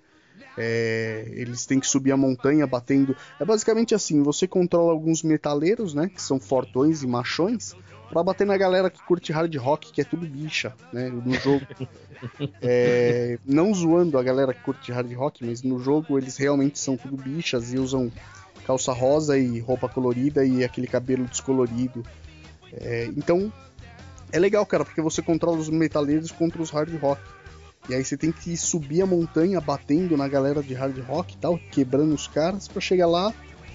É, 0.57 1.25
eles 1.29 1.65
têm 1.65 1.79
que 1.79 1.87
subir 1.87 2.11
a 2.11 2.17
montanha 2.17 2.67
batendo. 2.67 3.15
É 3.39 3.45
basicamente 3.45 3.95
assim: 3.95 4.21
você 4.21 4.47
controla 4.47 4.91
alguns 4.91 5.23
metaleiros, 5.23 5.93
né? 5.93 6.09
Que 6.09 6.21
são 6.21 6.39
fortões 6.39 7.01
e 7.03 7.07
machões, 7.07 7.75
pra 8.09 8.23
bater 8.23 8.45
na 8.45 8.55
galera 8.55 8.89
que 8.89 9.03
curte 9.03 9.31
hard 9.31 9.55
rock, 9.55 9.91
que 9.91 10.01
é 10.01 10.03
tudo 10.03 10.25
bicha, 10.27 10.73
né? 10.91 11.09
No 11.09 11.33
jogo. 11.33 11.65
É, 12.61 13.37
não 13.45 13.73
zoando 13.73 14.17
a 14.17 14.23
galera 14.23 14.53
que 14.53 14.61
curte 14.61 14.93
hard 14.93 15.11
rock, 15.13 15.45
mas 15.45 15.61
no 15.61 15.77
jogo 15.77 16.17
eles 16.17 16.37
realmente 16.37 16.79
são 16.79 16.95
tudo 16.95 17.17
bichas 17.17 17.73
e 17.73 17.77
usam 17.77 18.09
calça 18.65 18.93
rosa 18.93 19.37
e 19.37 19.59
roupa 19.59 19.89
colorida 19.89 20.45
e 20.45 20.63
aquele 20.63 20.87
cabelo 20.87 21.25
descolorido. 21.25 22.01
É, 22.71 23.09
então 23.17 23.51
é 24.31 24.39
legal, 24.39 24.65
cara, 24.65 24.85
porque 24.85 25.01
você 25.01 25.21
controla 25.21 25.57
os 25.57 25.69
metaleiros 25.69 26.31
contra 26.31 26.61
os 26.61 26.69
hard 26.69 26.97
rock. 26.99 27.21
E 27.89 27.93
aí 27.93 28.03
você 28.03 28.15
tem 28.15 28.31
que 28.31 28.55
subir 28.55 29.01
a 29.01 29.05
montanha 29.05 29.59
batendo 29.59 30.15
na 30.15 30.27
galera 30.27 30.63
de 30.63 30.73
hard 30.73 30.97
rock 30.99 31.33
e 31.33 31.37
tal, 31.37 31.59
quebrando 31.71 32.13
os 32.15 32.27
caras 32.27 32.67
pra 32.67 32.79
chegar 32.79 33.07
lá, 33.07 33.33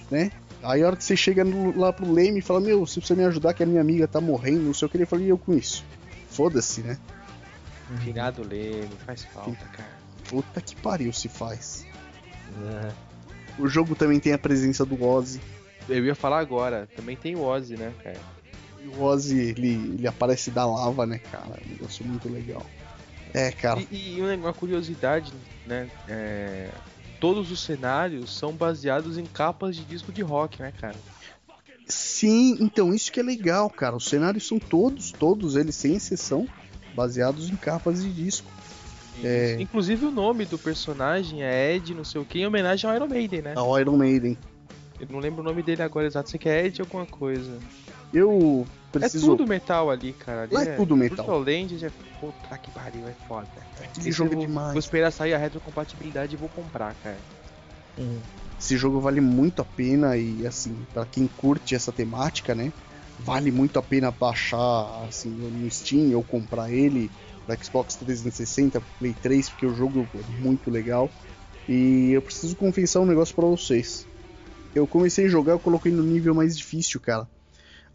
né? 0.09 0.31
Aí 0.63 0.83
a 0.83 0.87
hora 0.87 0.95
que 0.95 1.03
você 1.03 1.15
chega 1.15 1.43
no- 1.43 1.77
lá 1.77 1.93
pro 1.93 2.11
Leme 2.11 2.39
e 2.39 2.41
fala, 2.41 2.59
meu, 2.59 2.85
se 2.85 2.99
você 2.99 3.15
me 3.15 3.23
ajudar 3.23 3.53
que 3.53 3.63
a 3.63 3.65
minha 3.65 3.79
amiga 3.81 4.07
tá 4.07 4.19
morrendo, 4.19 4.63
não 4.63 4.73
sei 4.73 4.87
o 4.87 4.89
que, 4.89 4.97
ele 4.97 5.05
fala, 5.05 5.21
e 5.21 5.29
eu 5.29 5.37
com 5.37 5.53
isso? 5.53 5.85
Foda-se, 6.29 6.81
né? 6.81 6.97
Finado 8.03 8.43
Leme, 8.43 8.89
faz 9.05 9.23
falta, 9.25 9.65
cara. 9.71 9.89
Puta 10.29 10.59
que 10.61 10.75
pariu 10.75 11.13
se 11.13 11.27
faz. 11.29 11.85
É. 12.83 12.91
O 13.57 13.67
jogo 13.67 13.95
também 13.95 14.19
tem 14.19 14.33
a 14.33 14.37
presença 14.37 14.85
do 14.85 15.01
Ozzy. 15.03 15.39
Eu 15.87 16.05
ia 16.05 16.15
falar 16.15 16.39
agora, 16.39 16.87
também 16.95 17.15
tem 17.15 17.35
o 17.35 17.41
Ozzy, 17.41 17.77
né, 17.77 17.93
cara? 18.03 18.19
E 18.83 18.87
o 18.87 19.01
Ozzy, 19.01 19.39
ele, 19.39 19.73
ele 19.97 20.07
aparece 20.07 20.51
da 20.51 20.65
lava, 20.65 21.05
né, 21.05 21.19
cara? 21.31 21.59
É 21.61 21.67
um 21.67 21.71
negócio 21.71 22.05
muito 22.05 22.29
legal. 22.29 22.65
É, 23.33 23.51
cara. 23.51 23.81
E, 23.91 24.17
e 24.17 24.21
uma 24.21 24.53
curiosidade, 24.53 25.31
né? 25.65 25.89
é, 26.07 26.69
todos 27.19 27.51
os 27.51 27.59
cenários 27.61 28.35
são 28.35 28.53
baseados 28.53 29.17
em 29.17 29.25
capas 29.25 29.75
de 29.75 29.83
disco 29.83 30.11
de 30.11 30.21
rock, 30.21 30.61
né, 30.61 30.73
cara? 30.79 30.95
Sim, 31.87 32.57
então 32.59 32.93
isso 32.93 33.11
que 33.11 33.19
é 33.19 33.23
legal, 33.23 33.69
cara. 33.69 33.95
Os 33.95 34.05
cenários 34.05 34.47
são 34.47 34.59
todos, 34.59 35.11
todos 35.11 35.55
eles, 35.55 35.75
sem 35.75 35.95
exceção, 35.95 36.47
baseados 36.95 37.49
em 37.49 37.55
capas 37.55 38.03
de 38.03 38.11
disco. 38.11 38.49
É. 39.23 39.57
Inclusive 39.59 40.05
o 40.05 40.11
nome 40.11 40.45
do 40.45 40.57
personagem 40.57 41.43
é 41.43 41.75
Ed, 41.75 41.93
não 41.93 42.05
sei 42.05 42.21
o 42.21 42.25
que, 42.25 42.39
em 42.39 42.45
homenagem 42.45 42.89
ao 42.89 42.95
Iron 42.95 43.07
Maiden, 43.07 43.41
né? 43.41 43.53
A 43.57 43.81
Iron 43.81 43.97
Maiden. 43.97 44.37
Eu 44.99 45.07
não 45.09 45.19
lembro 45.19 45.41
o 45.41 45.43
nome 45.43 45.63
dele 45.63 45.81
agora 45.81 46.07
exato, 46.07 46.29
sei 46.29 46.39
que 46.39 46.47
é 46.47 46.65
Ed 46.65 46.79
alguma 46.79 47.05
coisa. 47.05 47.57
Eu 48.13 48.65
preciso. 48.91 49.25
É 49.25 49.29
tudo 49.29 49.47
metal 49.47 49.89
ali, 49.89 50.13
cara. 50.13 50.43
Ali 50.43 50.53
Lá 50.53 50.63
é 50.63 50.75
tudo 50.75 50.95
metal. 50.95 51.17
Brutal 51.17 51.39
Legend 51.39 51.85
é. 51.85 51.91
Puta 52.19 52.57
que 52.57 52.71
pariu, 52.71 53.07
é 53.07 53.13
foda. 53.27 53.47
Esse 53.97 54.11
jogo 54.11 54.33
é 54.33 54.35
vou, 54.35 54.45
demais. 54.45 54.71
Vou 54.71 54.79
esperar 54.79 55.11
sair 55.11 55.33
a 55.33 55.37
retrocompatibilidade 55.37 56.33
e 56.33 56.37
vou 56.37 56.49
comprar, 56.49 56.93
cara. 57.01 57.17
Esse 58.59 58.77
jogo 58.77 58.99
vale 58.99 59.21
muito 59.21 59.61
a 59.61 59.65
pena 59.65 60.17
e 60.17 60.45
assim, 60.45 60.75
pra 60.93 61.05
quem 61.05 61.27
curte 61.27 61.75
essa 61.75 61.91
temática, 61.91 62.53
né? 62.53 62.73
Vale 63.19 63.51
muito 63.51 63.77
a 63.79 63.81
pena 63.81 64.11
baixar 64.11 65.05
assim 65.07 65.29
no 65.29 65.69
Steam 65.69 66.15
ou 66.15 66.23
comprar 66.23 66.71
ele 66.71 67.09
para 67.45 67.61
Xbox 67.61 67.95
360, 67.95 68.79
pro 68.79 68.89
Play 68.99 69.13
3, 69.13 69.49
porque 69.49 69.65
o 69.65 69.75
jogo 69.75 70.07
é 70.13 70.41
muito 70.41 70.69
legal. 70.69 71.09
E 71.67 72.11
eu 72.11 72.21
preciso 72.21 72.55
confessar 72.55 72.99
um 72.99 73.05
negócio 73.05 73.35
pra 73.35 73.45
vocês. 73.45 74.07
Eu 74.73 74.85
comecei 74.85 75.25
a 75.25 75.29
jogar, 75.29 75.53
eu 75.53 75.59
coloquei 75.59 75.91
no 75.91 76.03
nível 76.03 76.35
mais 76.35 76.57
difícil, 76.57 76.99
cara. 76.99 77.27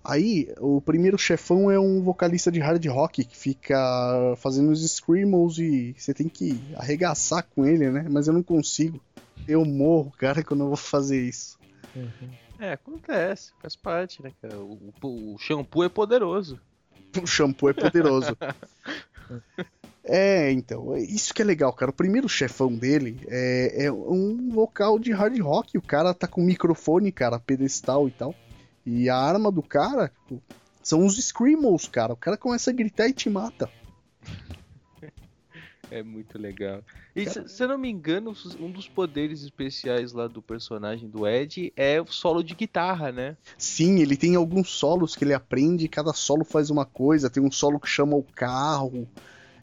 Aí, 0.05 0.52
o 0.61 0.80
primeiro 0.82 1.16
chefão 1.16 1.70
é 1.70 1.80
um 1.80 2.02
vocalista 2.02 2.52
de 2.52 2.61
hard 2.61 2.84
rock 2.86 3.24
que 3.24 3.36
fica 3.36 3.74
fazendo 4.36 4.70
os 4.70 4.84
screamos 4.86 5.59
e 5.59 5.94
você 5.96 6.12
tem 6.12 6.28
que 6.28 6.61
arregaçar 6.76 7.46
com 7.55 7.64
ele, 7.64 7.90
né? 7.90 8.07
Mas 8.11 8.26
eu 8.28 8.34
não 8.34 8.42
consigo. 8.42 9.00
Eu 9.48 9.64
morro, 9.64 10.12
cara, 10.18 10.44
quando 10.44 10.61
eu 10.64 10.68
vou 10.68 10.76
fazer 10.76 11.22
isso. 11.22 11.59
É, 12.59 12.72
acontece, 12.72 13.52
faz 13.62 13.74
parte, 13.76 14.22
né, 14.22 14.30
cara? 14.42 14.59
O, 14.59 14.78
o- 15.02 15.34
o 15.34 15.38
shampoo 15.38 15.82
é 15.84 15.88
poderoso. 15.88 16.61
O 17.22 17.26
shampoo 17.26 17.68
é 17.68 17.72
poderoso. 17.72 18.36
é, 20.05 20.50
então, 20.50 20.96
isso 20.96 21.32
que 21.32 21.40
é 21.42 21.44
legal, 21.44 21.72
cara. 21.72 21.90
O 21.90 21.94
primeiro 21.94 22.28
chefão 22.28 22.74
dele 22.74 23.20
é, 23.28 23.84
é 23.86 23.92
um 23.92 24.48
vocal 24.50 24.98
de 24.98 25.12
hard 25.12 25.38
rock. 25.40 25.78
O 25.78 25.82
cara 25.82 26.12
tá 26.12 26.26
com 26.26 26.42
microfone, 26.42 27.11
cara, 27.12 27.38
pedestal 27.38 28.09
e 28.09 28.11
tal. 28.11 28.34
E 28.87 29.09
a 29.09 29.16
arma 29.16 29.51
do 29.51 29.62
cara 29.62 30.09
tipo, 30.09 30.43
são 30.82 31.05
os 31.07 31.16
screamos, 31.16 31.89
cara. 31.89 32.12
O 32.12 32.16
cara 32.16 32.37
começa 32.37 32.70
a 32.70 32.74
gritar 32.74 33.09
e 33.09 33.12
te 33.12 33.30
mata. 33.30 33.70
É 35.91 36.03
muito 36.03 36.39
legal. 36.39 36.82
E 37.14 37.24
Cara- 37.24 37.47
se, 37.47 37.62
eu 37.62 37.68
não 37.68 37.78
me 37.78 37.89
engano, 37.89 38.35
um 38.59 38.70
dos 38.70 38.89
poderes 38.89 39.43
especiais 39.43 40.12
lá 40.12 40.26
do 40.26 40.43
personagem 40.43 41.09
do 41.09 41.26
Ed 41.26 41.72
é 41.76 42.01
o 42.01 42.07
solo 42.07 42.43
de 42.43 42.55
guitarra, 42.55 43.12
né? 43.12 43.37
Sim, 43.57 44.01
ele 44.01 44.16
tem 44.16 44.35
alguns 44.35 44.70
solos 44.70 45.14
que 45.14 45.24
ele 45.24 45.32
aprende, 45.35 45.87
cada 45.89 46.12
solo 46.12 46.45
faz 46.45 46.70
uma 46.70 46.85
coisa. 46.85 47.30
Tem 47.30 47.43
um 47.43 47.51
solo 47.51 47.78
que 47.78 47.89
chama 47.89 48.16
o 48.16 48.24
carro. 48.24 49.07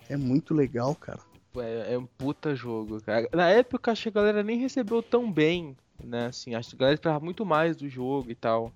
É 0.10 0.16
muito 0.16 0.54
legal, 0.54 0.96
cara. 0.96 1.20
É, 1.58 1.96
é 1.96 1.98
um 1.98 2.06
puta 2.06 2.56
jogo, 2.56 3.02
cara. 3.02 3.28
Na 3.34 3.50
época, 3.50 3.92
acho 3.92 4.04
que 4.04 4.10
a 4.10 4.12
galera 4.14 4.42
nem 4.42 4.58
recebeu 4.58 5.04
tão 5.04 5.30
bem, 5.30 5.76
né? 6.02 6.28
Assim, 6.28 6.56
acho 6.56 6.70
que 6.70 6.76
a 6.76 6.80
galera 6.80 6.96
esperava 6.96 7.24
muito 7.24 7.46
mais 7.46 7.76
do 7.76 7.90
jogo 7.90 8.32
e 8.32 8.36
tal. 8.36 8.72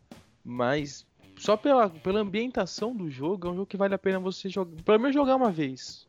Mas 0.46 1.06
só 1.38 1.58
pela, 1.58 1.90
pela 1.90 2.20
ambientação 2.20 2.96
do 2.96 3.10
jogo, 3.10 3.48
é 3.48 3.52
um 3.52 3.56
jogo 3.56 3.66
que 3.66 3.76
vale 3.76 3.96
a 3.96 3.98
pena 3.98 4.20
você 4.20 4.48
jogar. 4.48 4.82
Pelo 4.84 5.00
menos 5.00 5.16
jogar 5.16 5.36
uma 5.36 5.52
vez. 5.52 6.06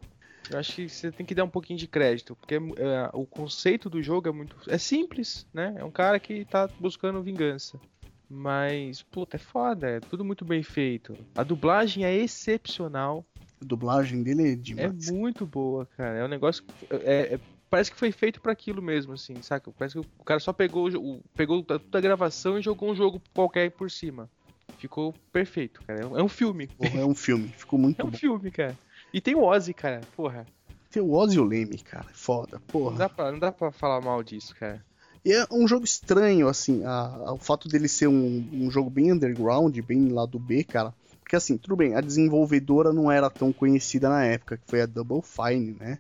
Eu 0.50 0.58
acho 0.58 0.76
que 0.76 0.88
você 0.88 1.10
tem 1.10 1.26
que 1.26 1.34
dar 1.34 1.42
um 1.44 1.48
pouquinho 1.48 1.78
de 1.78 1.88
crédito, 1.88 2.36
porque 2.36 2.54
é, 2.54 3.10
o 3.12 3.24
conceito 3.26 3.90
do 3.90 4.00
jogo 4.02 4.28
é 4.28 4.32
muito. 4.32 4.54
É 4.68 4.78
simples, 4.78 5.46
né? 5.52 5.74
É 5.78 5.84
um 5.84 5.90
cara 5.90 6.20
que 6.20 6.44
tá 6.44 6.68
buscando 6.78 7.22
vingança. 7.22 7.80
Mas, 8.28 9.02
puta, 9.02 9.36
é 9.36 9.38
foda, 9.38 9.88
é 9.88 10.00
tudo 10.00 10.24
muito 10.24 10.44
bem 10.44 10.62
feito. 10.62 11.16
A 11.34 11.42
dublagem 11.42 12.04
é 12.04 12.14
excepcional. 12.14 13.24
A 13.60 13.64
dublagem 13.64 14.22
dele 14.22 14.42
é 14.42 14.52
É 14.52 14.56
demais. 14.56 15.10
muito 15.10 15.46
boa, 15.46 15.86
cara. 15.96 16.18
É 16.18 16.24
um 16.24 16.28
negócio. 16.28 16.62
é- 16.90 17.34
é- 17.34 17.40
parece 17.70 17.90
que 17.90 17.98
foi 17.98 18.12
feito 18.12 18.40
pra 18.40 18.52
aquilo 18.52 18.80
mesmo, 18.82 19.12
assim, 19.14 19.40
saca? 19.42 19.70
Parece 19.78 19.94
que 20.00 20.00
o 20.00 20.24
cara 20.24 20.40
só 20.40 20.52
pegou, 20.52 20.88
o 20.88 21.22
pegou 21.34 21.62
toda 21.62 21.98
a 21.98 22.00
gravação 22.00 22.58
e 22.58 22.62
jogou 22.62 22.90
um 22.90 22.94
jogo 22.94 23.20
qualquer 23.34 23.70
por 23.70 23.90
cima. 23.90 24.30
Ficou 24.78 25.14
perfeito, 25.32 25.82
cara. 25.86 26.00
É 26.02 26.06
um- 26.06 26.18
É 26.26 26.28
filme. 26.28 26.66
Porra, 26.68 27.00
é 27.00 27.04
um 27.04 27.14
filme, 27.14 27.48
ficou 27.48 27.78
muito 27.78 27.98
É 28.02 28.04
um 28.04 28.10
bom. 28.10 28.16
filme, 28.16 28.50
cara. 28.50 28.76
E 29.12 29.20
tem 29.20 29.34
o 29.34 29.42
Ozzy, 29.42 29.72
cara. 29.72 30.02
Porra. 30.16 30.46
Tem 30.90 31.02
o 31.02 31.12
Ozzy 31.12 31.36
e 31.36 31.40
o 31.40 31.44
Leme, 31.44 31.78
cara, 31.78 32.06
foda, 32.12 32.58
Não 32.58 32.66
porra. 32.68 32.96
dá, 32.98 33.08
pra, 33.08 33.32
não 33.32 33.38
dá 33.38 33.50
pra 33.52 33.72
falar 33.72 34.00
mal 34.00 34.22
disso, 34.22 34.54
cara. 34.54 34.84
E 35.24 35.32
é 35.32 35.44
um 35.50 35.66
jogo 35.66 35.84
estranho, 35.84 36.46
assim, 36.46 36.84
a- 36.84 36.90
a- 37.26 37.32
o 37.32 37.38
fato 37.38 37.68
dele 37.68 37.88
ser 37.88 38.06
um, 38.06 38.48
um 38.52 38.70
jogo 38.70 38.88
bem 38.88 39.12
underground, 39.12 39.76
bem 39.80 40.08
lá 40.08 40.24
do 40.24 40.38
B, 40.38 40.62
cara. 40.62 40.94
Porque 41.20 41.34
assim, 41.34 41.58
tudo 41.58 41.74
bem, 41.74 41.96
a 41.96 42.00
desenvolvedora 42.00 42.92
não 42.92 43.10
era 43.10 43.28
tão 43.28 43.52
conhecida 43.52 44.08
na 44.08 44.24
época, 44.24 44.56
que 44.56 44.68
foi 44.68 44.80
a 44.82 44.86
Double 44.86 45.20
Fine, 45.22 45.72
né? 45.72 45.98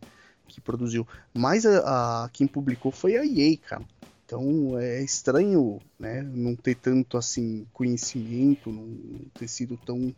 Que 0.48 0.60
produziu. 0.60 1.06
Mas 1.34 1.66
a, 1.66 2.24
a- 2.24 2.28
quem 2.30 2.46
publicou 2.46 2.92
foi 2.92 3.16
a 3.16 3.24
EA, 3.24 3.58
cara. 3.68 3.84
Então 4.24 4.78
é 4.78 5.02
estranho, 5.02 5.80
né? 5.98 6.22
Não 6.22 6.56
ter 6.56 6.74
tanto 6.76 7.16
assim 7.16 7.66
conhecimento, 7.72 8.70
não 8.72 8.96
ter 9.36 9.48
sido 9.48 9.76
tão. 9.78 10.14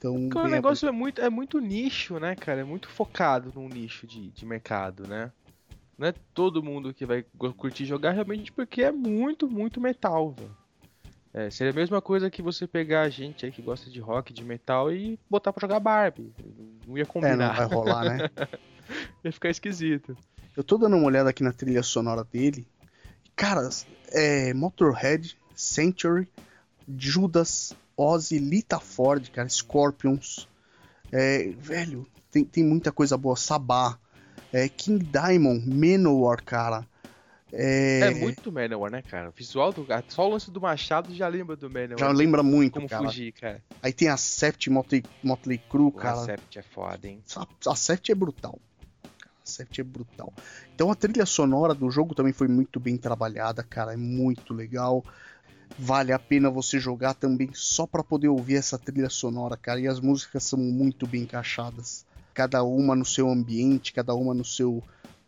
tão 0.00 0.28
Porque 0.30 0.46
o 0.46 0.50
negócio 0.50 0.88
é 0.88 0.92
muito, 0.92 1.20
é 1.20 1.30
muito 1.30 1.58
nicho, 1.60 2.18
né, 2.18 2.34
cara? 2.36 2.60
É 2.60 2.64
muito 2.64 2.88
focado 2.88 3.52
num 3.54 3.68
nicho 3.68 4.06
de, 4.06 4.30
de 4.30 4.46
mercado, 4.46 5.06
né? 5.06 5.32
Não 5.98 6.08
é 6.08 6.14
todo 6.34 6.62
mundo 6.62 6.94
que 6.94 7.06
vai 7.06 7.24
curtir 7.56 7.84
jogar 7.84 8.12
realmente 8.12 8.52
porque 8.52 8.82
é 8.82 8.92
muito, 8.92 9.48
muito 9.50 9.80
metal, 9.80 10.32
velho. 10.32 10.56
É, 11.32 11.50
seria 11.50 11.72
a 11.72 11.76
mesma 11.76 12.00
coisa 12.02 12.30
que 12.30 12.42
você 12.42 12.66
pegar 12.66 13.02
a 13.02 13.10
gente 13.10 13.44
aí 13.46 13.52
que 13.52 13.62
gosta 13.62 13.90
de 13.90 14.00
rock, 14.00 14.32
de 14.32 14.44
metal 14.44 14.92
e 14.92 15.18
botar 15.30 15.52
pra 15.52 15.60
jogar 15.60 15.80
Barbie. 15.80 16.32
Não 16.86 16.96
ia 16.96 17.04
É, 17.04 17.06
não 17.06 17.12
combinar. 17.12 17.54
vai 17.54 17.66
rolar, 17.66 18.04
né? 18.04 18.18
ia 19.24 19.32
ficar 19.32 19.50
esquisito. 19.50 20.16
Eu 20.56 20.64
tô 20.64 20.76
dando 20.76 20.96
uma 20.96 21.06
olhada 21.06 21.30
aqui 21.30 21.42
na 21.42 21.52
trilha 21.52 21.82
sonora 21.82 22.24
dele. 22.24 22.66
Cara, 23.36 23.68
é 24.08 24.52
Motorhead, 24.52 25.36
Century, 25.54 26.28
Judas, 26.96 27.74
Ozzy, 27.96 28.38
Lita 28.38 28.80
Ford, 28.80 29.30
cara, 29.30 29.48
Scorpions. 29.48 30.48
É, 31.12 31.50
velho, 31.58 32.06
tem, 32.30 32.44
tem 32.44 32.64
muita 32.64 32.90
coisa 32.90 33.16
boa. 33.16 33.36
Sabá, 33.36 33.98
é, 34.52 34.68
King 34.68 35.04
Diamond, 35.04 35.68
Manowar, 35.68 36.42
cara. 36.42 36.86
É, 37.52 38.00
É, 38.00 38.14
muito 38.14 38.52
Manowar, 38.52 38.90
né, 38.90 39.02
cara? 39.02 39.30
O 39.30 39.32
visual 39.32 39.72
do. 39.72 39.86
Só 40.08 40.26
o 40.26 40.30
lance 40.30 40.50
do 40.50 40.60
Machado 40.60 41.14
já 41.14 41.28
lembra 41.28 41.56
do 41.56 41.70
Manowar. 41.70 41.98
já 41.98 42.10
lembra 42.10 42.42
muito, 42.42 42.74
como 42.74 42.88
cara. 42.88 43.04
fugir, 43.04 43.32
cara. 43.32 43.62
Aí 43.82 43.92
tem 43.92 44.08
a 44.08 44.16
Sept 44.16 44.68
Motley, 44.70 45.02
Motley 45.22 45.58
Crue, 45.58 45.92
cara. 45.92 46.20
Acept 46.20 46.58
é 46.58 46.62
foda, 46.62 47.08
hein? 47.08 47.22
A, 47.36 47.46
a 47.70 47.76
Sept 47.76 48.12
é 48.12 48.14
brutal. 48.14 48.58
A 49.48 49.50
Sept 49.50 49.80
é 49.80 49.84
brutal. 49.84 50.32
Então 50.74 50.90
a 50.90 50.94
trilha 50.94 51.24
sonora 51.24 51.74
do 51.74 51.90
jogo 51.90 52.14
também 52.14 52.34
foi 52.34 52.46
muito 52.46 52.78
bem 52.78 52.98
trabalhada, 52.98 53.62
cara. 53.62 53.94
É 53.94 53.96
muito 53.96 54.52
legal. 54.52 55.02
Vale 55.78 56.12
a 56.12 56.18
pena 56.18 56.50
você 56.50 56.78
jogar 56.78 57.14
também 57.14 57.50
só 57.54 57.86
pra 57.86 58.04
poder 58.04 58.28
ouvir 58.28 58.56
essa 58.56 58.78
trilha 58.78 59.08
sonora, 59.08 59.56
cara. 59.56 59.80
E 59.80 59.88
as 59.88 60.00
músicas 60.00 60.44
são 60.44 60.58
muito 60.58 61.06
bem 61.06 61.22
encaixadas. 61.22 62.04
Cada 62.34 62.62
uma 62.62 62.94
no 62.94 63.04
seu 63.04 63.28
ambiente, 63.28 63.92
cada 63.92 64.14
uma 64.14 64.34
no 64.34 64.44
seu, 64.44 64.82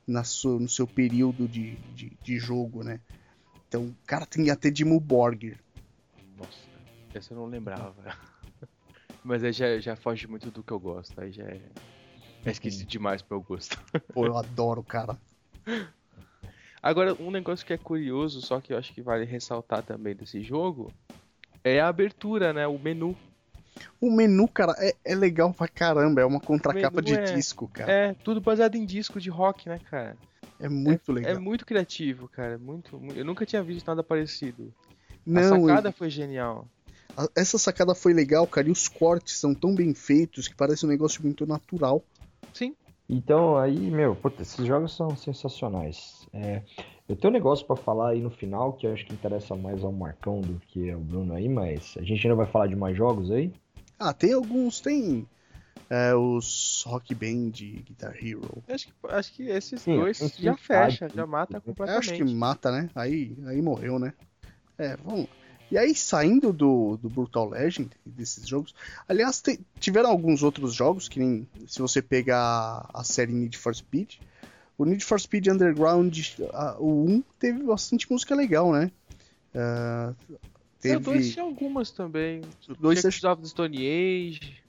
na 0.06 0.22
sua, 0.22 0.60
no 0.60 0.68
seu 0.68 0.86
período 0.86 1.48
de, 1.48 1.76
de, 1.94 2.12
de 2.22 2.38
jogo, 2.38 2.84
né? 2.84 3.00
Então, 3.68 3.94
cara, 4.06 4.26
tem 4.26 4.50
até 4.50 4.70
Dimmu 4.70 5.00
Borgir. 5.00 5.58
Nossa, 6.36 6.58
essa 7.14 7.32
eu 7.32 7.38
não 7.38 7.46
lembrava. 7.46 7.94
Mas 9.24 9.44
aí 9.44 9.52
já, 9.52 9.78
já 9.78 9.96
foge 9.96 10.26
muito 10.26 10.50
do 10.50 10.62
que 10.62 10.72
eu 10.72 10.80
gosto. 10.80 11.18
Aí 11.20 11.30
já 11.32 11.44
é. 11.44 11.60
É 12.44 12.50
esquisito 12.50 12.88
demais 12.88 13.22
pro 13.22 13.36
meu 13.38 13.44
gosto. 13.44 13.76
Pô, 14.14 14.26
eu 14.26 14.36
adoro, 14.36 14.82
cara. 14.82 15.18
Agora, 16.82 17.14
um 17.20 17.30
negócio 17.30 17.64
que 17.66 17.72
é 17.72 17.78
curioso, 17.78 18.40
só 18.40 18.60
que 18.60 18.72
eu 18.72 18.78
acho 18.78 18.92
que 18.92 19.02
vale 19.02 19.24
ressaltar 19.24 19.82
também 19.82 20.14
desse 20.16 20.42
jogo, 20.42 20.94
é 21.62 21.80
a 21.80 21.88
abertura, 21.88 22.52
né? 22.52 22.66
O 22.66 22.78
menu. 22.78 23.14
O 24.00 24.10
menu, 24.10 24.48
cara, 24.48 24.74
é, 24.78 24.94
é 25.04 25.14
legal 25.14 25.52
pra 25.52 25.68
caramba. 25.68 26.22
É 26.22 26.24
uma 26.24 26.40
contracapa 26.40 27.02
de 27.02 27.14
é- 27.14 27.34
disco, 27.34 27.68
cara. 27.68 27.92
É, 27.92 28.14
tudo 28.14 28.40
baseado 28.40 28.74
em 28.76 28.86
disco 28.86 29.20
de 29.20 29.28
rock, 29.28 29.68
né, 29.68 29.78
cara? 29.90 30.16
É, 30.58 30.68
muito 30.68 31.12
legal. 31.12 31.32
É 31.32 31.38
muito 31.38 31.66
criativo, 31.66 32.28
cara. 32.28 32.58
Muito, 32.58 32.98
mu- 32.98 33.12
Eu 33.12 33.24
nunca 33.24 33.44
tinha 33.44 33.62
visto 33.62 33.86
nada 33.86 34.02
parecido. 34.02 34.72
Não, 35.24 35.40
a 35.40 35.60
sacada 35.68 35.92
foi 35.92 36.08
genial. 36.08 36.66
essa 37.36 37.58
sacada 37.58 37.94
foi 37.94 38.14
legal, 38.14 38.46
cara. 38.46 38.68
E 38.68 38.70
os 38.70 38.88
cortes 38.88 39.38
são 39.38 39.54
tão 39.54 39.74
bem 39.74 39.94
feitos 39.94 40.48
que 40.48 40.54
parece 40.56 40.84
um 40.86 40.88
negócio 40.88 41.22
muito 41.22 41.46
natural. 41.46 42.02
Sim. 42.52 42.74
Então, 43.08 43.56
aí, 43.56 43.76
meu, 43.90 44.14
puta, 44.14 44.42
esses 44.42 44.64
jogos 44.64 44.94
são 44.94 45.16
sensacionais. 45.16 46.28
É, 46.32 46.62
eu 47.08 47.16
tenho 47.16 47.32
um 47.32 47.34
negócio 47.34 47.66
pra 47.66 47.74
falar 47.76 48.10
aí 48.10 48.20
no 48.20 48.30
final 48.30 48.72
que 48.74 48.86
eu 48.86 48.92
acho 48.92 49.04
que 49.04 49.12
interessa 49.12 49.56
mais 49.56 49.82
ao 49.82 49.90
Marcão 49.90 50.40
do 50.40 50.60
que 50.68 50.90
ao 50.90 51.00
Bruno 51.00 51.34
aí, 51.34 51.48
mas 51.48 51.96
a 51.98 52.02
gente 52.02 52.24
ainda 52.24 52.36
vai 52.36 52.46
falar 52.46 52.68
de 52.68 52.76
mais 52.76 52.96
jogos 52.96 53.30
aí. 53.32 53.52
Ah, 53.98 54.14
tem 54.14 54.32
alguns, 54.32 54.80
tem 54.80 55.26
é, 55.90 56.14
os 56.14 56.84
Rock 56.86 57.14
Band, 57.14 57.50
Guitar 57.50 58.16
Hero. 58.16 58.62
Acho 58.68 58.86
que, 58.86 58.92
acho 59.08 59.32
que 59.32 59.42
esses 59.42 59.82
Sim, 59.82 59.96
dois 59.96 60.36
já 60.38 60.56
fecha, 60.56 61.08
já 61.12 61.26
mata 61.26 61.54
Eu 61.54 61.60
acho 61.60 61.66
completamente. 61.66 62.24
que 62.24 62.32
mata, 62.32 62.70
né? 62.70 62.88
Aí, 62.94 63.36
aí 63.48 63.60
morreu, 63.60 63.98
né? 63.98 64.12
É, 64.78 64.96
vamos. 64.96 65.26
E 65.70 65.78
aí, 65.78 65.94
saindo 65.94 66.52
do, 66.52 66.96
do 66.96 67.08
Brutal 67.08 67.48
Legend, 67.50 67.90
desses 68.04 68.46
jogos. 68.48 68.74
Aliás, 69.08 69.40
te- 69.40 69.60
tiveram 69.78 70.10
alguns 70.10 70.42
outros 70.42 70.74
jogos, 70.74 71.08
que 71.08 71.18
nem 71.20 71.46
se 71.66 71.80
você 71.80 72.02
pegar 72.02 72.88
a 72.92 73.04
série 73.04 73.32
Need 73.32 73.56
for 73.56 73.74
Speed. 73.74 74.14
O 74.76 74.84
Need 74.84 75.04
for 75.04 75.20
Speed 75.20 75.46
Underground, 75.46 76.12
a- 76.52 76.76
o 76.78 77.04
1, 77.06 77.22
teve 77.38 77.62
bastante 77.62 78.10
música 78.10 78.34
legal, 78.34 78.72
né? 78.72 78.90
Ah, 79.54 80.12
O 80.28 80.38
dois 81.00 81.02
teve. 81.02 81.30
tinha 81.32 81.44
algumas 81.44 81.90
também. 81.90 82.40
dois 82.78 83.00
Tinha 83.00 83.10
Children 83.12 83.32
of 83.32 83.42
the 83.42 83.48
Stone 83.48 83.76
Age. 83.76 84.60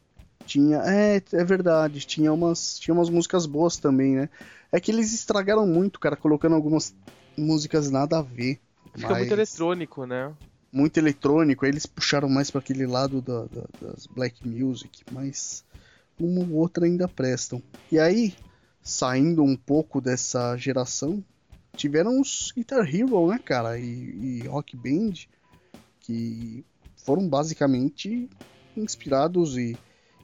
Tinha, 0.45 0.77
é, 0.85 1.21
é 1.33 1.43
verdade, 1.43 2.05
tinha 2.05 2.31
umas, 2.33 2.77
tinha 2.77 2.93
umas 2.93 3.09
músicas 3.09 3.45
boas 3.45 3.77
também, 3.77 4.15
né? 4.15 4.29
É 4.71 4.79
que 4.79 4.91
eles 4.91 5.13
estragaram 5.13 5.65
muito, 5.65 5.99
cara, 5.99 6.15
colocando 6.15 6.55
algumas 6.55 6.93
músicas 7.37 7.89
nada 7.89 8.19
a 8.19 8.21
ver. 8.21 8.59
Fica 8.93 9.09
mas- 9.09 9.19
muito 9.19 9.33
eletrônico, 9.33 10.05
né? 10.05 10.33
Muito 10.71 10.97
eletrônico, 10.97 11.65
aí 11.65 11.71
eles 11.71 11.85
puxaram 11.85 12.29
mais 12.29 12.49
para 12.49 12.59
aquele 12.59 12.85
lado 12.85 13.21
da- 13.21 13.45
da- 13.45 13.67
das 13.89 14.07
black 14.07 14.47
music, 14.47 15.03
mas 15.11 15.63
uma 16.19 16.41
ou 16.41 16.53
outra 16.53 16.85
ainda 16.85 17.07
prestam. 17.07 17.61
E 17.91 17.99
aí, 17.99 18.33
saindo 18.81 19.43
um 19.43 19.55
pouco 19.55 19.99
dessa 19.99 20.55
geração, 20.55 21.23
tiveram 21.75 22.19
os 22.21 22.51
Guitar 22.55 22.87
Hero, 22.87 23.27
né, 23.27 23.39
cara, 23.39 23.77
e, 23.79 23.85
e 24.43 24.47
Rock 24.47 24.75
Band, 24.77 25.13
que 25.99 26.63
foram 26.95 27.27
basicamente 27.27 28.29
inspirados 28.77 29.57
e, 29.57 29.75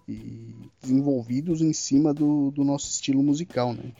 e 0.08 0.54
desenvolvidos 0.82 1.62
em 1.62 1.74
cima 1.74 2.14
do, 2.14 2.52
do 2.52 2.64
nosso 2.64 2.90
estilo 2.90 3.22
musical, 3.22 3.74
né, 3.74 3.92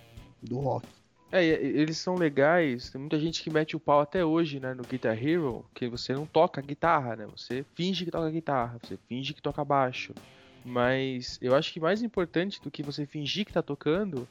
do 0.42 0.60
rock. 0.60 0.88
É, 1.32 1.44
eles 1.44 1.98
são 1.98 2.16
legais. 2.16 2.90
Tem 2.90 3.00
muita 3.02 3.20
gente 3.20 3.44
que 3.44 3.50
mete 3.50 3.76
o 3.76 3.80
pau 3.80 4.00
até 4.00 4.24
hoje, 4.24 4.60
né, 4.60 4.74
no 4.74 4.84
Guitar 4.84 5.22
Hero, 5.22 5.66
que 5.74 5.88
você 5.90 6.14
não 6.14 6.26
toca 6.26 6.62
guitarra, 6.62 7.16
né? 7.16 7.28
Você 7.36 7.66
finge 7.76 8.06
que 8.06 8.12
toca 8.12 8.30
guitarra, 8.30 8.80
você 8.82 8.98
finge 9.10 9.34
que 9.34 9.42
toca 9.42 9.64
baixo. 9.66 10.14
Mas 10.66 11.38
eu 11.42 11.56
acho 11.56 11.72
que 11.74 11.80
mais 11.80 12.02
importante 12.02 12.62
do 12.62 12.72
que 12.72 12.84
você 12.84 13.06
fingir 13.06 13.46
que 13.46 13.54
tá 13.54 13.62
tocando 13.62 14.28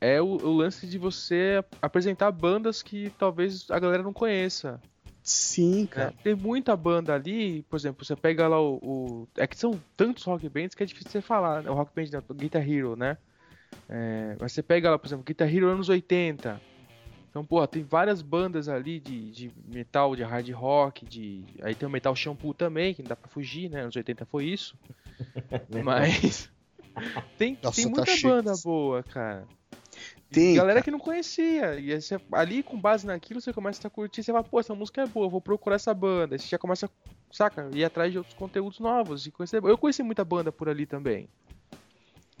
é 0.00 0.20
o, 0.20 0.26
o 0.26 0.52
lance 0.52 0.86
de 0.86 0.98
você 0.98 1.56
ap- 1.58 1.76
apresentar 1.82 2.30
bandas 2.30 2.82
que 2.82 3.10
talvez 3.18 3.70
a 3.70 3.78
galera 3.78 4.02
não 4.02 4.12
conheça. 4.12 4.80
Sim, 5.22 5.82
né? 5.82 5.86
cara. 5.90 6.14
Tem 6.22 6.34
muita 6.34 6.76
banda 6.76 7.14
ali, 7.14 7.62
por 7.64 7.76
exemplo, 7.76 8.04
você 8.04 8.14
pega 8.14 8.46
lá 8.46 8.60
o, 8.60 8.76
o- 8.82 9.28
É 9.36 9.46
que 9.46 9.56
são 9.58 9.80
tantos 9.96 10.24
rock 10.24 10.48
bands 10.48 10.74
que 10.74 10.82
é 10.82 10.86
difícil 10.86 11.10
você 11.10 11.20
falar, 11.22 11.62
né? 11.62 11.70
O 11.70 11.74
rock 11.74 11.92
band, 11.94 12.10
não, 12.12 12.36
Guitar 12.36 12.68
Hero, 12.68 12.96
né? 12.96 13.16
É, 13.88 14.36
mas 14.40 14.52
você 14.52 14.62
pega 14.62 14.90
lá, 14.90 14.98
por 14.98 15.06
exemplo, 15.06 15.24
Guitar 15.24 15.52
Hero 15.54 15.68
anos 15.68 15.88
80. 15.88 16.60
Então, 17.30 17.44
porra, 17.44 17.68
tem 17.68 17.82
várias 17.82 18.22
bandas 18.22 18.66
ali 18.68 18.98
de, 18.98 19.30
de 19.30 19.50
metal, 19.68 20.16
de 20.16 20.22
hard 20.22 20.48
rock, 20.50 21.04
de. 21.04 21.44
Aí 21.60 21.74
tem 21.74 21.86
o 21.86 21.90
metal 21.90 22.16
shampoo 22.16 22.54
também, 22.54 22.94
que 22.94 23.02
não 23.02 23.10
dá 23.10 23.16
pra 23.16 23.28
fugir, 23.28 23.68
né? 23.70 23.82
Anos 23.82 23.94
80 23.94 24.24
foi 24.24 24.46
isso. 24.46 24.74
Mas. 25.84 26.50
tem, 27.36 27.58
Nossa, 27.62 27.76
tem 27.76 27.84
tá 27.84 27.90
muita 27.90 28.16
cheio. 28.16 28.34
banda 28.34 28.52
boa, 28.64 29.02
cara. 29.02 29.46
Tem, 30.30 30.54
galera 30.54 30.74
cara. 30.74 30.84
que 30.84 30.90
não 30.90 30.98
conhecia. 30.98 31.78
E 31.78 31.92
aí 31.92 32.00
você- 32.00 32.18
ali, 32.32 32.62
com 32.62 32.78
base 32.80 33.06
naquilo, 33.06 33.40
você 33.40 33.52
começa 33.52 33.86
a 33.86 33.90
curtir. 33.90 34.22
Você 34.22 34.32
fala, 34.32 34.42
pô, 34.42 34.58
essa 34.58 34.74
música 34.74 35.02
é 35.02 35.06
boa, 35.06 35.28
vou 35.28 35.40
procurar 35.40 35.76
essa 35.76 35.94
banda. 35.94 36.34
Aí 36.34 36.38
você 36.38 36.48
já 36.48 36.58
começa, 36.58 36.90
saca, 37.30 37.68
ir 37.72 37.84
atrás 37.84 38.10
de 38.10 38.18
outros 38.18 38.34
conteúdos 38.34 38.80
novos. 38.80 39.26
E 39.26 39.30
conhecer... 39.30 39.62
Eu 39.62 39.78
conheci 39.78 40.02
muita 40.02 40.24
banda 40.24 40.50
por 40.50 40.68
ali 40.68 40.84
também. 40.84 41.28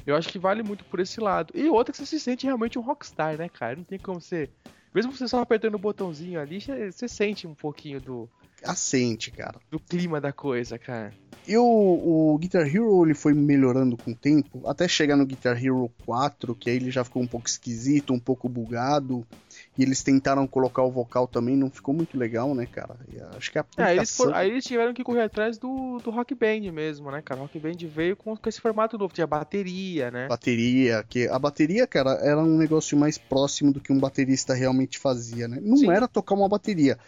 Eu 0.06 0.14
acho 0.14 0.28
que 0.28 0.38
vale 0.38 0.62
muito 0.62 0.84
por 0.84 1.00
esse 1.00 1.20
lado. 1.20 1.52
E 1.54 1.68
outra 1.68 1.92
que 1.92 1.98
você 1.98 2.06
se 2.06 2.20
sente 2.20 2.46
realmente 2.46 2.78
um 2.78 2.82
rockstar, 2.82 3.36
né, 3.36 3.48
cara? 3.48 3.76
Não 3.76 3.84
tem 3.84 3.98
como 3.98 4.20
você. 4.20 4.48
Mesmo 4.94 5.12
você 5.12 5.26
só 5.26 5.40
apertando 5.40 5.74
o 5.74 5.78
botãozinho 5.78 6.40
ali, 6.40 6.60
você 6.60 7.08
sente 7.08 7.46
um 7.46 7.54
pouquinho 7.54 8.00
do, 8.00 8.30
Assente, 8.64 9.30
cara. 9.30 9.58
do 9.70 9.78
clima 9.78 10.20
da 10.20 10.32
coisa, 10.32 10.78
cara. 10.78 11.12
E 11.46 11.56
o, 11.56 11.62
o 11.64 12.38
Guitar 12.38 12.66
Hero 12.66 13.04
ele 13.04 13.14
foi 13.14 13.32
melhorando 13.32 13.96
com 13.96 14.10
o 14.10 14.16
tempo, 14.16 14.62
até 14.66 14.88
chegar 14.88 15.16
no 15.16 15.26
Guitar 15.26 15.62
Hero 15.62 15.90
4, 16.04 16.54
que 16.54 16.70
aí 16.70 16.76
ele 16.76 16.90
já 16.90 17.04
ficou 17.04 17.22
um 17.22 17.26
pouco 17.26 17.46
esquisito, 17.46 18.12
um 18.12 18.18
pouco 18.18 18.48
bugado. 18.48 19.24
E 19.78 19.82
eles 19.82 20.02
tentaram 20.02 20.46
colocar 20.46 20.82
o 20.82 20.90
vocal 20.90 21.26
também, 21.28 21.54
não 21.56 21.70
ficou 21.70 21.92
muito 21.94 22.16
legal, 22.18 22.54
né, 22.54 22.64
cara? 22.66 22.96
E 23.12 23.20
acho 23.36 23.52
que 23.52 23.58
a 23.58 23.64
É, 23.76 23.82
aí 23.84 23.96
eles, 23.98 24.10
aplicação... 24.18 24.34
aí 24.34 24.50
eles 24.50 24.64
tiveram 24.64 24.94
que 24.94 25.04
correr 25.04 25.22
atrás 25.22 25.58
do, 25.58 25.98
do 25.98 26.10
Rock 26.10 26.34
Band 26.34 26.72
mesmo, 26.72 27.10
né, 27.10 27.20
cara? 27.20 27.40
O 27.40 27.42
Rock 27.44 27.58
Band 27.58 27.76
veio 27.86 28.16
com, 28.16 28.34
com 28.34 28.48
esse 28.48 28.60
formato 28.60 28.96
novo, 28.96 29.12
tinha 29.12 29.26
bateria, 29.26 30.10
né? 30.10 30.28
bateria, 30.28 31.04
que 31.04 31.28
a 31.28 31.38
bateria, 31.38 31.86
cara, 31.86 32.12
era 32.22 32.42
um 32.42 32.56
negócio 32.56 32.96
mais 32.96 33.18
próximo 33.18 33.72
do 33.72 33.80
que 33.80 33.92
um 33.92 33.98
baterista 33.98 34.54
realmente 34.54 34.98
fazia, 34.98 35.46
né? 35.46 35.58
Não 35.62 35.76
Sim. 35.76 35.90
era 35.90 36.08
tocar 36.08 36.34
uma 36.34 36.48
bateria, 36.48 36.98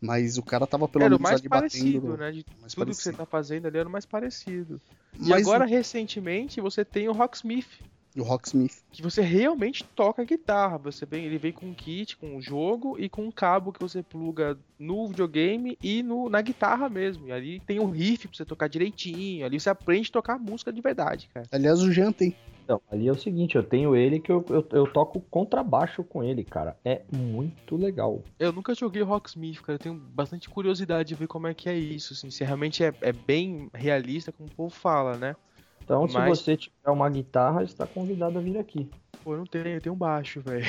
mas 0.00 0.38
o 0.38 0.42
cara 0.42 0.66
tava 0.66 0.88
pelo 0.88 1.04
Era 1.04 1.14
o 1.16 1.18
menos 1.18 1.22
mais 1.22 1.40
parecido, 1.42 2.00
batendo. 2.08 2.16
né? 2.16 2.32
De 2.32 2.46
mais 2.60 2.74
tudo 2.74 2.86
que 2.86 3.02
você 3.02 3.12
parecido. 3.12 3.16
tá 3.16 3.26
fazendo 3.26 3.66
ali 3.66 3.78
era 3.78 3.88
o 3.88 3.92
mais 3.92 4.06
parecido. 4.06 4.80
E 5.20 5.28
Mas 5.28 5.42
agora, 5.46 5.64
recentemente, 5.64 6.60
você 6.60 6.84
tem 6.84 7.08
o 7.08 7.12
Rocksmith, 7.12 7.68
o, 8.16 8.20
o 8.20 8.24
Rocksmith, 8.24 8.82
que 8.90 9.02
você 9.02 9.22
realmente 9.22 9.84
toca 9.84 10.24
guitarra. 10.24 10.78
Você 10.78 11.04
vem, 11.04 11.24
ele 11.24 11.38
vem 11.38 11.52
com 11.52 11.66
um 11.66 11.74
kit, 11.74 12.16
com 12.16 12.36
um 12.36 12.40
jogo 12.40 12.96
e 12.98 13.08
com 13.08 13.24
um 13.24 13.30
cabo 13.30 13.72
que 13.72 13.80
você 13.80 14.02
pluga 14.02 14.58
no 14.78 15.08
videogame 15.08 15.78
e 15.82 16.02
no, 16.02 16.28
na 16.28 16.40
guitarra 16.40 16.88
mesmo. 16.88 17.28
E 17.28 17.32
ali 17.32 17.60
tem 17.60 17.80
um 17.80 17.90
riff 17.90 18.28
pra 18.28 18.36
você 18.36 18.44
tocar 18.44 18.68
direitinho. 18.68 19.44
Ali 19.44 19.58
você 19.58 19.70
aprende 19.70 20.08
a 20.10 20.12
tocar 20.12 20.38
música 20.38 20.72
de 20.72 20.80
verdade, 20.80 21.28
cara. 21.32 21.46
aliás, 21.50 21.80
o 21.82 21.92
Jean 21.92 22.12
tem. 22.12 22.36
Então, 22.64 22.80
ali 22.90 23.06
é 23.06 23.12
o 23.12 23.18
seguinte, 23.18 23.56
eu 23.56 23.62
tenho 23.62 23.94
ele 23.94 24.18
que 24.18 24.32
eu, 24.32 24.42
eu, 24.48 24.66
eu 24.72 24.86
toco 24.86 25.20
contrabaixo 25.20 26.02
com 26.02 26.24
ele, 26.24 26.42
cara. 26.42 26.74
É 26.82 27.02
muito 27.12 27.76
legal. 27.76 28.22
Eu 28.38 28.52
nunca 28.52 28.74
joguei 28.74 29.02
Rocksmith, 29.02 29.60
cara. 29.60 29.74
Eu 29.74 29.78
tenho 29.78 29.94
bastante 29.94 30.48
curiosidade 30.48 31.10
de 31.10 31.14
ver 31.14 31.26
como 31.26 31.46
é 31.46 31.52
que 31.52 31.68
é 31.68 31.76
isso, 31.76 32.14
assim. 32.14 32.30
Se 32.30 32.42
realmente 32.42 32.82
é, 32.82 32.94
é 33.02 33.12
bem 33.12 33.68
realista, 33.74 34.32
como 34.32 34.48
o 34.48 34.52
povo 34.52 34.74
fala, 34.74 35.18
né? 35.18 35.36
Então, 35.84 36.08
se 36.08 36.14
Mas- 36.14 36.38
você 36.38 36.56
tiver 36.56 36.90
uma 36.90 37.08
guitarra, 37.10 37.62
está 37.62 37.86
convidado 37.86 38.38
a 38.38 38.40
vir 38.40 38.56
aqui. 38.58 38.88
Pô, 39.22 39.34
eu 39.34 39.38
não 39.38 39.44
tenho, 39.46 39.66
eu 39.68 39.80
tenho 39.80 39.94
um 39.94 39.98
baixo, 39.98 40.40
velho. 40.40 40.64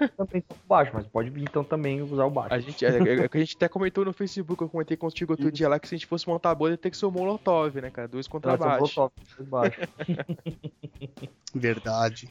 Eu 0.00 0.08
também 0.10 0.40
toco 0.42 0.60
baixo, 0.68 0.90
mas 0.94 1.06
pode 1.06 1.30
vir 1.30 1.42
então 1.42 1.62
também 1.62 2.02
usar 2.02 2.24
o 2.24 2.30
baixo. 2.30 2.54
A 2.54 2.58
gente, 2.58 2.84
é, 2.84 2.88
é, 2.88 3.28
a 3.32 3.38
gente 3.38 3.56
até 3.56 3.68
comentou 3.68 4.04
no 4.04 4.12
Facebook, 4.12 4.62
eu 4.62 4.68
comentei 4.68 4.96
contigo 4.96 5.32
outro 5.32 5.50
dia 5.52 5.68
lá 5.68 5.78
que 5.78 5.86
se 5.88 5.94
a 5.94 5.98
gente 5.98 6.06
fosse 6.06 6.26
montar 6.28 6.50
a 6.50 6.54
banda, 6.54 6.72
ia 6.72 6.78
ter 6.78 6.90
que 6.90 6.96
ser 6.96 7.06
o 7.06 7.10
Molotov, 7.10 7.80
né, 7.80 7.90
cara? 7.90 8.08
Dois 8.08 8.26
contra 8.26 8.54
Então, 8.54 8.66
eu 8.66 8.78
baixo. 8.80 8.94
toco 8.94 9.14
baixo. 9.44 9.80
Verdade. 11.54 12.28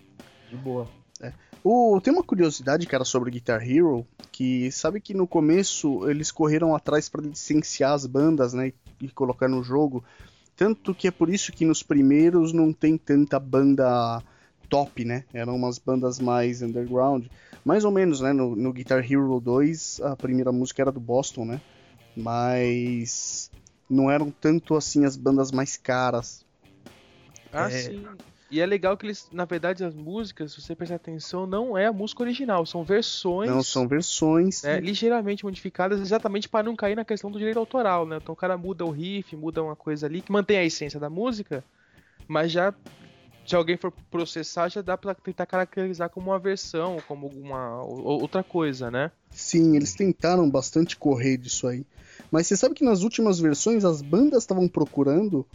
De 0.49 0.55
boa. 0.55 0.88
O, 1.63 2.01
tem 2.01 2.13
uma 2.13 2.24
curiosidade, 2.24 2.86
cara, 2.86 3.05
sobre 3.05 3.32
Guitar 3.32 3.61
Hero, 3.65 4.05
que 4.34 4.69
sabe 4.69 4.99
que 4.99 5.13
no 5.13 5.26
começo 5.26 6.09
eles 6.09 6.30
correram 6.30 6.76
atrás 6.76 7.07
para 7.07 7.21
licenciar 7.21 7.93
as 7.93 8.05
bandas, 8.05 8.53
né, 8.53 8.74
e 8.99 9.07
colocar 9.07 9.47
no 9.47 9.63
jogo. 9.63 10.03
Tanto 10.56 10.93
que 10.93 11.08
é 11.08 11.12
por 11.12 11.30
isso 11.30 11.51
que 11.51 11.66
nos 11.66 11.82
primeiros 11.82 12.54
não 12.54 12.72
tem 12.72 12.97
tanta 12.97 13.39
banda 13.39 14.22
top, 14.70 15.04
né? 15.06 15.24
Eram 15.34 15.56
umas 15.56 15.78
bandas 15.78 16.20
mais 16.20 16.62
underground. 16.62 17.26
Mais 17.66 17.86
ou 17.86 17.91
menos, 17.91 18.22
né? 18.22 18.34
No, 18.34 18.56
no 18.56 18.74
Guitar 18.74 18.99
Hero 18.99 19.39
2, 19.39 19.99
a 20.01 20.16
primeira 20.16 20.51
música 20.51 20.82
era 20.82 20.91
do 20.91 20.99
Boston, 20.99 21.45
né? 21.45 21.62
Mas 22.16 23.51
não 23.89 24.10
eram 24.10 24.32
tanto 24.32 24.76
assim 24.76 25.06
as 25.06 25.16
bandas 25.16 25.51
mais 25.51 25.78
caras. 25.78 26.45
Ah, 27.51 27.68
É. 27.68 27.72
sim. 27.72 28.06
E 28.52 28.60
é 28.60 28.66
legal 28.66 28.96
que 28.96 29.06
eles, 29.06 29.28
na 29.32 29.46
verdade, 29.46 29.84
as 29.84 29.96
músicas, 29.96 30.52
se 30.52 30.62
você 30.62 30.76
prestar 30.76 30.96
atenção, 30.96 31.48
não 31.48 31.78
é 31.78 31.88
a 31.88 31.94
música 31.94 32.22
original, 32.22 32.66
são 32.66 32.84
versões 32.84 33.50
Não 33.50 33.64
são 33.64 33.88
versões. 33.88 34.62
né, 34.64 34.80
ligeiramente 34.80 35.44
modificadas 35.44 36.00
exatamente 36.00 36.48
para 36.48 36.64
não 36.64 36.76
cair 36.76 36.96
na 36.96 37.04
questão 37.04 37.32
do 37.32 37.39
direito 37.39 37.58
autoral, 37.58 38.06
né? 38.06 38.18
Então 38.22 38.34
o 38.34 38.38
cara 38.38 38.56
muda 38.58 38.86
o 38.86 38.91
riff, 38.91 39.36
muda 39.36 39.64
uma 39.64 39.76
coisa 39.76 40.06
ali 40.06 40.22
que 40.22 40.32
mantém 40.32 40.58
a 40.58 40.64
essência 40.64 41.00
da 41.00 41.10
música, 41.10 41.64
mas 42.28 42.52
já 42.52 42.74
se 43.46 43.56
alguém 43.56 43.76
for 43.76 43.91
processar, 44.10 44.70
já 44.70 44.82
dá 44.82 44.98
pra 44.98 45.14
tentar 45.14 45.46
caracterizar 45.46 46.10
como 46.10 46.30
uma 46.32 46.39
versão, 46.39 46.98
como 47.08 47.26
alguma 47.26 47.84
ou- 47.84 48.22
outra 48.22 48.44
coisa, 48.44 48.89
né? 48.89 49.12
Sim, 49.32 49.76
eles 49.76 49.96
tentaram 49.96 50.50
bastante 50.50 50.96
correr 50.96 51.38
disso 51.38 51.68
aí. 51.68 51.84
Mas 52.32 52.48
você 52.48 52.56
sabe 52.56 52.76
que 52.76 52.86
nas 52.86 53.02
últimas 53.02 53.39
versões 53.39 53.84
as 53.84 54.02
bandas 54.02 54.44
estavam 54.44 54.68
procurando 54.68 55.46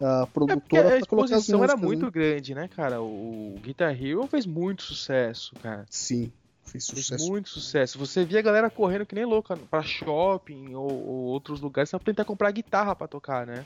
a 0.00 0.22
É 0.22 0.26
produtora 0.26 0.56
a 0.88 0.98
pra 0.98 1.06
colocar 1.06 1.34
as 1.36 1.42
exposição 1.42 1.64
era 1.64 1.76
músicas, 1.76 1.86
muito 1.88 2.04
né? 2.06 2.10
grande, 2.10 2.54
né, 2.54 2.68
cara? 2.68 3.00
O 3.02 3.54
Guitar 3.62 3.90
Hero 4.02 4.26
fez 4.26 4.46
muito 4.46 4.82
sucesso, 4.82 5.54
cara. 5.62 5.86
Sim, 5.90 6.30
fez 6.64 6.86
Fez 6.88 7.06
sucesso. 7.06 7.28
muito 7.28 7.48
sucesso. 7.48 7.98
Você 7.98 8.24
via 8.24 8.38
a 8.40 8.42
galera 8.42 8.68
correndo 8.70 9.06
que 9.06 9.14
nem 9.14 9.24
louca 9.24 9.56
pra 9.56 9.82
shopping 9.82 10.74
ou, 10.74 10.90
ou 10.90 11.16
outros 11.26 11.60
lugares 11.60 11.90
só 11.90 11.98
pra 11.98 12.06
tentar 12.06 12.24
comprar 12.24 12.50
guitarra 12.50 12.94
pra 12.94 13.06
tocar, 13.08 13.46
né? 13.46 13.64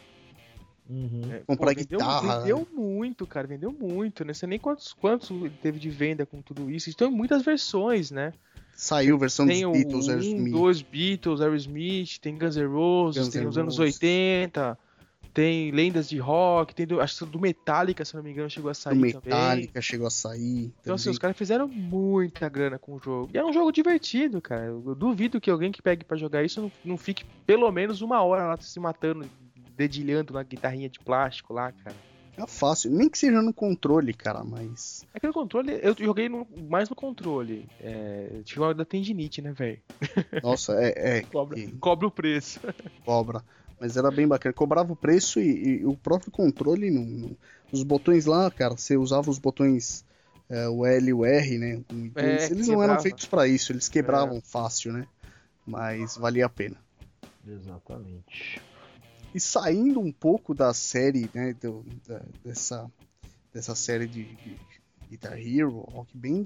Uhum. 0.89 1.21
É, 1.31 1.39
Comprar 1.47 1.75
vendeu, 1.75 1.99
guitarra, 2.01 2.41
Vendeu 2.41 2.67
muito, 2.73 3.25
cara. 3.27 3.47
Vendeu 3.47 3.71
muito. 3.73 4.25
Não 4.25 4.35
sei 4.35 4.49
nem 4.49 4.59
quantos, 4.59 4.93
quantos 4.93 5.31
ele 5.31 5.51
teve 5.63 5.79
de 5.79 5.89
venda 5.89 6.27
com 6.27 6.43
tudo 6.43 6.69
isso. 6.69 6.91
Então, 6.91 7.11
muitas 7.13 7.43
versões, 7.43 8.11
né? 8.11 8.33
Saiu 8.75 9.17
versão 9.19 9.47
Tem 9.47 9.63
dos 9.63 9.73
Beatles, 9.73 10.07
um, 10.07 10.11
Aerosmith. 10.11 10.51
dois 10.53 10.83
Beatles, 10.83 11.41
Aerosmith, 11.41 12.19
tem 12.21 12.37
Guns 12.37 12.57
N' 12.57 12.67
Roses, 12.67 13.25
Guns 13.25 13.33
tem 13.35 13.47
os 13.47 13.59
anos 13.59 13.79
Roses. 13.79 13.95
80, 13.95 14.79
tem 15.33 15.71
lendas 15.71 16.09
de 16.09 16.19
rock, 16.19 16.75
tem 16.75 16.87
do, 16.87 17.01
acho 17.01 17.25
que 17.25 17.31
do 17.31 17.41
Metallica, 17.41 18.05
se 18.05 18.15
não 18.15 18.23
me 18.23 18.31
engano, 18.31 18.51
chegou 18.51 18.69
a 18.69 18.73
Do 18.73 18.77
sair 18.77 18.95
também. 18.95 19.15
Metallica 19.15 19.81
chegou 19.83 20.07
a 20.07 20.11
sair. 20.11 20.73
Então, 20.81 20.95
assim, 20.95 21.05
também. 21.05 21.13
os 21.13 21.19
caras 21.19 21.37
fizeram 21.37 21.69
muita 21.69 22.49
grana 22.49 22.79
com 22.79 22.95
o 22.95 22.99
jogo. 22.99 23.31
E 23.33 23.39
é 23.39 23.45
um 23.45 23.53
jogo 23.53 23.71
divertido, 23.73 24.41
cara. 24.41 24.65
Eu 24.67 24.95
duvido 24.95 25.41
que 25.41 25.51
alguém 25.51 25.71
que 25.73 25.81
pegue 25.83 26.05
pra 26.05 26.17
jogar 26.17 26.43
isso 26.45 26.61
não, 26.63 26.73
não 26.85 26.97
fique 26.99 27.25
pelo 27.47 27.71
menos 27.71 28.01
uma 28.03 28.23
hora 28.23 28.47
lá 28.47 28.57
se 28.61 28.79
matando, 28.81 29.29
dedilhando 29.77 30.33
na 30.35 30.43
guitarrinha 30.43 30.89
de 30.89 30.99
plástico 31.01 31.53
lá, 31.53 31.73
cara. 31.73 31.97
É 32.37 32.47
fácil, 32.47 32.91
nem 32.91 33.09
que 33.09 33.19
seja 33.19 33.43
no 33.43 33.53
controle, 33.53 34.15
cara, 34.15 34.43
mas. 34.43 35.05
Aquele 35.13 35.33
controle, 35.33 35.79
eu 35.83 35.95
joguei 35.99 36.27
no- 36.29 36.47
mais 36.71 36.89
no 36.89 36.97
controle. 36.97 37.67
É, 37.81 38.41
tive 38.45 38.61
uma 38.61 38.73
da 38.73 38.85
tendinite, 38.85 39.43
né, 39.43 39.53
velho? 39.53 39.79
Nossa, 40.43 40.73
é, 40.81 41.19
é 41.19 41.23
Cobra, 41.31 41.59
cobra 41.79 42.07
o 42.07 42.11
preço. 42.11 42.61
cobra. 43.05 43.45
Mas 43.81 43.97
era 43.97 44.11
bem 44.11 44.29
bacana. 44.29 44.53
Cobrava 44.53 44.93
o 44.93 44.97
preço 44.97 45.41
e, 45.41 45.81
e 45.81 45.87
o 45.87 45.97
próprio 45.97 46.31
controle. 46.31 46.91
Não, 46.91 47.05
não- 47.05 47.37
Os 47.73 47.83
botões 47.83 48.27
lá, 48.27 48.51
cara, 48.51 48.77
você 48.77 48.97
usava 48.97 49.31
os 49.31 49.39
botões 49.39 50.05
é, 50.49 50.69
o 50.69 50.85
L 50.85 51.09
e 51.09 51.13
o 51.15 51.25
R, 51.25 51.59
né? 51.59 51.81
um 51.91 52.07
e 52.07 52.13
É, 52.17 52.37
dois. 52.37 52.51
eles 52.51 52.69
não 52.69 52.83
eram 52.83 53.01
feitos 53.01 53.27
pra 53.27 53.47
isso, 53.47 53.73
eles 53.73 53.89
quebravam 53.89 54.41
fácil, 54.43 54.93
né? 54.93 55.07
Mas 55.67 56.17
valia 56.17 56.47
a 56.47 56.49
pena. 56.49 56.77
Exatamente. 57.47 58.61
E 59.35 59.41
saindo 59.41 60.01
um 60.01 60.13
pouco 60.13 60.53
da 60.55 60.75
série, 60.75 61.31
né, 61.33 61.55
do- 61.55 61.85
da- 62.07 62.23
dessa, 62.45 62.91
dessa 63.55 63.75
série 63.77 64.07
de, 64.09 64.25
de 64.25 64.57
Guitar 65.09 65.39
Hero, 65.39 65.79
Rock 65.81 66.17
Band, 66.19 66.45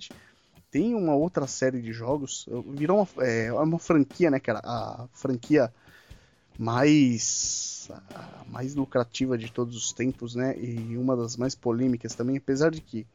tem 0.70 0.94
uma 0.94 1.14
outra 1.14 1.46
série 1.46 1.80
de 1.80 1.92
jogos, 1.92 2.46
virou 2.76 2.98
uma, 3.16 3.24
é, 3.24 3.52
uma 3.52 3.78
franquia, 3.78 4.30
né, 4.30 4.38
cara, 4.38 4.60
a 4.62 5.08
franquia 5.12 5.72
mais, 6.58 7.88
a 8.14 8.44
mais 8.46 8.74
lucrativa 8.74 9.36
de 9.36 9.50
todos 9.50 9.76
os 9.76 9.92
tempos, 9.92 10.34
né, 10.34 10.56
e 10.58 10.96
uma 10.96 11.16
das 11.16 11.36
mais 11.36 11.54
polêmicas 11.54 12.14
também, 12.14 12.36
apesar 12.36 12.70
de 12.70 12.80
que 12.80 13.06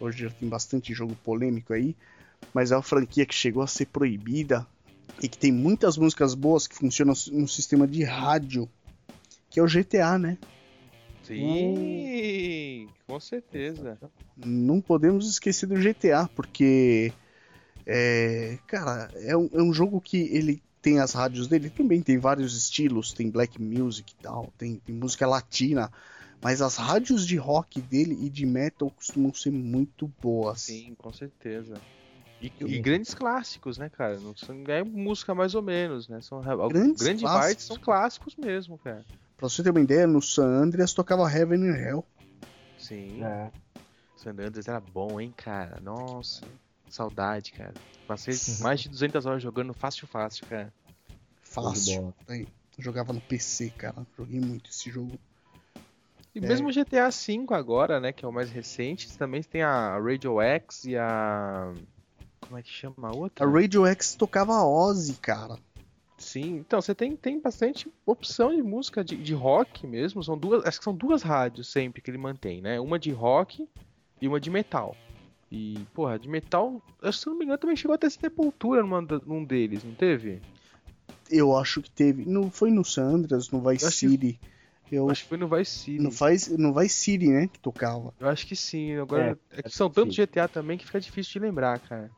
hoje 0.00 0.24
já 0.24 0.30
tem 0.30 0.48
bastante 0.48 0.92
jogo 0.92 1.16
polêmico 1.24 1.72
aí, 1.72 1.96
mas 2.54 2.70
é 2.70 2.76
uma 2.76 2.82
franquia 2.82 3.26
que 3.26 3.34
chegou 3.34 3.62
a 3.62 3.66
ser 3.66 3.86
proibida 3.86 4.66
e 5.22 5.28
que 5.28 5.38
tem 5.38 5.52
muitas 5.52 5.96
músicas 5.96 6.34
boas 6.34 6.66
que 6.66 6.76
funcionam 6.76 7.14
no 7.32 7.48
sistema 7.48 7.86
de 7.86 8.02
rádio, 8.04 8.68
que 9.50 9.58
é 9.58 9.62
o 9.62 9.66
GTA, 9.66 10.18
né? 10.18 10.38
Sim, 11.22 12.88
com 13.06 13.18
certeza. 13.18 13.98
Não 14.36 14.80
podemos 14.80 15.28
esquecer 15.28 15.66
do 15.66 15.76
GTA, 15.76 16.28
porque, 16.28 17.12
é, 17.84 18.58
cara, 18.66 19.10
é 19.16 19.36
um, 19.36 19.50
é 19.52 19.62
um 19.62 19.72
jogo 19.72 20.00
que 20.00 20.18
ele 20.18 20.62
tem 20.86 21.00
as 21.00 21.12
rádios 21.12 21.48
dele, 21.48 21.68
também 21.68 22.00
tem 22.00 22.16
vários 22.16 22.56
estilos, 22.56 23.12
tem 23.12 23.28
black 23.28 23.60
music 23.60 24.12
e 24.12 24.22
tal, 24.22 24.52
tem, 24.56 24.76
tem 24.76 24.94
música 24.94 25.26
latina, 25.26 25.90
mas 26.40 26.62
as 26.62 26.76
rádios 26.76 27.26
de 27.26 27.36
rock 27.36 27.80
dele 27.80 28.16
e 28.24 28.30
de 28.30 28.46
metal 28.46 28.88
costumam 28.92 29.34
ser 29.34 29.50
muito 29.50 30.06
boas. 30.22 30.60
Sim, 30.60 30.94
com 30.94 31.12
certeza. 31.12 31.76
E, 32.40 32.52
e 32.60 32.78
grandes 32.78 33.14
clássicos, 33.14 33.78
né, 33.78 33.88
cara? 33.88 34.20
Não 34.20 34.36
são, 34.36 34.62
é 34.68 34.84
música 34.84 35.34
mais 35.34 35.56
ou 35.56 35.62
menos, 35.62 36.06
né? 36.06 36.20
São 36.20 36.40
Grandes 36.68 37.02
grande 37.02 37.22
clássicos. 37.22 37.46
parte 37.46 37.62
são 37.64 37.76
clássicos 37.80 38.36
mesmo, 38.36 38.78
cara. 38.78 39.04
Pra 39.36 39.48
você 39.48 39.64
ter 39.64 39.70
uma 39.70 39.80
ideia, 39.80 40.06
no 40.06 40.22
San 40.22 40.46
Andreas 40.46 40.94
tocava 40.94 41.28
Heaven 41.28 41.68
and 41.68 41.76
Hell. 41.76 42.04
Sim. 42.78 43.24
É. 43.24 43.50
San 44.16 44.30
Andreas 44.30 44.68
era 44.68 44.78
bom, 44.78 45.20
hein, 45.20 45.34
cara? 45.36 45.80
Nossa, 45.80 46.44
saudade, 46.88 47.52
cara. 47.52 47.74
Passei 48.06 48.34
mais 48.62 48.80
de 48.80 48.88
200 48.88 49.26
horas 49.26 49.42
jogando 49.42 49.72
fácil, 49.74 50.06
fácil, 50.06 50.46
cara. 50.46 50.72
Fácil. 51.42 52.14
jogava 52.78 53.12
no 53.12 53.20
PC, 53.20 53.70
cara. 53.70 54.06
Joguei 54.16 54.40
muito 54.40 54.70
esse 54.70 54.90
jogo. 54.90 55.18
E 56.34 56.38
É. 56.38 56.42
mesmo 56.42 56.68
o 56.68 56.72
GTA 56.72 57.08
V 57.08 57.46
agora, 57.50 57.98
né, 57.98 58.12
que 58.12 58.24
é 58.24 58.28
o 58.28 58.32
mais 58.32 58.50
recente, 58.50 59.16
também 59.16 59.42
tem 59.42 59.62
a 59.62 59.98
Radio 59.98 60.40
X 60.40 60.84
e 60.84 60.96
a... 60.96 61.72
Como 62.40 62.58
é 62.58 62.62
que 62.62 62.68
chama 62.68 63.08
a 63.08 63.12
outra? 63.12 63.46
A 63.46 63.50
Radio 63.50 63.86
X 63.86 64.14
tocava 64.14 64.62
Ozzy, 64.62 65.14
cara. 65.14 65.58
Sim, 66.18 66.56
então 66.58 66.80
você 66.80 66.94
tem, 66.94 67.14
tem 67.16 67.40
bastante 67.40 67.92
opção 68.04 68.54
de 68.54 68.62
música 68.62 69.04
de, 69.04 69.16
de 69.16 69.34
rock 69.34 69.86
mesmo. 69.86 70.22
São 70.22 70.36
duas, 70.36 70.64
acho 70.64 70.78
que 70.78 70.84
são 70.84 70.94
duas 70.94 71.22
rádios 71.22 71.68
sempre 71.68 72.00
que 72.00 72.10
ele 72.10 72.18
mantém, 72.18 72.60
né? 72.62 72.80
Uma 72.80 72.98
de 72.98 73.10
rock 73.10 73.68
e 74.20 74.28
uma 74.28 74.40
de 74.40 74.48
metal. 74.50 74.96
E, 75.56 75.86
porra, 75.94 76.18
de 76.18 76.28
metal, 76.28 76.82
que 77.00 77.12
se 77.12 77.26
não 77.26 77.34
me 77.38 77.44
engano, 77.44 77.56
também 77.58 77.76
chegou 77.76 77.94
até 77.94 78.10
Sepultura 78.10 78.82
numa, 78.82 79.00
num 79.00 79.42
deles, 79.42 79.82
não 79.82 79.94
teve? 79.94 80.42
Eu 81.30 81.56
acho 81.56 81.80
que 81.80 81.90
teve. 81.90 82.24
Não 82.26 82.50
foi 82.50 82.70
no 82.70 82.84
San 82.84 83.04
Andreas, 83.14 83.50
no 83.50 83.60
Vice 83.60 83.84
Eu 83.84 83.88
acho 83.88 83.98
que- 84.00 84.08
City. 84.08 84.40
Eu, 84.92 85.10
Acho 85.10 85.24
que 85.24 85.28
foi 85.30 85.38
no 85.38 85.48
Vice 85.48 85.70
City. 85.78 85.98
no, 86.00 86.12
faz, 86.12 86.46
no 86.46 86.72
Vice 86.72 86.94
City, 86.94 87.26
né? 87.26 87.48
Que 87.48 87.58
tocava. 87.58 88.14
Eu 88.20 88.28
acho 88.28 88.46
que 88.46 88.54
sim. 88.54 88.94
Agora, 88.96 89.36
é, 89.50 89.62
que 89.62 89.66
acho 89.68 89.76
são 89.76 89.88
que 89.88 89.96
tantos. 89.96 90.14
GTA 90.14 90.46
também 90.46 90.78
que 90.78 90.86
fica 90.86 91.00
difícil 91.00 91.32
de 91.32 91.38
lembrar, 91.40 91.80
cara. 91.80 92.08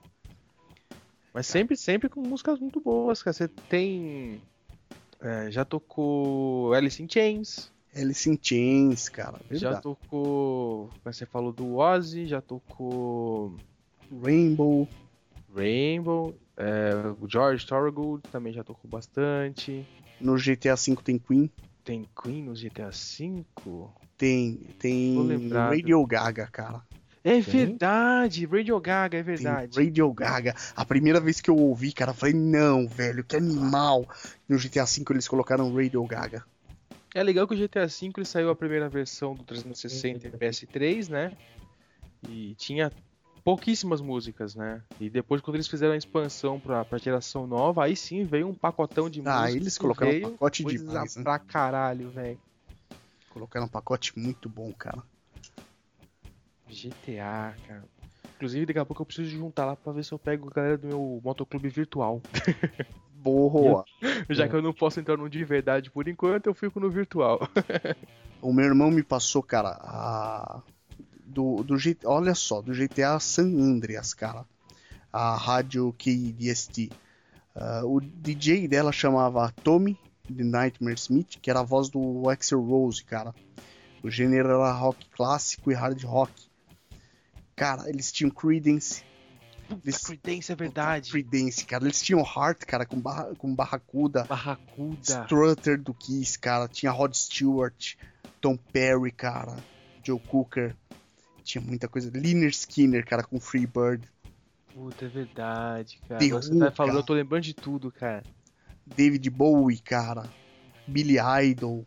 Mas 1.33 1.47
sempre, 1.47 1.77
sempre 1.79 2.09
com 2.11 2.21
músicas 2.21 2.59
muito 2.61 2.79
boas, 2.81 3.23
cara. 3.23 3.33
Você 3.33 3.49
tem. 3.49 4.39
é, 5.21 5.51
já 5.51 5.65
tocou 5.65 6.75
Alice 6.75 7.03
in 7.03 7.09
Chains. 7.09 7.73
Alice 7.99 8.29
in 8.31 8.39
Chains, 8.41 9.09
cara. 9.09 9.39
Já 9.51 9.71
Verdade. 9.71 9.83
tocou. 9.83 10.89
Como 11.03 11.13
você 11.15 11.27
falou 11.27 11.53
do 11.53 11.77
Ozzy, 11.77 12.27
já 12.27 12.41
tocou 12.41 13.55
Rainbow. 14.23 14.89
Rainbow. 15.55 16.35
é, 16.57 16.93
o 17.21 17.29
George 17.29 17.67
Thorogood 17.67 18.23
também 18.31 18.53
já 18.53 18.63
tocou 18.63 18.91
bastante. 18.91 19.87
No 20.21 20.37
GTA 20.37 20.75
V 20.75 20.97
tem 21.03 21.19
Queen. 21.19 21.51
Tem 21.85 22.07
Queen 22.23 22.43
no 22.43 22.53
GTA 22.55 22.91
V? 22.91 23.45
Tem, 24.17 24.55
tem. 24.79 25.49
Radio 25.51 26.05
Gaga, 26.07 26.47
cara. 26.49 26.83
É 27.25 27.33
Tem? 27.33 27.41
verdade, 27.41 28.47
Radio 28.47 28.81
Gaga, 28.81 29.19
é 29.19 29.23
Tem 29.23 29.35
verdade. 29.35 29.79
Radio 29.79 30.13
Gaga. 30.13 30.55
A 30.75 30.85
primeira 30.85 31.21
vez 31.21 31.41
que 31.41 31.51
eu 31.51 31.57
ouvi, 31.57 31.93
cara, 31.93 32.13
eu 32.13 32.15
falei, 32.15 32.35
não, 32.35 32.87
velho, 32.87 33.25
que 33.25 33.37
animal. 33.37 34.07
No 34.49 34.57
GTA 34.57 34.85
V 34.85 35.05
eles 35.11 35.29
colocaram 35.29 35.75
Radio 35.75 36.03
Gaga. 36.05 36.45
É 37.15 37.23
legal 37.23 37.47
que 37.49 37.55
o 37.55 37.57
GTA 37.57 37.87
V 37.87 38.13
ele 38.17 38.25
saiu 38.27 38.51
a 38.51 38.55
primeira 38.55 38.89
versão 38.89 39.35
do 39.35 39.45
360 39.45 40.29
e 40.29 40.31
PS3, 40.31 41.09
né? 41.09 41.33
E 42.23 42.55
tinha 42.57 42.93
pouquíssimas 43.45 44.01
músicas, 44.01 44.55
né? 44.55 44.83
E 45.01 45.09
depois, 45.09 45.41
quando 45.41 45.57
eles 45.57 45.69
fizeram 45.69 45.95
a 45.95 45.97
expansão 45.97 46.61
pra, 46.61 46.85
pra 46.85 46.99
geração 46.99 47.47
nova, 47.47 47.85
aí 47.85 47.97
sim 47.97 48.25
veio 48.25 48.47
um 48.49 48.55
pacotão 48.55 49.09
de 49.09 49.23
Ah, 49.23 49.41
músicas. 49.43 49.55
eles 49.55 49.75
que 49.77 49.81
colocaram 49.83 50.11
veio 50.11 50.29
um 50.29 50.33
pacote 50.33 50.63
coisa 50.63 50.79
demais, 50.85 51.17
né? 51.17 51.23
pra 51.23 51.39
caralho, 51.39 52.11
velho. 52.11 52.39
Colocaram 53.31 53.67
um 53.67 53.71
pacote 53.71 54.19
muito 54.19 54.49
bom, 54.49 54.73
cara. 54.75 55.03
GTA, 56.69 57.57
cara. 57.67 57.85
Inclusive, 58.37 58.67
daqui 58.67 58.79
a 58.79 58.85
pouco 58.85 59.03
eu 59.03 59.07
preciso 59.07 59.31
juntar 59.31 59.65
lá 59.65 59.75
pra 59.75 59.93
ver 59.93 60.05
se 60.05 60.13
eu 60.13 60.19
pego 60.19 60.49
a 60.49 60.53
galera 60.53 60.79
do 60.79 60.87
meu 60.87 61.21
motoclube 61.25 61.69
virtual. 61.69 62.23
Boa. 63.33 63.85
Já 64.31 64.45
É. 64.45 64.49
que 64.49 64.55
eu 64.55 64.63
não 64.63 64.73
posso 64.73 65.01
entrar 65.01 65.17
no 65.17 65.29
de 65.29 65.45
verdade 65.45 65.91
por 65.91 66.09
enquanto, 66.09 66.47
eu 66.47 66.55
fico 66.55 66.81
no 66.81 66.91
virtual. 66.91 67.41
O 68.41 68.53
meu 68.53 68.67
irmão 68.67 68.89
me 68.89 69.03
passou, 69.03 69.43
cara, 69.43 69.71
a... 69.81 70.63
do, 71.27 71.65
do 71.65 71.77
G... 71.77 71.97
olha 72.05 72.37
só, 72.37 72.63
do 72.63 72.73
GTA 72.73 73.19
San 73.19 73.49
Andreas, 73.49 74.15
cara. 74.15 74.45
A 75.13 75.35
rádio 75.35 75.93
KDST. 75.99 76.89
Ah, 77.57 77.83
o 77.85 78.01
DJ 78.01 78.69
dela 78.69 78.93
chamava 78.93 79.53
Tommy 79.65 79.99
The 80.33 80.45
Nightmare 80.45 80.95
Smith, 80.95 81.39
que 81.41 81.51
era 81.51 81.61
a 81.61 81.65
voz 81.65 81.89
do 81.89 82.29
Axel 82.29 82.61
Rose, 82.61 83.03
cara. 83.03 83.35
O 84.03 84.11
gênero 84.11 84.51
era 84.51 84.73
rock 84.73 85.05
clássico 85.11 85.73
e 85.73 85.75
hard 85.75 86.05
rock. 86.05 86.33
Cara, 87.57 87.89
eles 87.89 88.13
tinham 88.13 88.31
Creedence. 88.31 89.03
Eles... 89.85 89.99
Creedence 89.99 90.53
é 90.53 90.55
verdade. 90.55 91.11
Creedence, 91.11 91.65
cara. 91.65 91.85
Eles 91.85 92.01
tinham 92.03 92.21
Heart, 92.21 92.65
cara, 92.65 92.87
com, 92.87 93.01
barra... 93.01 93.35
com 93.37 93.55
Barracuda. 93.55 94.25
Barracuda. 94.25 95.25
Strutter 95.25 95.81
do 95.81 95.93
Kiss, 95.95 96.39
cara. 96.39 96.69
Tinha 96.69 96.91
Rod 96.91 97.15
Stewart, 97.15 97.95
Tom 98.41 98.57
Perry, 98.57 99.13
cara. 99.13 99.57
Joe 100.03 100.19
Cooker. 100.19 100.75
Tinha 101.45 101.63
muita 101.63 101.89
coisa. 101.89 102.11
Liner 102.15 102.51
Skinner, 102.51 103.05
cara, 103.07 103.23
com 103.23 103.39
Freebird. 103.41 104.09
Puta, 104.75 105.05
é 105.07 105.09
verdade, 105.09 105.99
cara. 106.09 106.21
The 106.21 106.29
você 106.29 106.53
Who, 106.53 106.59
tá 106.61 106.71
falando, 106.71 106.93
cara. 106.93 107.01
eu 107.03 107.07
tô 107.07 107.15
lembrando 107.15 107.43
de 107.43 107.55
tudo, 107.55 107.91
cara. 107.91 108.23
David 108.87 109.29
Bowie, 109.31 109.79
cara. 109.79 110.29
Billy 110.87 111.17
Idol. 111.45 111.87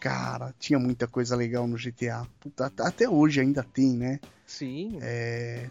Cara, 0.00 0.54
tinha 0.58 0.78
muita 0.78 1.06
coisa 1.06 1.36
legal 1.36 1.66
no 1.66 1.76
GTA. 1.76 2.26
Puta, 2.40 2.66
at- 2.66 2.80
até 2.80 3.08
hoje 3.08 3.40
ainda 3.40 3.62
tem, 3.62 3.92
né? 3.96 4.18
Sim. 4.46 4.98
É, 5.02 5.70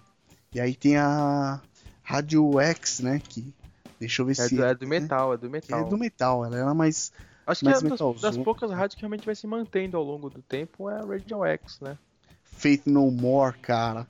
E 0.53 0.59
aí 0.59 0.75
tem 0.75 0.97
a 0.97 1.61
Radio 2.01 2.59
X, 2.59 3.01
né? 3.01 3.21
Que. 3.23 3.53
Deixa 3.99 4.21
eu 4.21 4.25
ver 4.25 4.31
É 4.31 4.47
se. 4.47 4.55
do, 4.55 4.63
é 4.63 4.73
do 4.73 4.85
né? 4.85 4.99
metal, 4.99 5.33
é 5.33 5.37
do 5.37 5.47
Que 5.47 5.49
metal. 5.49 5.79
É 5.79 5.89
do 5.89 5.97
metal, 5.97 6.45
ela 6.45 6.57
era 6.57 6.73
mais. 6.73 7.11
Acho 7.45 7.61
que 7.61 7.67
é 7.67 7.71
mais 7.71 7.83
das, 7.83 8.21
das 8.21 8.37
poucas 8.37 8.71
rádios 8.71 8.95
que 8.95 9.01
realmente 9.01 9.25
vai 9.25 9.35
se 9.35 9.47
mantendo 9.47 9.97
ao 9.97 10.03
longo 10.03 10.29
do 10.29 10.41
tempo 10.41 10.89
é 10.89 10.99
a 10.99 11.05
Radio 11.05 11.43
X, 11.45 11.79
né? 11.81 11.97
Faith 12.43 12.83
No 12.85 13.09
More, 13.09 13.57
cara. 13.57 14.07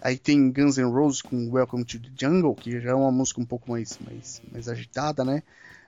Aí 0.00 0.16
tem 0.16 0.50
Guns 0.52 0.78
N' 0.78 0.90
Roses 0.90 1.22
com 1.22 1.50
Welcome 1.50 1.84
to 1.84 1.98
the 1.98 2.08
Jungle, 2.16 2.54
que 2.54 2.80
já 2.80 2.90
é 2.90 2.94
uma 2.94 3.10
música 3.10 3.40
um 3.40 3.44
pouco 3.44 3.70
mais, 3.70 3.98
mais, 3.98 4.40
mais 4.50 4.68
agitada, 4.68 5.24
né? 5.24 5.42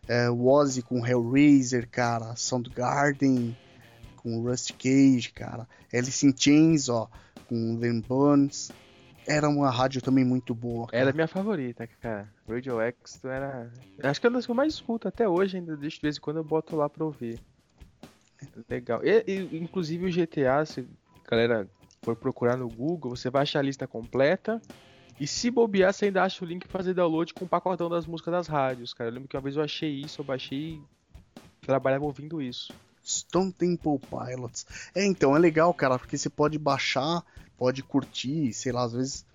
É, 0.09 0.29
Ozzy 0.31 0.83
com 0.83 1.07
Hellraiser, 1.07 1.89
cara. 1.89 2.35
Soundgarden 2.35 3.57
com 4.17 4.43
Rusty 4.43 4.73
Cage, 4.73 5.33
cara. 5.33 5.69
Alice 5.93 6.27
in 6.27 6.35
Chains, 6.37 6.89
ó, 6.89 7.09
com 7.49 7.77
Len 7.79 8.01
Burns. 8.01 8.71
Era 9.27 9.49
uma 9.49 9.71
rádio 9.71 10.03
também 10.03 10.25
muito 10.25 10.55
boa. 10.55 10.87
cara. 10.87 11.03
Era 11.03 11.13
minha 11.13 11.29
favorita, 11.29 11.87
cara. 11.87 12.29
Radio 12.49 12.81
X 12.81 13.25
era. 13.25 13.71
Acho 14.03 14.21
que 14.21 14.27
é 14.27 14.31
uma 14.31 14.39
das 14.39 14.47
que 14.47 14.51
eu 14.51 14.57
mais 14.57 14.75
escuto 14.75 15.09
até 15.09 15.29
hoje, 15.29 15.57
ainda 15.57 15.77
de 15.77 16.01
vez 16.01 16.17
em 16.17 16.21
quando 16.21 16.39
eu 16.39 16.45
boto 16.45 16.77
lá 16.77 16.89
pra 16.89 17.05
ouvir. 17.05 17.41
Legal. 18.69 19.01
E, 19.05 19.25
e, 19.27 19.59
inclusive 19.59 20.07
o 20.07 20.11
GTA, 20.11 20.65
se 20.65 20.81
a 20.81 21.31
galera 21.31 21.69
for 22.03 22.17
procurar 22.17 22.57
no 22.57 22.69
Google, 22.69 23.15
você 23.15 23.31
vai 23.31 23.43
achar 23.43 23.61
a 23.61 23.63
lista 23.63 23.87
completa. 23.87 24.61
E 25.19 25.27
se 25.27 25.51
bobear, 25.51 25.93
você 25.93 26.07
ainda 26.07 26.23
acha 26.23 26.43
o 26.43 26.49
link 26.49 26.67
pra 26.67 26.79
fazer 26.79 26.95
download 26.95 27.35
com 27.35 27.45
o 27.45 27.49
pacotão 27.49 27.91
das 27.91 28.07
músicas 28.07 28.33
das 28.33 28.47
rádios, 28.47 28.95
cara. 28.95 29.11
Eu 29.11 29.15
lembro 29.15 29.29
que 29.29 29.37
uma 29.37 29.43
vez 29.43 29.57
eu 29.57 29.63
achei 29.63 29.91
isso, 29.91 30.23
eu 30.23 30.25
baixei 30.25 30.77
e 30.77 30.83
trabalhava 31.61 32.07
ouvindo 32.07 32.41
isso. 32.41 32.75
Stone 33.11 33.53
Temple 33.53 33.99
Pilots. 34.11 34.67
É, 34.95 35.05
então, 35.05 35.37
é 35.37 35.39
legal, 35.39 35.73
cara, 35.75 35.99
porque 35.99 36.17
você 36.17 36.31
pode 36.31 36.59
baixar, 36.59 37.25
pode 37.57 37.83
curtir, 37.83 38.53
sei 38.53 38.73
lá, 38.73 38.85
às 38.85 38.93
vezes, 38.93 39.27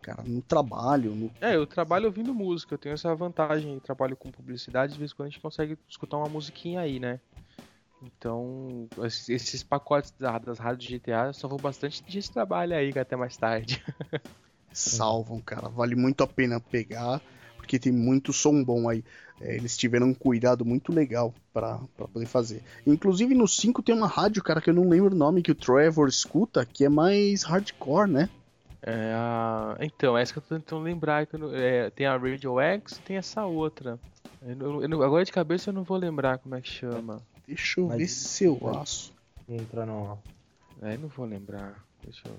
cara, 0.00 0.22
no 0.22 0.42
trabalho, 0.42 1.14
no 1.14 1.32
É, 1.40 1.56
eu 1.56 1.66
trabalho 1.66 2.06
ouvindo 2.06 2.34
música, 2.34 2.74
eu 2.74 2.78
tenho 2.78 2.94
essa 2.94 3.14
vantagem, 3.14 3.78
trabalho 3.80 4.16
com 4.16 4.30
publicidade, 4.30 4.92
de 4.92 4.98
vez 4.98 5.12
em 5.12 5.14
quando 5.14 5.26
a 5.28 5.30
gente 5.30 5.40
consegue 5.40 5.78
escutar 5.88 6.18
uma 6.18 6.28
musiquinha 6.28 6.80
aí, 6.80 7.00
né? 7.00 7.20
Então, 8.02 8.90
esses, 9.04 9.62
pacotes 9.62 10.12
da- 10.18 10.38
das 10.38 10.58
rádios 10.58 10.88
GTA 10.90 11.32
salvam 11.32 11.58
bastante 11.58 12.02
dia 12.06 12.20
de 12.20 12.30
trabalho 12.30 12.74
aí, 12.76 12.92
até 12.98 13.14
mais 13.16 13.36
tarde. 13.36 13.82
salvam, 14.72 15.40
cara. 15.42 15.68
Vale 15.68 15.94
muito 15.94 16.22
a 16.22 16.26
pena 16.26 16.60
pegar, 16.60 17.22
porque 17.62 17.78
tem 17.78 17.92
muito 17.92 18.32
som 18.32 18.62
bom 18.62 18.88
aí. 18.88 19.02
É, 19.40 19.56
eles 19.56 19.76
tiveram 19.76 20.08
um 20.08 20.14
cuidado 20.14 20.64
muito 20.64 20.92
legal 20.92 21.34
pra 21.52 21.78
pra 21.96 22.06
poder 22.06 22.26
fazer. 22.26 22.62
Inclusive 22.86 23.34
no 23.34 23.48
5 23.48 23.82
tem 23.82 23.94
uma 23.94 24.06
rádio, 24.06 24.42
cara, 24.42 24.60
que 24.60 24.68
eu 24.70 24.74
não 24.74 24.88
lembro 24.88 25.14
o 25.14 25.18
nome, 25.18 25.42
que 25.42 25.50
o 25.50 25.54
Trevor 25.54 26.08
escuta, 26.08 26.64
que 26.66 26.84
é 26.84 26.88
mais 26.88 27.42
hardcore, 27.42 28.08
né? 28.10 28.28
É, 28.82 29.12
a... 29.14 29.76
Então, 29.80 30.16
essa 30.18 30.32
que 30.32 30.38
eu 30.38 30.42
tô 30.42 30.54
tentando 30.56 30.82
lembrar, 30.82 31.26
que 31.26 31.34
eu 31.36 31.40
não- 31.40 31.54
é, 31.54 31.88
tem 31.90 32.04
a 32.06 32.16
Radio 32.16 32.60
X 32.60 32.92
e 32.92 33.00
tem 33.00 33.16
essa 33.16 33.44
outra. 33.44 33.98
Eu 34.44 34.82
eu 34.82 35.02
agora 35.04 35.24
de 35.24 35.30
cabeça 35.32 35.70
eu 35.70 35.74
não 35.74 35.84
vou 35.84 35.96
lembrar 35.96 36.38
como 36.38 36.54
é 36.56 36.60
que 36.60 36.68
chama. 36.70 37.22
Deixa 37.46 37.80
eu 37.80 37.86
Mas- 37.88 37.98
ver 37.98 38.08
se 38.08 38.44
eu 38.44 38.58
acho. 38.80 39.12
Entra 39.48 39.86
no. 39.86 40.18
É, 40.80 40.96
não 40.96 41.08
vou 41.08 41.26
lembrar. 41.26 41.74
Deixa 42.04 42.22
eu... 42.26 42.34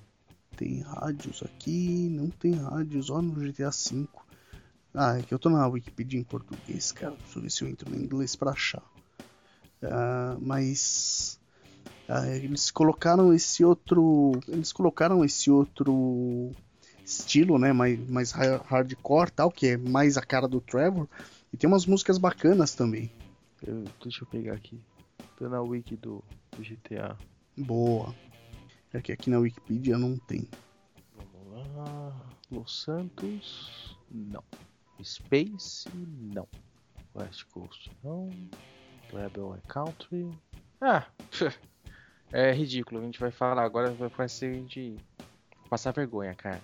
Tem 0.57 0.81
rádios 0.81 1.41
aqui, 1.43 2.07
não 2.11 2.29
tem 2.29 2.53
rádios, 2.53 3.09
ó 3.09 3.21
no 3.21 3.33
GTA 3.33 3.69
V. 3.71 4.05
Ah, 4.93 5.17
é 5.17 5.23
que 5.23 5.33
eu 5.33 5.39
tô 5.39 5.49
na 5.49 5.67
Wikipedia 5.67 6.19
em 6.19 6.23
português, 6.23 6.91
cara. 6.91 7.15
Deixa 7.15 7.37
eu 7.39 7.41
ver 7.43 7.49
se 7.49 7.63
eu 7.63 7.67
entro 7.67 7.89
no 7.89 7.95
inglês 7.95 8.35
pra 8.35 8.51
achar. 8.51 8.83
Ah, 9.81 10.37
mas 10.39 11.39
ah, 12.07 12.27
eles 12.29 12.71
colocaram 12.71 13.33
esse 13.33 13.63
outro, 13.65 14.39
eles 14.47 14.71
colocaram 14.71 15.23
esse 15.25 15.49
outro 15.51 16.51
estilo, 17.03 17.57
né, 17.59 17.73
mais, 17.73 17.99
mais 18.09 18.31
ha- 18.31 18.61
hardcore, 18.65 19.31
tal, 19.31 19.51
que 19.51 19.67
é 19.67 19.77
mais 19.77 20.15
a 20.17 20.21
cara 20.21 20.47
do 20.47 20.61
Trevor. 20.61 21.07
E 21.51 21.57
tem 21.57 21.67
umas 21.67 21.85
músicas 21.85 22.17
bacanas 22.17 22.75
também. 22.75 23.11
eu- 23.65 23.89
Deixa 24.01 24.23
eu 24.23 24.27
pegar 24.27 24.53
aqui. 24.53 24.79
Tô 25.37 25.49
na 25.49 25.61
wiki 25.61 25.95
do, 25.97 26.23
do 26.55 26.63
GTA. 26.63 27.17
Boa. 27.57 28.15
É 28.93 29.01
que 29.01 29.11
aqui 29.11 29.29
na 29.29 29.39
Wikipedia 29.39 29.97
não 29.97 30.17
tem. 30.17 30.47
Vamos 31.15 31.75
lá. 31.75 32.33
Los 32.51 32.83
Santos. 32.83 33.97
Não. 34.11 34.43
Space. 35.03 35.87
Não. 36.33 36.47
West 37.15 37.45
Coast. 37.53 37.91
Não. 38.03 38.29
Rebel 39.11 39.55
é 39.55 39.67
Country. 39.67 40.31
Ah! 40.81 41.05
É 42.35 42.51
ridículo. 42.51 42.99
A 42.99 43.03
gente 43.03 43.19
vai 43.19 43.29
falar 43.29 43.63
agora. 43.63 43.91
Vai 43.91 44.09
parecer 44.09 44.49
a 44.49 44.53
gente 44.55 44.97
passar 45.69 45.91
vergonha, 45.91 46.33
cara. 46.33 46.59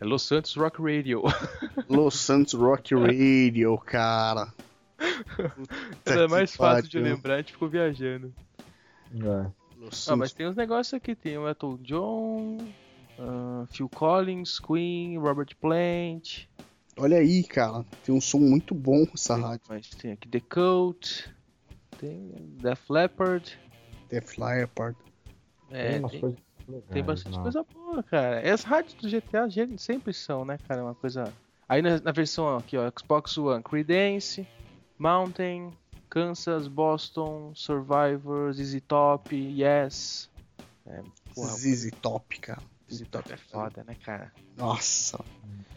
É 0.00 0.04
Los 0.04 0.22
Santos 0.24 0.56
Rock 0.56 0.82
Radio. 0.82 1.22
Los 1.88 2.16
Santos 2.16 2.54
Rock 2.54 2.92
Radio, 2.92 3.78
cara. 3.78 4.52
Era 6.04 6.24
é 6.24 6.28
mais 6.28 6.56
fácil 6.56 6.90
de 6.90 6.98
pariu. 6.98 7.14
lembrar. 7.14 7.34
A 7.34 7.36
gente 7.38 7.52
ficou 7.52 7.68
viajando. 7.68 8.34
É. 9.14 9.50
Ah, 10.08 10.16
mas 10.16 10.32
tem 10.32 10.48
uns 10.48 10.56
negócios 10.56 10.92
aqui. 10.92 11.14
Tem 11.14 11.38
o 11.38 11.46
Elton 11.46 11.76
John. 11.82 12.58
ah, 13.18 13.64
Phil 13.70 13.88
Collins, 13.88 14.58
Queen, 14.58 15.18
Robert 15.18 15.54
Plant. 15.60 16.48
Olha 16.98 17.18
aí, 17.18 17.44
cara. 17.44 17.84
Tem 18.04 18.14
um 18.14 18.20
som 18.20 18.38
muito 18.38 18.74
bom 18.74 19.06
essa 19.14 19.34
Tem- 19.34 19.42
rádio. 19.42 19.64
Mas 19.68 19.90
tem 19.90 20.12
aqui 20.12 20.28
The 20.28 20.40
Cult, 20.40 21.30
tem 21.98 22.32
Def 22.60 22.88
Leppard, 22.90 23.58
Def 24.08 24.38
Leppard. 24.38 24.96
é, 25.70 25.98
tem 25.98 26.08
tem, 26.08 26.20
legais, 26.68 26.88
tem 26.90 27.02
bastante 27.04 27.36
não. 27.36 27.42
coisa 27.42 27.62
boa, 27.64 28.02
cara. 28.02 28.46
E 28.46 28.50
as 28.50 28.62
rádios 28.62 28.94
do 28.94 29.08
GTA 29.08 29.46
sempre 29.76 30.12
são, 30.12 30.44
né, 30.44 30.58
cara, 30.66 30.82
uma 30.82 30.94
coisa... 30.94 31.32
Aí 31.68 31.82
na, 31.82 32.00
na 32.00 32.12
versão 32.12 32.56
aqui, 32.56 32.76
ó, 32.76 32.90
Xbox 32.96 33.36
One, 33.36 33.62
Creedence, 33.62 34.46
Mountain, 34.98 35.72
Kansas, 36.08 36.68
Boston, 36.68 37.52
Survivor, 37.54 38.52
ZZ 38.52 38.80
Top, 38.86 39.34
Yes. 39.34 40.30
É, 40.86 41.02
porra, 41.34 41.48
ZZ 41.50 41.90
Top, 42.00 42.38
cara. 42.40 42.62
ZZ 42.90 43.08
Top 43.08 43.32
é 43.32 43.36
foda, 43.36 43.82
né, 43.84 43.96
cara? 44.04 44.32
Nossa. 44.56 45.18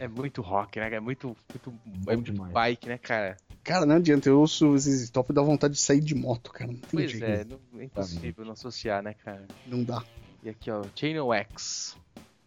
É 0.00 0.08
muito 0.08 0.40
rock, 0.42 0.80
né? 0.80 0.92
É 0.94 0.98
muito, 1.00 1.36
muito, 1.52 1.72
é 2.08 2.16
muito 2.16 2.32
demais. 2.32 2.52
bike, 2.52 2.88
né, 2.88 2.98
cara? 2.98 3.36
Cara, 3.62 3.84
não 3.84 3.96
adianta. 3.96 4.28
Eu 4.28 4.40
ouço 4.40 4.76
ZZ 4.78 5.10
Top 5.10 5.30
e 5.30 5.34
dá 5.34 5.42
vontade 5.42 5.74
de 5.74 5.80
sair 5.80 6.00
de 6.00 6.14
moto, 6.14 6.50
cara. 6.50 6.72
Não 6.72 6.78
tem 6.78 6.88
Pois 6.90 7.10
jeito. 7.10 7.24
é, 7.24 7.44
não, 7.44 7.60
é 7.78 7.84
impossível 7.84 8.44
não 8.44 8.52
associar, 8.52 9.02
né, 9.02 9.12
cara? 9.14 9.46
Não 9.66 9.84
dá. 9.84 10.02
E 10.42 10.48
aqui, 10.48 10.70
ó, 10.70 10.82
Channel 10.96 11.32
X, 11.34 11.96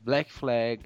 Black 0.02 0.32
Flag, 0.34 0.82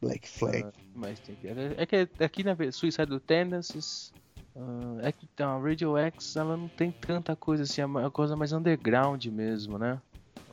Black 0.00 0.28
Flag. 0.28 0.62
ah, 0.64 0.72
mas 0.94 1.18
tem 1.20 1.34
aqui. 1.34 1.48
É 1.78 1.86
que 1.86 2.24
aqui 2.24 2.44
na 2.44 2.52
ve- 2.52 2.70
Suicide 2.70 3.18
Tendencies, 3.20 4.12
ah, 4.54 4.98
é 5.02 5.12
que 5.12 5.26
então, 5.32 5.56
a 5.56 5.62
Radio 5.66 5.96
X, 5.96 6.36
ela 6.36 6.54
não 6.54 6.68
tem 6.68 6.90
tanta 6.92 7.34
coisa 7.34 7.62
assim, 7.62 7.80
é 7.80 7.86
uma 7.86 8.10
coisa 8.10 8.36
mais 8.36 8.52
underground 8.52 9.24
mesmo, 9.26 9.78
né? 9.78 9.98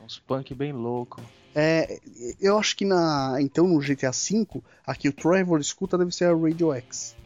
É 0.00 0.02
Uns 0.02 0.18
punk 0.18 0.54
bem 0.54 0.72
louco. 0.72 1.20
É, 1.60 1.98
eu 2.40 2.56
acho 2.56 2.76
que 2.76 2.84
na. 2.84 3.38
Então 3.40 3.66
no 3.66 3.80
GTA 3.80 4.12
V, 4.12 4.62
aqui 4.86 5.08
o 5.08 5.12
Trevor 5.12 5.58
escuta 5.58 5.98
deve 5.98 6.12
ser 6.12 6.26
a 6.26 6.36
Radio 6.36 6.72
X. 6.72 7.16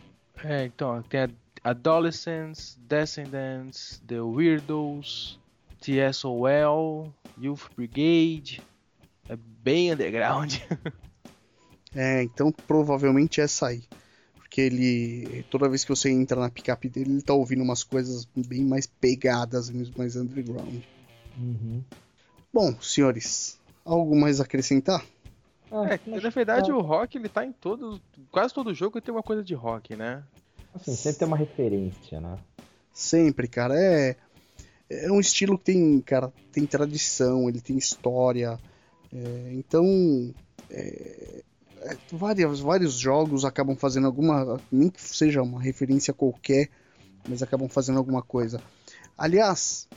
É, 0.42 0.64
então, 0.64 1.02
tem 1.02 1.20
a 1.20 1.28
Adolescents, 1.62 2.78
Descendants, 2.80 4.02
The 4.06 4.22
Weirdos, 4.22 5.38
TSOL, 5.82 7.12
Youth 7.38 7.68
Brigade. 7.76 8.62
É 9.28 9.36
bem 9.36 9.92
underground. 9.92 10.54
É, 11.94 12.22
então 12.22 12.50
provavelmente 12.50 13.42
é 13.42 13.44
essa 13.44 13.66
aí. 13.66 13.82
Porque 14.36 14.62
ele. 14.62 15.44
Toda 15.50 15.68
vez 15.68 15.84
que 15.84 15.90
você 15.90 16.08
entra 16.08 16.40
na 16.40 16.48
picape 16.48 16.88
dele, 16.88 17.10
ele 17.10 17.20
tá 17.20 17.34
ouvindo 17.34 17.62
umas 17.62 17.84
coisas 17.84 18.26
bem 18.34 18.64
mais 18.64 18.86
pegadas, 18.86 19.68
mesmo 19.68 19.92
mais 19.98 20.16
underground. 20.16 20.82
Uhum. 21.36 21.84
Bom, 22.50 22.74
senhores, 22.80 23.60
algo 23.84 24.14
mais 24.18 24.40
a 24.40 24.44
acrescentar? 24.44 25.04
É, 25.90 25.96
que, 25.96 26.10
na 26.10 26.28
verdade 26.28 26.70
o 26.70 26.80
rock 26.80 27.16
ele 27.16 27.28
tá 27.28 27.44
em 27.46 27.52
todo. 27.52 28.00
Quase 28.30 28.52
todo 28.52 28.74
jogo 28.74 29.00
tem 29.00 29.12
uma 29.12 29.22
coisa 29.22 29.42
de 29.42 29.54
rock, 29.54 29.96
né? 29.96 30.22
Assim, 30.74 30.94
sempre 30.94 31.18
tem 31.20 31.28
uma 31.28 31.36
referência, 31.36 32.20
né? 32.20 32.36
Sempre, 32.92 33.48
cara. 33.48 33.74
É, 33.74 34.16
é 34.90 35.10
um 35.10 35.18
estilo 35.18 35.56
que 35.58 35.64
tem, 35.64 36.00
cara, 36.00 36.32
tem 36.52 36.66
tradição, 36.66 37.48
ele 37.48 37.60
tem 37.60 37.76
história. 37.78 38.58
É, 39.12 39.52
então, 39.52 40.34
é, 40.70 41.42
é, 41.80 41.96
vários, 42.12 42.60
vários 42.60 42.94
jogos 42.94 43.44
acabam 43.44 43.76
fazendo 43.76 44.06
alguma, 44.06 44.60
nem 44.70 44.90
que 44.90 45.00
seja 45.00 45.42
uma 45.42 45.60
referência 45.60 46.12
qualquer, 46.12 46.68
mas 47.28 47.42
acabam 47.42 47.68
fazendo 47.68 47.98
alguma 47.98 48.22
coisa. 48.22 48.60
Aliás, 49.16 49.88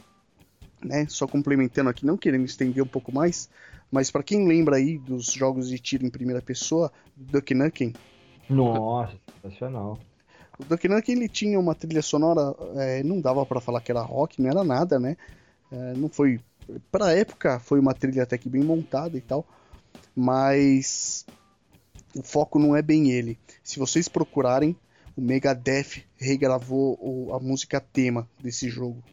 né, 0.84 1.06
só 1.10 1.28
complementando 1.28 1.90
aqui, 1.90 2.06
não 2.06 2.18
querendo 2.18 2.46
estender 2.46 2.84
um 2.84 2.88
pouco 2.88 3.14
mais, 3.14 3.50
mas 3.92 4.12
para 4.12 4.24
quem 4.24 4.48
lembra 4.48 4.78
aí 4.78 4.98
dos 4.98 5.28
jogos 5.28 5.70
de 5.70 5.80
tiro 5.80 6.06
em 6.06 6.10
primeira 6.10 6.42
pessoa, 6.42 6.92
Duck 7.16 7.54
Nukem, 7.54 7.94
Nossa, 8.50 9.16
sensacional. 9.42 10.00
o 10.60 10.64
Duck 10.66 10.88
Nukem 10.88 11.16
ele 11.16 11.30
tinha 11.30 11.60
uma 11.60 11.76
trilha 11.76 12.02
sonora, 12.02 12.56
é, 12.76 13.04
não 13.04 13.22
dava 13.22 13.46
pra 13.46 13.62
falar 13.62 13.82
que 13.82 13.92
era 13.92 14.02
rock, 14.02 14.42
não 14.42 14.50
era 14.50 14.64
nada, 14.64 15.00
né? 15.00 15.16
É, 15.72 15.94
não 15.94 16.10
foi, 16.10 16.40
pra 16.92 17.14
época 17.14 17.60
foi 17.60 17.80
uma 17.80 17.94
trilha 17.94 18.24
até 18.24 18.38
que 18.38 18.50
bem 18.50 18.64
montada 18.64 19.18
e 19.18 19.22
tal, 19.22 19.46
mas 20.16 21.26
o 22.16 22.24
foco 22.24 22.60
não 22.60 22.76
é 22.76 22.82
bem 22.82 23.12
ele. 23.12 23.38
Se 23.64 23.80
vocês 23.80 24.08
procurarem, 24.08 24.76
o 25.18 25.22
Megadeth 25.22 26.04
regravou 26.18 27.34
a 27.34 27.40
música 27.40 27.80
tema 27.80 28.28
desse 28.42 28.70
jogo. 28.70 29.04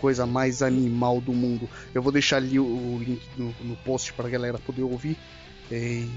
Coisa 0.00 0.24
mais 0.26 0.62
animal 0.62 1.20
do 1.20 1.32
mundo. 1.32 1.68
Eu 1.94 2.02
vou 2.02 2.10
deixar 2.12 2.36
ali 2.38 2.58
o, 2.58 2.64
o 2.64 2.98
link 3.02 3.22
no, 3.36 3.54
no 3.60 3.76
post 3.76 4.12
pra 4.12 4.28
galera 4.28 4.58
poder 4.58 4.82
ouvir. 4.82 5.16
E 5.70 6.08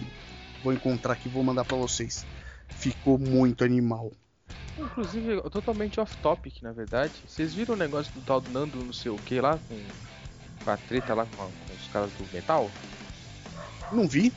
vou 0.63 0.71
encontrar 0.73 1.13
aqui 1.13 1.27
vou 1.29 1.43
mandar 1.43 1.65
pra 1.65 1.77
vocês. 1.77 2.25
Ficou 2.69 3.17
muito 3.17 3.63
animal. 3.63 4.11
Inclusive, 4.79 5.41
totalmente 5.51 5.99
off-topic, 5.99 6.61
na 6.61 6.71
verdade. 6.71 7.11
Vocês 7.27 7.53
viram 7.53 7.75
o 7.75 7.77
negócio 7.77 8.11
do 8.13 8.21
tal 8.21 8.39
do 8.41 8.49
Nando 8.51 8.77
não 8.83 8.93
sei 8.93 9.11
o 9.11 9.17
que 9.17 9.39
lá, 9.41 9.59
com, 9.67 9.79
com 10.63 10.71
a 10.71 10.77
treta 10.77 11.13
lá 11.13 11.25
com, 11.35 11.43
a- 11.43 11.45
com 11.47 11.73
os 11.79 11.87
caras 11.91 12.09
do 12.13 12.33
metal? 12.33 12.71
Não 13.91 14.07
vi? 14.07 14.31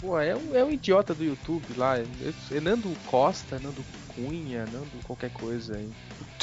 Pô, 0.00 0.18
é 0.18 0.34
um, 0.34 0.54
é 0.56 0.64
um 0.64 0.70
idiota 0.70 1.14
do 1.14 1.22
YouTube 1.22 1.64
lá. 1.76 1.98
É, 1.98 2.04
é 2.52 2.60
Nando 2.60 2.90
Costa, 3.06 3.58
Nando 3.58 3.84
Cunha, 4.14 4.64
Nando 4.66 4.88
qualquer 5.04 5.30
coisa 5.32 5.76
aí. 5.76 5.90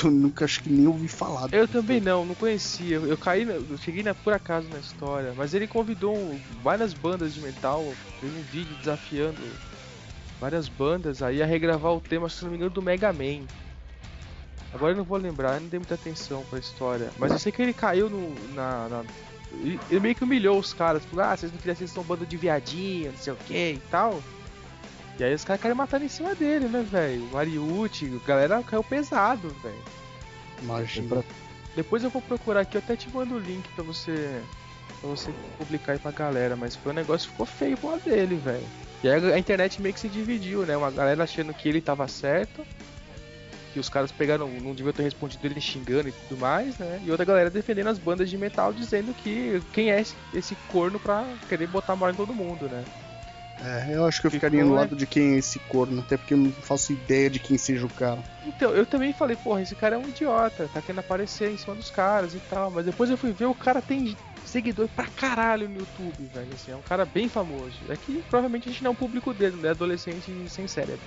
Eu 0.04 0.12
nunca 0.12 0.46
acho 0.46 0.62
que 0.64 0.70
nem 0.70 0.88
ouvi 0.88 1.08
falar. 1.08 1.50
Eu 1.52 1.68
também 1.68 2.00
não, 2.02 2.26
não 2.26 2.36
conhecia. 2.36 2.98
Eu, 2.98 3.18
caí, 3.18 3.44
eu 3.44 3.78
cheguei 3.78 4.04
na, 4.04 4.14
por 4.16 4.34
acaso 4.34 4.68
na 4.70 4.80
história. 4.80 5.34
Mas 5.36 5.54
ele 5.54 5.68
convidou 5.68 6.16
um- 6.16 6.40
várias 6.64 6.94
bandas 6.94 7.34
de 7.34 7.42
metal, 7.42 7.84
fez 8.20 8.34
um 8.34 8.42
vídeo 8.44 8.76
desafiando 8.80 9.38
várias 10.40 10.68
bandas 10.68 11.22
aí 11.22 11.42
a 11.42 11.46
regravar 11.46 11.94
o 11.94 12.00
tema, 12.02 12.28
se 12.30 12.44
não 12.44 12.50
me 12.52 12.58
engano, 12.58 12.72
do 12.72 12.82
Mega 12.82 13.12
Man. 13.14 13.42
Agora 14.74 14.94
eu 14.94 14.98
não 14.98 15.04
vou 15.04 15.18
lembrar, 15.18 15.56
eu 15.56 15.62
não 15.62 15.68
dei 15.68 15.80
muita 15.80 15.96
atenção 15.96 16.44
pra 16.50 16.58
história. 16.58 17.12
Mas 17.20 17.32
eu 17.32 17.40
sei 17.40 17.52
que 17.52 17.62
ele 17.62 17.74
caiu 17.74 18.10
no, 18.10 18.34
na, 18.56 18.88
na- 18.90 19.04
ele, 19.62 19.80
ele 19.90 20.00
meio 20.00 20.16
que 20.16 20.24
humilhou 20.24 20.58
os 20.58 20.74
caras. 20.74 21.04
Falou, 21.06 21.26
ah, 21.26 21.36
vocês 21.36 21.52
não 21.52 21.60
queriam 21.60 21.76
ser 21.88 22.00
uma 22.00 22.06
banda 22.06 22.26
de 22.26 22.38
viadinho, 22.38 23.12
não 23.12 23.18
sei 23.18 23.34
o 23.34 23.36
que 23.36 23.74
e 23.74 23.82
tal. 23.92 24.24
E 25.22 25.24
aí 25.24 25.36
os 25.36 25.44
caras 25.44 25.62
querem 25.62 25.78
matar 25.78 26.02
em 26.02 26.08
cima 26.08 26.34
dele, 26.34 26.68
né, 26.68 26.82
velho? 26.82 27.30
O 27.32 27.38
Ariuti, 27.38 28.12
a 28.12 28.28
galera 28.28 28.64
caiu 28.64 28.84
pesado, 28.84 29.50
velho. 29.62 29.76
Imagina. 30.64 31.24
Depois 31.76 32.04
eu 32.04 32.10
vou 32.10 32.24
procurar 32.24 32.62
aqui, 32.62 32.76
eu 32.76 32.82
até 32.84 32.96
te 32.96 33.08
mando 33.14 33.36
o 33.36 33.40
link 33.40 33.70
pra 33.76 33.84
você 33.84 34.42
pra 35.00 35.10
você 35.12 35.32
publicar 35.60 35.94
aí 35.94 36.00
pra 36.00 36.10
galera, 36.10 36.56
mas 36.56 36.76
foi 36.76 36.92
um 36.92 36.96
negócio 36.96 37.28
que 37.28 37.34
ficou 37.34 37.46
feio 37.46 37.78
pro 37.78 37.92
lado 37.92 38.02
dele, 38.04 38.36
velho. 38.36 38.66
E 39.04 39.10
aí 39.10 39.32
a 39.32 39.38
internet 39.38 39.80
meio 39.80 39.94
que 39.94 40.00
se 40.00 40.10
dividiu, 40.10 40.66
né? 40.66 40.76
Uma 40.76 40.90
galera 40.90 41.24
achando 41.24 41.54
que 41.54 41.70
ele 41.70 41.82
tava 41.82 42.08
certo, 42.08 42.66
que 43.74 43.80
os 43.80 43.90
caras 43.90 44.12
pegaram, 44.12 44.48
não 44.48 44.74
deviam 44.74 44.92
ter 44.92 45.04
respondido 45.04 45.46
ele 45.46 45.62
xingando 45.62 46.10
e 46.10 46.12
tudo 46.12 46.40
mais, 46.40 46.80
né? 46.80 47.00
E 47.06 47.12
outra 47.12 47.26
galera 47.26 47.52
defendendo 47.52 47.90
as 47.90 48.00
bandas 48.00 48.28
de 48.28 48.40
metal, 48.40 48.74
dizendo 48.74 49.14
que 49.14 49.62
quem 49.72 49.92
é 49.92 50.02
esse, 50.02 50.16
esse 50.34 50.56
corno 50.72 51.00
pra 51.00 51.24
querer 51.48 51.68
botar 51.68 51.96
mal 51.96 52.10
em 52.10 52.16
todo 52.16 52.34
mundo, 52.34 52.68
né? 52.68 52.84
É, 53.64 53.96
eu 53.96 54.06
acho 54.06 54.20
que 54.20 54.28
eu 54.28 54.32
Ficou, 54.32 54.50
ficaria 54.50 54.66
no 54.66 54.72
né? 54.72 54.82
lado 54.82 54.96
de 54.96 55.06
quem 55.06 55.36
é 55.36 55.38
esse 55.38 55.60
corno, 55.60 56.00
até 56.00 56.18
porque 56.18 56.34
eu 56.34 56.38
não 56.38 56.52
faço 56.52 56.92
ideia 56.92 57.30
de 57.30 57.40
quem 57.40 57.58
seja 57.58 57.86
o 57.86 57.90
cara. 57.90 58.20
Então, 58.46 58.72
eu 58.72 58.86
também 58.86 59.14
falei, 59.14 59.36
porra, 59.36 59.62
esse 59.62 59.76
cara 59.76 59.96
é 59.96 60.00
um 60.00 60.08
idiota, 60.08 60.68
tá 60.74 60.82
querendo 60.82 61.00
aparecer 61.00 61.52
em 61.52 61.58
cima 61.58 61.76
dos 61.76 61.92
caras 61.92 62.34
e 62.34 62.40
tal. 62.40 62.72
Mas 62.72 62.86
depois 62.86 63.10
eu 63.10 63.18
fui 63.18 63.32
ver, 63.32 63.46
o 63.46 63.54
cara 63.54 63.82
tem 63.82 64.18
seguidor 64.46 64.88
pra 64.88 65.06
caralho 65.06 65.70
no 65.70 65.80
YouTube, 65.80 66.30
velho. 66.34 66.50
Assim, 66.54 66.72
é 66.72 66.76
um 66.76 66.82
cara 66.82 67.06
bem 67.06 67.30
famoso. 67.30 67.78
É 67.88 67.96
que 67.96 68.24
provavelmente 68.30 68.68
a 68.68 68.72
gente 68.72 68.84
não 68.84 68.90
é 68.90 68.92
um 68.94 68.96
público 68.96 69.34
dele, 69.34 69.58
né? 69.58 69.70
Adolescente 69.70 70.32
sem 70.50 70.68
cérebro. 70.68 71.00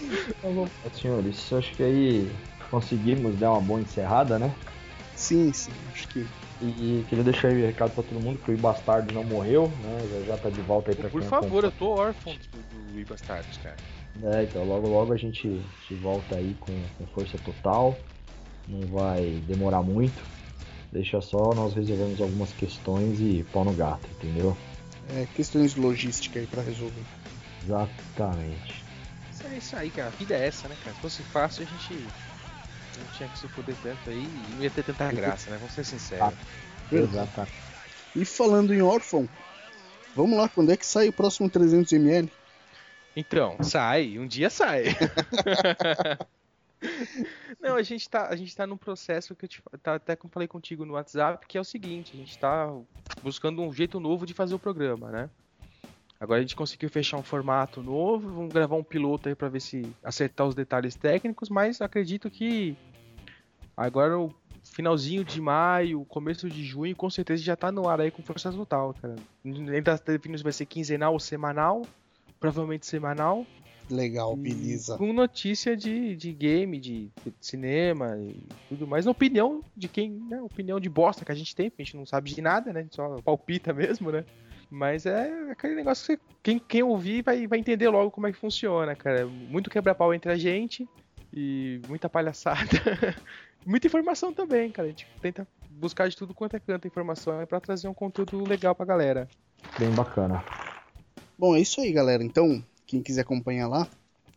Então, 0.00 0.54
vamos 0.54 0.70
lá, 0.84 0.90
senhores, 0.92 1.52
acho 1.52 1.74
que 1.74 1.82
aí 1.82 2.30
conseguimos 2.70 3.38
dar 3.38 3.52
uma 3.52 3.60
boa 3.60 3.80
encerrada, 3.80 4.38
né? 4.38 4.52
Sim, 5.14 5.52
sim, 5.52 5.72
acho 5.92 6.08
que. 6.08 6.26
E 6.66 7.04
queria 7.08 7.24
deixar 7.24 7.48
aí 7.48 7.62
o 7.62 7.66
recado 7.66 7.92
pra 7.92 8.02
todo 8.02 8.20
mundo 8.20 8.38
que 8.38 8.50
o 8.50 8.56
Bastardo 8.56 9.12
não 9.12 9.22
morreu, 9.22 9.68
né? 9.82 9.98
Já 10.10 10.26
já 10.32 10.36
tá 10.38 10.48
de 10.48 10.60
volta 10.62 10.90
aí 10.90 10.96
pra 10.96 11.10
Por 11.10 11.20
quem 11.20 11.28
favor, 11.28 11.64
eu 11.64 11.70
tô 11.70 11.90
órfão 11.90 12.34
do, 12.34 12.92
do 12.92 13.00
Ibastardos, 13.00 13.58
cara. 13.58 13.76
É, 14.22 14.44
então 14.44 14.64
logo 14.64 14.88
logo 14.88 15.12
a 15.12 15.16
gente, 15.16 15.46
a 15.46 15.80
gente 15.88 16.00
volta 16.00 16.36
aí 16.36 16.56
com, 16.60 16.72
com 16.96 17.06
força 17.08 17.36
total. 17.38 17.98
Não 18.66 18.80
vai 18.86 19.42
demorar 19.46 19.82
muito. 19.82 20.22
Deixa 20.90 21.20
só 21.20 21.50
nós 21.54 21.74
resolvemos 21.74 22.20
algumas 22.20 22.52
questões 22.52 23.20
e 23.20 23.44
pau 23.52 23.64
no 23.64 23.72
gato, 23.72 24.08
entendeu? 24.12 24.56
É, 25.10 25.26
questões 25.34 25.74
de 25.74 25.80
logística 25.80 26.38
aí 26.38 26.46
pra 26.46 26.62
resolver. 26.62 27.02
Exatamente. 27.62 28.84
Isso 29.32 29.46
é 29.46 29.58
isso 29.58 29.76
aí, 29.76 29.90
cara. 29.90 30.08
A 30.08 30.10
vida 30.10 30.34
é 30.34 30.46
essa, 30.46 30.68
né, 30.68 30.76
cara? 30.82 30.94
Se 30.94 31.02
fosse 31.02 31.22
fácil, 31.24 31.64
a 31.64 31.66
gente 31.66 32.06
não 32.98 33.06
tinha 33.16 33.28
que 33.28 33.38
se 33.38 33.48
foder 33.48 33.74
tanto 33.82 34.10
aí 34.10 34.22
e 34.22 34.54
não 34.54 34.62
ia 34.62 34.70
ter 34.70 34.84
tanta 34.84 35.10
graça, 35.12 35.50
né? 35.50 35.56
Vamos 35.58 35.74
ser 35.74 35.84
sinceros. 35.84 36.34
Exatamente. 36.90 37.52
E 38.14 38.24
falando 38.24 38.72
em 38.72 38.80
órfão, 38.82 39.28
vamos 40.14 40.38
lá, 40.38 40.48
quando 40.48 40.70
é 40.70 40.76
que 40.76 40.86
sai 40.86 41.08
o 41.08 41.12
próximo 41.12 41.50
300ml? 41.50 42.30
Então, 43.16 43.56
sai, 43.62 44.18
um 44.18 44.26
dia 44.26 44.50
sai. 44.50 44.84
Não, 47.60 47.76
a 47.76 47.82
gente 47.82 48.08
tá, 48.08 48.28
a 48.28 48.36
gente 48.36 48.54
tá 48.54 48.66
num 48.66 48.76
processo 48.76 49.34
que 49.34 49.46
eu 49.46 49.48
te, 49.48 49.62
tá, 49.82 49.94
até 49.94 50.12
eu 50.12 50.28
falei 50.28 50.46
contigo 50.46 50.84
no 50.84 50.94
WhatsApp, 50.94 51.46
que 51.46 51.56
é 51.56 51.60
o 51.60 51.64
seguinte, 51.64 52.12
a 52.14 52.16
gente 52.16 52.38
tá 52.38 52.70
buscando 53.22 53.62
um 53.62 53.72
jeito 53.72 53.98
novo 53.98 54.26
de 54.26 54.34
fazer 54.34 54.54
o 54.54 54.58
programa, 54.58 55.10
né? 55.10 55.30
Agora 56.24 56.38
a 56.38 56.42
gente 56.42 56.56
conseguiu 56.56 56.88
fechar 56.88 57.18
um 57.18 57.22
formato 57.22 57.82
novo, 57.82 58.30
vamos 58.30 58.50
gravar 58.50 58.76
um 58.76 58.82
piloto 58.82 59.28
aí 59.28 59.34
pra 59.34 59.50
ver 59.50 59.60
se 59.60 59.94
acertar 60.02 60.46
os 60.46 60.54
detalhes 60.54 60.94
técnicos, 60.94 61.50
mas 61.50 61.82
acredito 61.82 62.30
que 62.30 62.74
agora 63.76 64.18
o 64.18 64.34
finalzinho 64.62 65.22
de 65.22 65.38
maio, 65.38 66.02
começo 66.06 66.48
de 66.48 66.64
junho, 66.64 66.96
com 66.96 67.10
certeza 67.10 67.42
já 67.42 67.54
tá 67.54 67.70
no 67.70 67.86
ar 67.86 68.00
aí 68.00 68.10
com 68.10 68.22
força 68.22 68.50
total, 68.50 68.94
cara. 68.94 69.16
Ainda 69.44 69.98
tá 69.98 70.12
definindo 70.12 70.38
se 70.38 70.44
vai 70.44 70.52
ser 70.54 70.64
quinzenal 70.64 71.12
ou 71.12 71.20
semanal, 71.20 71.82
provavelmente 72.40 72.86
semanal. 72.86 73.46
Legal, 73.90 74.34
beleza. 74.34 74.96
Com 74.96 75.12
notícia 75.12 75.76
de, 75.76 76.16
de 76.16 76.32
game, 76.32 76.80
de, 76.80 77.10
de 77.22 77.34
cinema 77.38 78.16
e 78.18 78.42
tudo 78.70 78.86
mais. 78.86 79.04
Na 79.04 79.10
opinião 79.10 79.62
de 79.76 79.88
quem, 79.88 80.10
né? 80.10 80.40
Opinião 80.40 80.80
de 80.80 80.88
bosta 80.88 81.22
que 81.22 81.32
a 81.32 81.34
gente 81.34 81.54
tem, 81.54 81.68
porque 81.68 81.82
a 81.82 81.84
gente 81.84 81.98
não 81.98 82.06
sabe 82.06 82.32
de 82.32 82.40
nada, 82.40 82.72
né? 82.72 82.80
A 82.80 82.82
gente 82.82 82.96
só 82.96 83.20
palpita 83.20 83.74
mesmo, 83.74 84.10
né? 84.10 84.24
Mas 84.74 85.06
é 85.06 85.52
aquele 85.52 85.76
negócio 85.76 86.18
que 86.18 86.24
quem, 86.42 86.58
quem 86.58 86.82
ouvir 86.82 87.22
vai, 87.22 87.46
vai 87.46 87.60
entender 87.60 87.88
logo 87.88 88.10
como 88.10 88.26
é 88.26 88.32
que 88.32 88.38
funciona, 88.38 88.96
cara. 88.96 89.24
Muito 89.24 89.70
quebra-pau 89.70 90.12
entre 90.12 90.32
a 90.32 90.36
gente 90.36 90.88
e 91.32 91.80
muita 91.86 92.08
palhaçada. 92.08 92.68
muita 93.64 93.86
informação 93.86 94.34
também, 94.34 94.72
cara. 94.72 94.88
A 94.88 94.90
gente 94.90 95.06
tenta 95.22 95.46
buscar 95.70 96.08
de 96.08 96.16
tudo 96.16 96.34
quanto 96.34 96.56
é 96.56 96.58
canto 96.58 96.88
informação 96.88 97.46
pra 97.46 97.60
trazer 97.60 97.86
um 97.86 97.94
conteúdo 97.94 98.44
legal 98.44 98.74
pra 98.74 98.84
galera. 98.84 99.28
Bem 99.78 99.92
bacana. 99.92 100.44
Bom, 101.38 101.54
é 101.54 101.60
isso 101.60 101.80
aí, 101.80 101.92
galera. 101.92 102.24
Então, 102.24 102.60
quem 102.84 103.00
quiser 103.00 103.20
acompanhar 103.20 103.68
lá, 103.68 103.86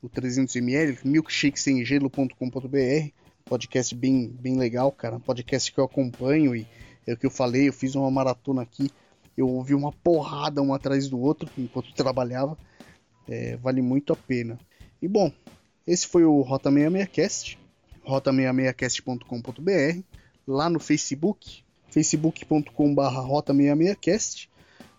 o 0.03 0.09
300ml, 0.09 0.99
milkshakesemgelo.com.br, 1.03 3.11
podcast 3.45 3.95
bem, 3.95 4.27
bem 4.27 4.55
legal, 4.55 4.91
cara. 4.91 5.19
Podcast 5.19 5.71
que 5.71 5.79
eu 5.79 5.85
acompanho 5.85 6.55
e 6.55 6.67
é 7.07 7.13
o 7.13 7.17
que 7.17 7.25
eu 7.25 7.31
falei, 7.31 7.69
eu 7.69 7.73
fiz 7.73 7.95
uma 7.95 8.11
maratona 8.11 8.61
aqui, 8.61 8.91
eu 9.37 9.47
ouvi 9.47 9.75
uma 9.75 9.91
porrada 9.91 10.61
um 10.61 10.73
atrás 10.73 11.07
do 11.07 11.19
outro 11.19 11.49
enquanto 11.57 11.93
trabalhava. 11.93 12.57
É, 13.27 13.55
vale 13.57 13.81
muito 13.81 14.11
a 14.13 14.15
pena. 14.15 14.57
E 15.01 15.07
bom, 15.07 15.31
esse 15.85 16.07
foi 16.07 16.25
o 16.25 16.41
Rota 16.41 16.71
66cast, 16.71 17.57
rota66cast.com.br, 18.05 20.01
lá 20.47 20.69
no 20.69 20.79
Facebook, 20.79 21.63
facebook.com.br 21.89 23.01
rota66cast. 23.01 24.49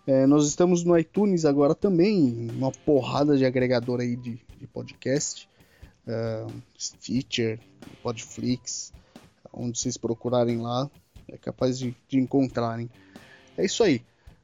É, 0.07 0.25
nós 0.25 0.47
estamos 0.47 0.83
no 0.83 0.97
iTunes 0.97 1.45
agora 1.45 1.75
também, 1.75 2.49
uma 2.51 2.71
porrada 2.71 3.37
de 3.37 3.45
agregador 3.45 3.99
aí 3.99 4.15
de, 4.15 4.39
de 4.57 4.65
podcast, 4.67 5.47
ah, 6.07 6.47
Stitcher, 6.79 7.59
Podflix, 8.01 8.91
onde 9.53 9.77
vocês 9.77 9.97
procurarem 9.97 10.57
lá, 10.57 10.89
é 11.27 11.37
capaz 11.37 11.77
de, 11.77 11.95
de 12.07 12.17
encontrarem. 12.17 12.89
É 13.55 13.65
isso 13.65 13.83
aí. 13.83 14.01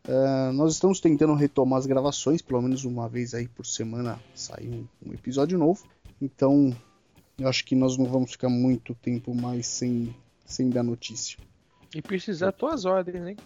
Ah, 0.07 0.51
nós 0.53 0.73
estamos 0.73 0.99
tentando 0.99 1.33
retomar 1.33 1.79
as 1.79 1.85
gravações, 1.85 2.41
pelo 2.41 2.61
menos 2.61 2.85
uma 2.85 3.09
vez 3.09 3.33
aí 3.33 3.47
por 3.47 3.65
semana 3.65 4.19
sai 4.33 4.67
um, 4.67 4.85
um 5.05 5.13
episódio 5.13 5.57
novo. 5.57 5.83
Então, 6.21 6.75
eu 7.37 7.47
acho 7.47 7.65
que 7.65 7.75
nós 7.75 7.97
não 7.97 8.05
vamos 8.05 8.31
ficar 8.31 8.49
muito 8.49 8.93
tempo 8.95 9.33
mais 9.33 9.67
sem, 9.67 10.15
sem 10.45 10.69
dar 10.69 10.83
notícia. 10.83 11.37
E 11.93 12.01
precisar 12.01 12.51
tuas 12.51 12.85
ordens, 12.85 13.27
hein? 13.27 13.37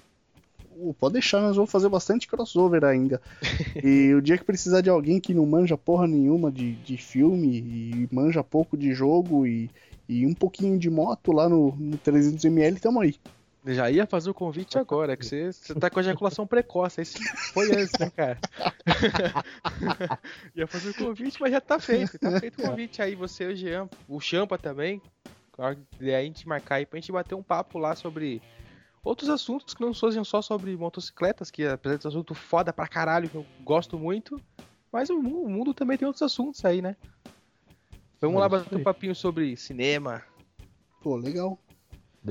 Uh, 0.75 0.93
pode 0.93 1.13
deixar, 1.13 1.41
nós 1.41 1.55
vamos 1.55 1.71
fazer 1.71 1.89
bastante 1.89 2.27
crossover 2.27 2.83
ainda. 2.83 3.21
e 3.83 4.13
o 4.13 4.21
dia 4.21 4.37
que 4.37 4.43
precisar 4.43 4.81
de 4.81 4.89
alguém 4.89 5.19
que 5.19 5.33
não 5.33 5.45
manja 5.45 5.77
porra 5.77 6.07
nenhuma 6.07 6.51
de, 6.51 6.73
de 6.75 6.97
filme 6.97 7.59
e 7.59 8.09
manja 8.11 8.43
pouco 8.43 8.77
de 8.77 8.93
jogo 8.93 9.45
e, 9.45 9.69
e 10.07 10.25
um 10.25 10.33
pouquinho 10.33 10.77
de 10.77 10.89
moto 10.89 11.31
lá 11.31 11.47
no, 11.47 11.75
no 11.75 11.97
300ml, 11.97 12.79
tamo 12.79 13.01
aí. 13.01 13.15
Já 13.65 13.91
ia 13.91 14.05
fazer 14.05 14.29
o 14.29 14.33
convite 14.33 14.77
agora, 14.77 15.17
que 15.17 15.25
você, 15.25 15.51
você 15.51 15.75
tá 15.75 15.89
com 15.89 15.99
ejaculação 15.99 16.47
precoce, 16.47 17.01
aí 17.01 17.05
foi 17.53 17.71
antes, 17.75 17.97
né, 17.99 18.09
cara? 18.09 18.39
ia 20.55 20.65
fazer 20.67 20.89
o 20.91 20.93
convite, 20.95 21.37
mas 21.41 21.51
já 21.51 21.59
tá 21.61 21.77
feito, 21.79 22.17
tá 22.17 22.39
feito 22.39 22.59
o 22.61 22.65
convite 22.69 23.01
aí, 23.01 23.15
você 23.15 23.43
e 23.45 23.47
o 23.53 23.55
Jean, 23.55 23.89
o 24.07 24.19
Champa 24.19 24.57
também. 24.57 25.01
E 25.99 26.05
aí 26.13 26.15
a 26.15 26.21
gente 26.23 26.47
marcar 26.47 26.75
aí 26.75 26.85
pra 26.85 26.99
gente 26.99 27.11
bater 27.11 27.35
um 27.35 27.43
papo 27.43 27.77
lá 27.77 27.93
sobre 27.95 28.41
outros 29.03 29.29
assuntos 29.29 29.73
que 29.73 29.81
não 29.81 29.93
sejam 29.93 30.23
só 30.23 30.41
sobre 30.41 30.75
motocicletas, 30.77 31.51
que 31.51 31.65
apesar 31.65 31.97
de 31.97 32.01
ser 32.03 32.07
um 32.07 32.11
assunto 32.11 32.33
foda 32.33 32.71
pra 32.71 32.87
caralho, 32.87 33.29
que 33.29 33.35
eu 33.35 33.45
gosto 33.59 33.97
muito, 33.99 34.41
mas 34.91 35.09
o 35.09 35.21
mu- 35.21 35.43
o 35.43 35.49
mundo 35.49 35.73
também 35.73 35.97
tem 35.97 36.05
outros 36.07 36.21
assuntos 36.23 36.63
aí, 36.63 36.81
né? 36.81 36.95
Vamos 38.21 38.37
É 38.37 38.39
lá 38.39 38.49
bater 38.49 38.77
um 38.77 38.83
papinho 38.83 39.13
sobre 39.15 39.55
cinema. 39.57 40.23
Pô, 41.01 41.17
legal. 41.17 41.59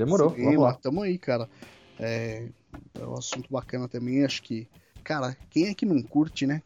Demorou, 0.05 0.29
vamos 0.29 0.61
lá. 0.61 0.73
Tamo 0.73 1.01
aí, 1.01 1.17
cara. 1.17 1.49
É, 1.99 2.49
é 2.97 3.05
um 3.05 3.13
assunto 3.13 3.51
bacana 3.51 3.87
também. 3.87 4.23
Acho 4.23 4.41
que, 4.41 4.67
cara, 5.03 5.35
quem 5.49 5.67
é 5.67 5.73
que 5.73 5.85
não 5.85 6.01
curte, 6.01 6.47
né? 6.47 6.61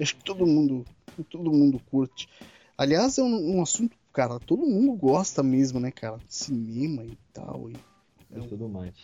Acho 0.00 0.16
que 0.16 0.24
todo 0.24 0.46
mundo, 0.46 0.84
todo 1.28 1.52
mundo 1.52 1.80
curte. 1.90 2.28
Aliás, 2.76 3.18
é 3.18 3.22
um, 3.22 3.56
um 3.56 3.62
assunto, 3.62 3.96
cara, 4.12 4.38
todo 4.38 4.64
mundo 4.64 4.92
gosta 4.92 5.42
mesmo, 5.42 5.80
né, 5.80 5.90
cara? 5.90 6.20
Cinema 6.28 7.04
e 7.04 7.18
tal. 7.32 7.68
E, 7.68 7.76
E 8.30 8.48
tudo 8.48 8.68
mais. 8.68 8.94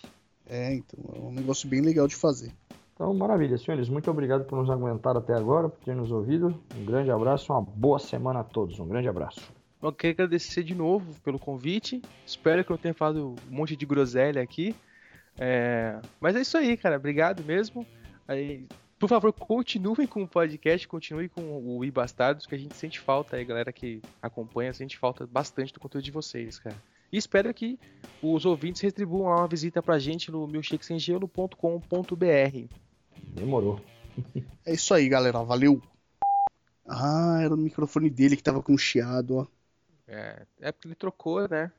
é, 0.47 0.75
então, 0.75 0.99
é 1.13 1.19
um 1.19 1.33
negócio 1.33 1.69
bem 1.69 1.81
legal 1.81 2.07
de 2.07 2.15
fazer. 2.15 2.53
Então, 2.95 3.13
maravilha, 3.13 3.59
senhores. 3.59 3.89
Muito 3.89 4.09
obrigado 4.09 4.45
por 4.45 4.57
nos 4.57 4.71
aguentar 4.71 5.17
até 5.17 5.35
agora, 5.35 5.69
por 5.69 5.85
ter 5.85 5.97
nos 5.97 6.13
ouvido. 6.13 6.63
Um 6.73 6.85
grande 6.85 7.11
abraço, 7.11 7.53
uma 7.53 7.61
boa 7.61 7.99
semana 7.99 8.41
a 8.41 8.45
todos. 8.45 8.79
Um 8.79 8.87
grande 8.87 9.09
abraço. 9.09 9.53
Eu 9.85 9.93
queria 9.93 10.13
agradecer 10.13 10.63
de 10.63 10.75
novo 10.75 11.15
pelo 11.21 11.39
convite. 11.39 12.01
Espero 12.27 12.65
que 12.65 12.71
eu 12.71 12.79
tenha 12.79 12.95
falado 12.95 13.35
um 13.51 13.55
monte 13.55 13.77
de 13.77 13.85
groselha 13.85 14.41
aqui. 14.41 14.75
É, 15.39 16.01
Mas 16.19 16.35
é 16.37 16.41
isso 16.41 16.57
aí, 16.57 16.75
cara. 16.75 16.97
Obrigado 16.97 17.45
mesmo. 17.45 17.87
Aí, 18.27 18.67
por 18.99 19.11
favor, 19.11 19.31
continuem 19.31 20.07
com 20.07 20.23
o 20.23 20.29
podcast, 20.29 20.89
continuem 20.89 21.29
com 21.29 21.43
o 21.43 21.85
I 21.85 21.91
Bastardos, 21.91 22.47
que 22.47 22.55
a 22.55 22.59
gente 22.59 22.75
sente 22.75 22.99
falta 22.99 23.37
aí, 23.37 23.45
galera 23.45 23.71
que 23.71 24.01
acompanha, 24.23 24.73
sente 24.73 24.97
falta 24.97 25.27
bastante 25.27 25.75
do 25.75 25.81
conteúdo 25.81 26.05
de 26.05 26.11
vocês, 26.11 26.59
cara. 26.59 26.77
E 27.13 27.19
espero 27.19 27.53
que 27.53 27.79
os 28.23 28.47
ouvintes 28.47 28.81
retribuam 28.81 29.37
uma 29.37 29.47
visita 29.47 29.83
pra 29.83 29.99
gente 29.99 30.31
no 30.31 30.47
milkshakesengelo.com.br. 30.47 32.75
Demorou. 33.35 33.83
É 34.65 34.73
isso 34.73 34.95
aí, 34.95 35.11
galera. 35.11 35.43
Valeu. 35.43 35.83
Ah, 36.89 37.41
era 37.43 37.53
o 37.53 37.59
microfone 37.59 38.09
dele 38.09 38.35
que 38.35 38.43
tava 38.43 38.63
com 38.63 38.79
chiado, 38.79 39.37
ó. 39.37 39.47
É, 40.07 40.47
é 40.61 40.73
porque 40.73 40.89
ele 40.89 40.95
trocou, 40.95 41.49
né? 41.49 41.73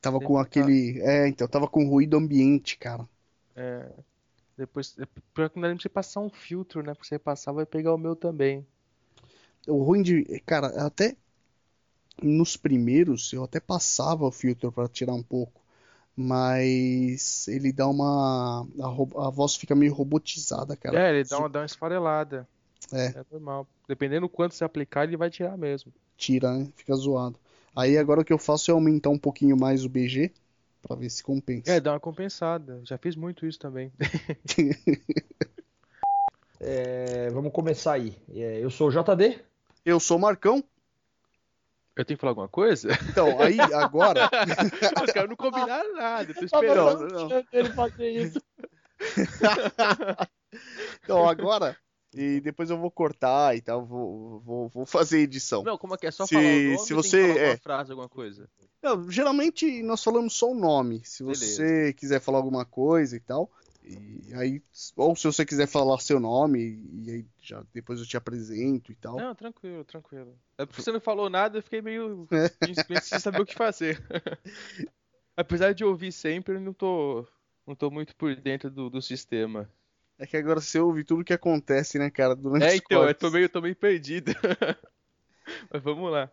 Tava 0.00 0.18
Deve 0.18 0.28
com 0.28 0.34
tá. 0.34 0.42
aquele. 0.42 1.00
É, 1.00 1.28
então, 1.28 1.46
tava 1.46 1.68
com 1.68 1.88
ruído 1.88 2.16
ambiente, 2.16 2.76
cara. 2.76 3.08
É, 3.54 3.88
depois, 4.56 4.96
é, 4.98 5.06
pior 5.34 5.48
que 5.48 5.58
não 5.58 5.68
nem 5.68 5.76
pra 5.76 5.82
você 5.82 5.88
passar 5.88 6.20
um 6.20 6.30
filtro, 6.30 6.82
né? 6.82 6.94
Porque 6.94 7.08
você 7.08 7.18
passar 7.18 7.52
vai 7.52 7.66
pegar 7.66 7.94
o 7.94 7.98
meu 7.98 8.16
também. 8.16 8.66
O 9.66 9.82
ruim 9.82 10.02
de. 10.02 10.24
Cara, 10.44 10.68
até 10.84 11.16
nos 12.20 12.56
primeiros 12.56 13.32
eu 13.32 13.44
até 13.44 13.60
passava 13.60 14.26
o 14.26 14.32
filtro 14.32 14.70
pra 14.70 14.88
tirar 14.88 15.14
um 15.14 15.22
pouco. 15.22 15.60
Mas 16.14 17.48
ele 17.48 17.72
dá 17.72 17.88
uma. 17.88 18.66
A, 18.80 19.26
a 19.26 19.30
voz 19.30 19.56
fica 19.56 19.74
meio 19.74 19.94
robotizada, 19.94 20.76
cara. 20.76 21.08
É, 21.08 21.10
ele 21.10 21.24
dá 21.24 21.38
uma, 21.38 21.48
dá 21.48 21.60
uma 21.60 21.66
esfarelada. 21.66 22.46
É. 22.92 23.06
É 23.06 23.24
normal. 23.30 23.66
Dependendo 23.88 24.26
do 24.26 24.28
quanto 24.28 24.54
você 24.54 24.64
aplicar, 24.64 25.04
ele 25.04 25.16
vai 25.16 25.30
tirar 25.30 25.56
mesmo. 25.56 25.92
Tira, 26.16 26.52
né? 26.52 26.68
Fica 26.76 26.94
zoado. 26.94 27.38
Aí 27.74 27.96
agora 27.96 28.20
o 28.20 28.24
que 28.24 28.32
eu 28.32 28.38
faço 28.38 28.70
é 28.70 28.74
aumentar 28.74 29.10
um 29.10 29.18
pouquinho 29.18 29.56
mais 29.56 29.84
o 29.84 29.88
BG 29.88 30.32
pra 30.82 30.96
ver 30.96 31.08
se 31.10 31.22
compensa. 31.22 31.70
É, 31.72 31.80
dá 31.80 31.92
uma 31.92 32.00
compensada. 32.00 32.80
Já 32.84 32.98
fiz 32.98 33.16
muito 33.16 33.46
isso 33.46 33.58
também. 33.58 33.92
É, 36.64 37.28
vamos 37.30 37.50
começar 37.52 37.94
aí. 37.94 38.16
É, 38.32 38.60
eu 38.62 38.70
sou 38.70 38.86
o 38.88 38.90
JD. 38.92 39.36
Eu 39.84 39.98
sou 39.98 40.16
o 40.16 40.20
Marcão. 40.20 40.62
Eu 41.96 42.04
tenho 42.04 42.16
que 42.16 42.20
falar 42.20 42.30
alguma 42.30 42.46
coisa? 42.48 42.88
Então, 43.10 43.42
aí 43.42 43.58
agora. 43.60 44.30
Os 45.04 45.12
caras 45.12 45.28
não 45.28 45.34
combinaram 45.34 45.92
nada. 45.96 46.30
Eu 46.30 46.34
tô 46.34 46.40
Não, 46.40 46.44
esperando. 46.46 47.08
não. 47.08 47.44
ele 47.52 47.72
fazer 47.72 48.10
isso. 48.10 48.40
Então 51.02 51.28
agora. 51.28 51.76
E 52.14 52.40
depois 52.40 52.68
eu 52.70 52.76
vou 52.78 52.90
cortar 52.90 53.56
e 53.56 53.60
tal. 53.62 53.84
Vou, 53.84 54.40
vou, 54.40 54.68
vou 54.68 54.86
fazer 54.86 55.20
edição. 55.20 55.62
Não, 55.62 55.78
como 55.78 55.94
é 55.94 55.96
que 55.98 56.06
é? 56.06 56.10
Só 56.10 56.26
Se- 56.26 56.34
falar 56.34 56.46
o 56.46 56.50
nome 56.72 56.78
se 56.78 56.94
ou 56.94 57.02
tem 57.02 57.10
que 57.10 57.16
você- 57.16 57.20
falar 57.22 57.32
alguma 57.32 57.52
é. 57.52 57.56
frase, 57.56 57.90
alguma 57.92 58.08
coisa? 58.08 58.48
Não, 58.82 59.10
geralmente 59.10 59.82
nós 59.82 60.02
falamos 60.04 60.34
só 60.34 60.50
o 60.50 60.54
nome. 60.54 61.00
Se 61.04 61.22
Beleza. 61.22 61.44
você 61.46 61.92
quiser 61.94 62.20
falar 62.20 62.38
alguma 62.38 62.64
coisa 62.64 63.16
e 63.16 63.20
tal. 63.20 63.50
E 63.84 64.32
aí, 64.34 64.62
ou 64.96 65.16
se 65.16 65.24
você 65.24 65.44
quiser 65.44 65.66
falar 65.66 65.98
seu 65.98 66.20
nome, 66.20 66.80
e 67.02 67.10
aí 67.10 67.26
já 67.42 67.64
depois 67.74 67.98
eu 67.98 68.06
te 68.06 68.16
apresento 68.16 68.92
e 68.92 68.94
tal. 68.94 69.16
Não, 69.16 69.34
tranquilo, 69.34 69.84
tranquilo. 69.84 70.38
É 70.56 70.64
porque 70.64 70.80
você 70.82 70.92
não 70.92 71.00
falou 71.00 71.28
nada, 71.28 71.58
eu 71.58 71.62
fiquei 71.62 71.82
meio 71.82 72.28
sem 73.02 73.18
saber 73.18 73.40
o 73.40 73.46
que 73.46 73.54
fazer. 73.56 74.00
Apesar 75.36 75.72
de 75.72 75.84
ouvir 75.84 76.12
sempre, 76.12 76.54
eu 76.56 76.60
não 76.60 76.72
tô, 76.72 77.26
não 77.66 77.74
tô 77.74 77.90
muito 77.90 78.14
por 78.14 78.36
dentro 78.36 78.70
do, 78.70 78.88
do 78.90 79.00
sistema. 79.02 79.68
É 80.18 80.26
que 80.26 80.36
agora 80.36 80.60
você 80.60 80.78
ouve 80.78 81.04
tudo 81.04 81.24
que 81.24 81.32
acontece, 81.32 81.98
né, 81.98 82.10
cara, 82.10 82.36
durante 82.36 82.64
É, 82.64 82.76
então, 82.76 83.06
eu 83.06 83.14
tô 83.14 83.30
meio, 83.30 83.48
tô 83.48 83.60
meio 83.60 83.74
perdido. 83.74 84.32
Mas 85.70 85.82
vamos 85.82 86.10
lá. 86.10 86.30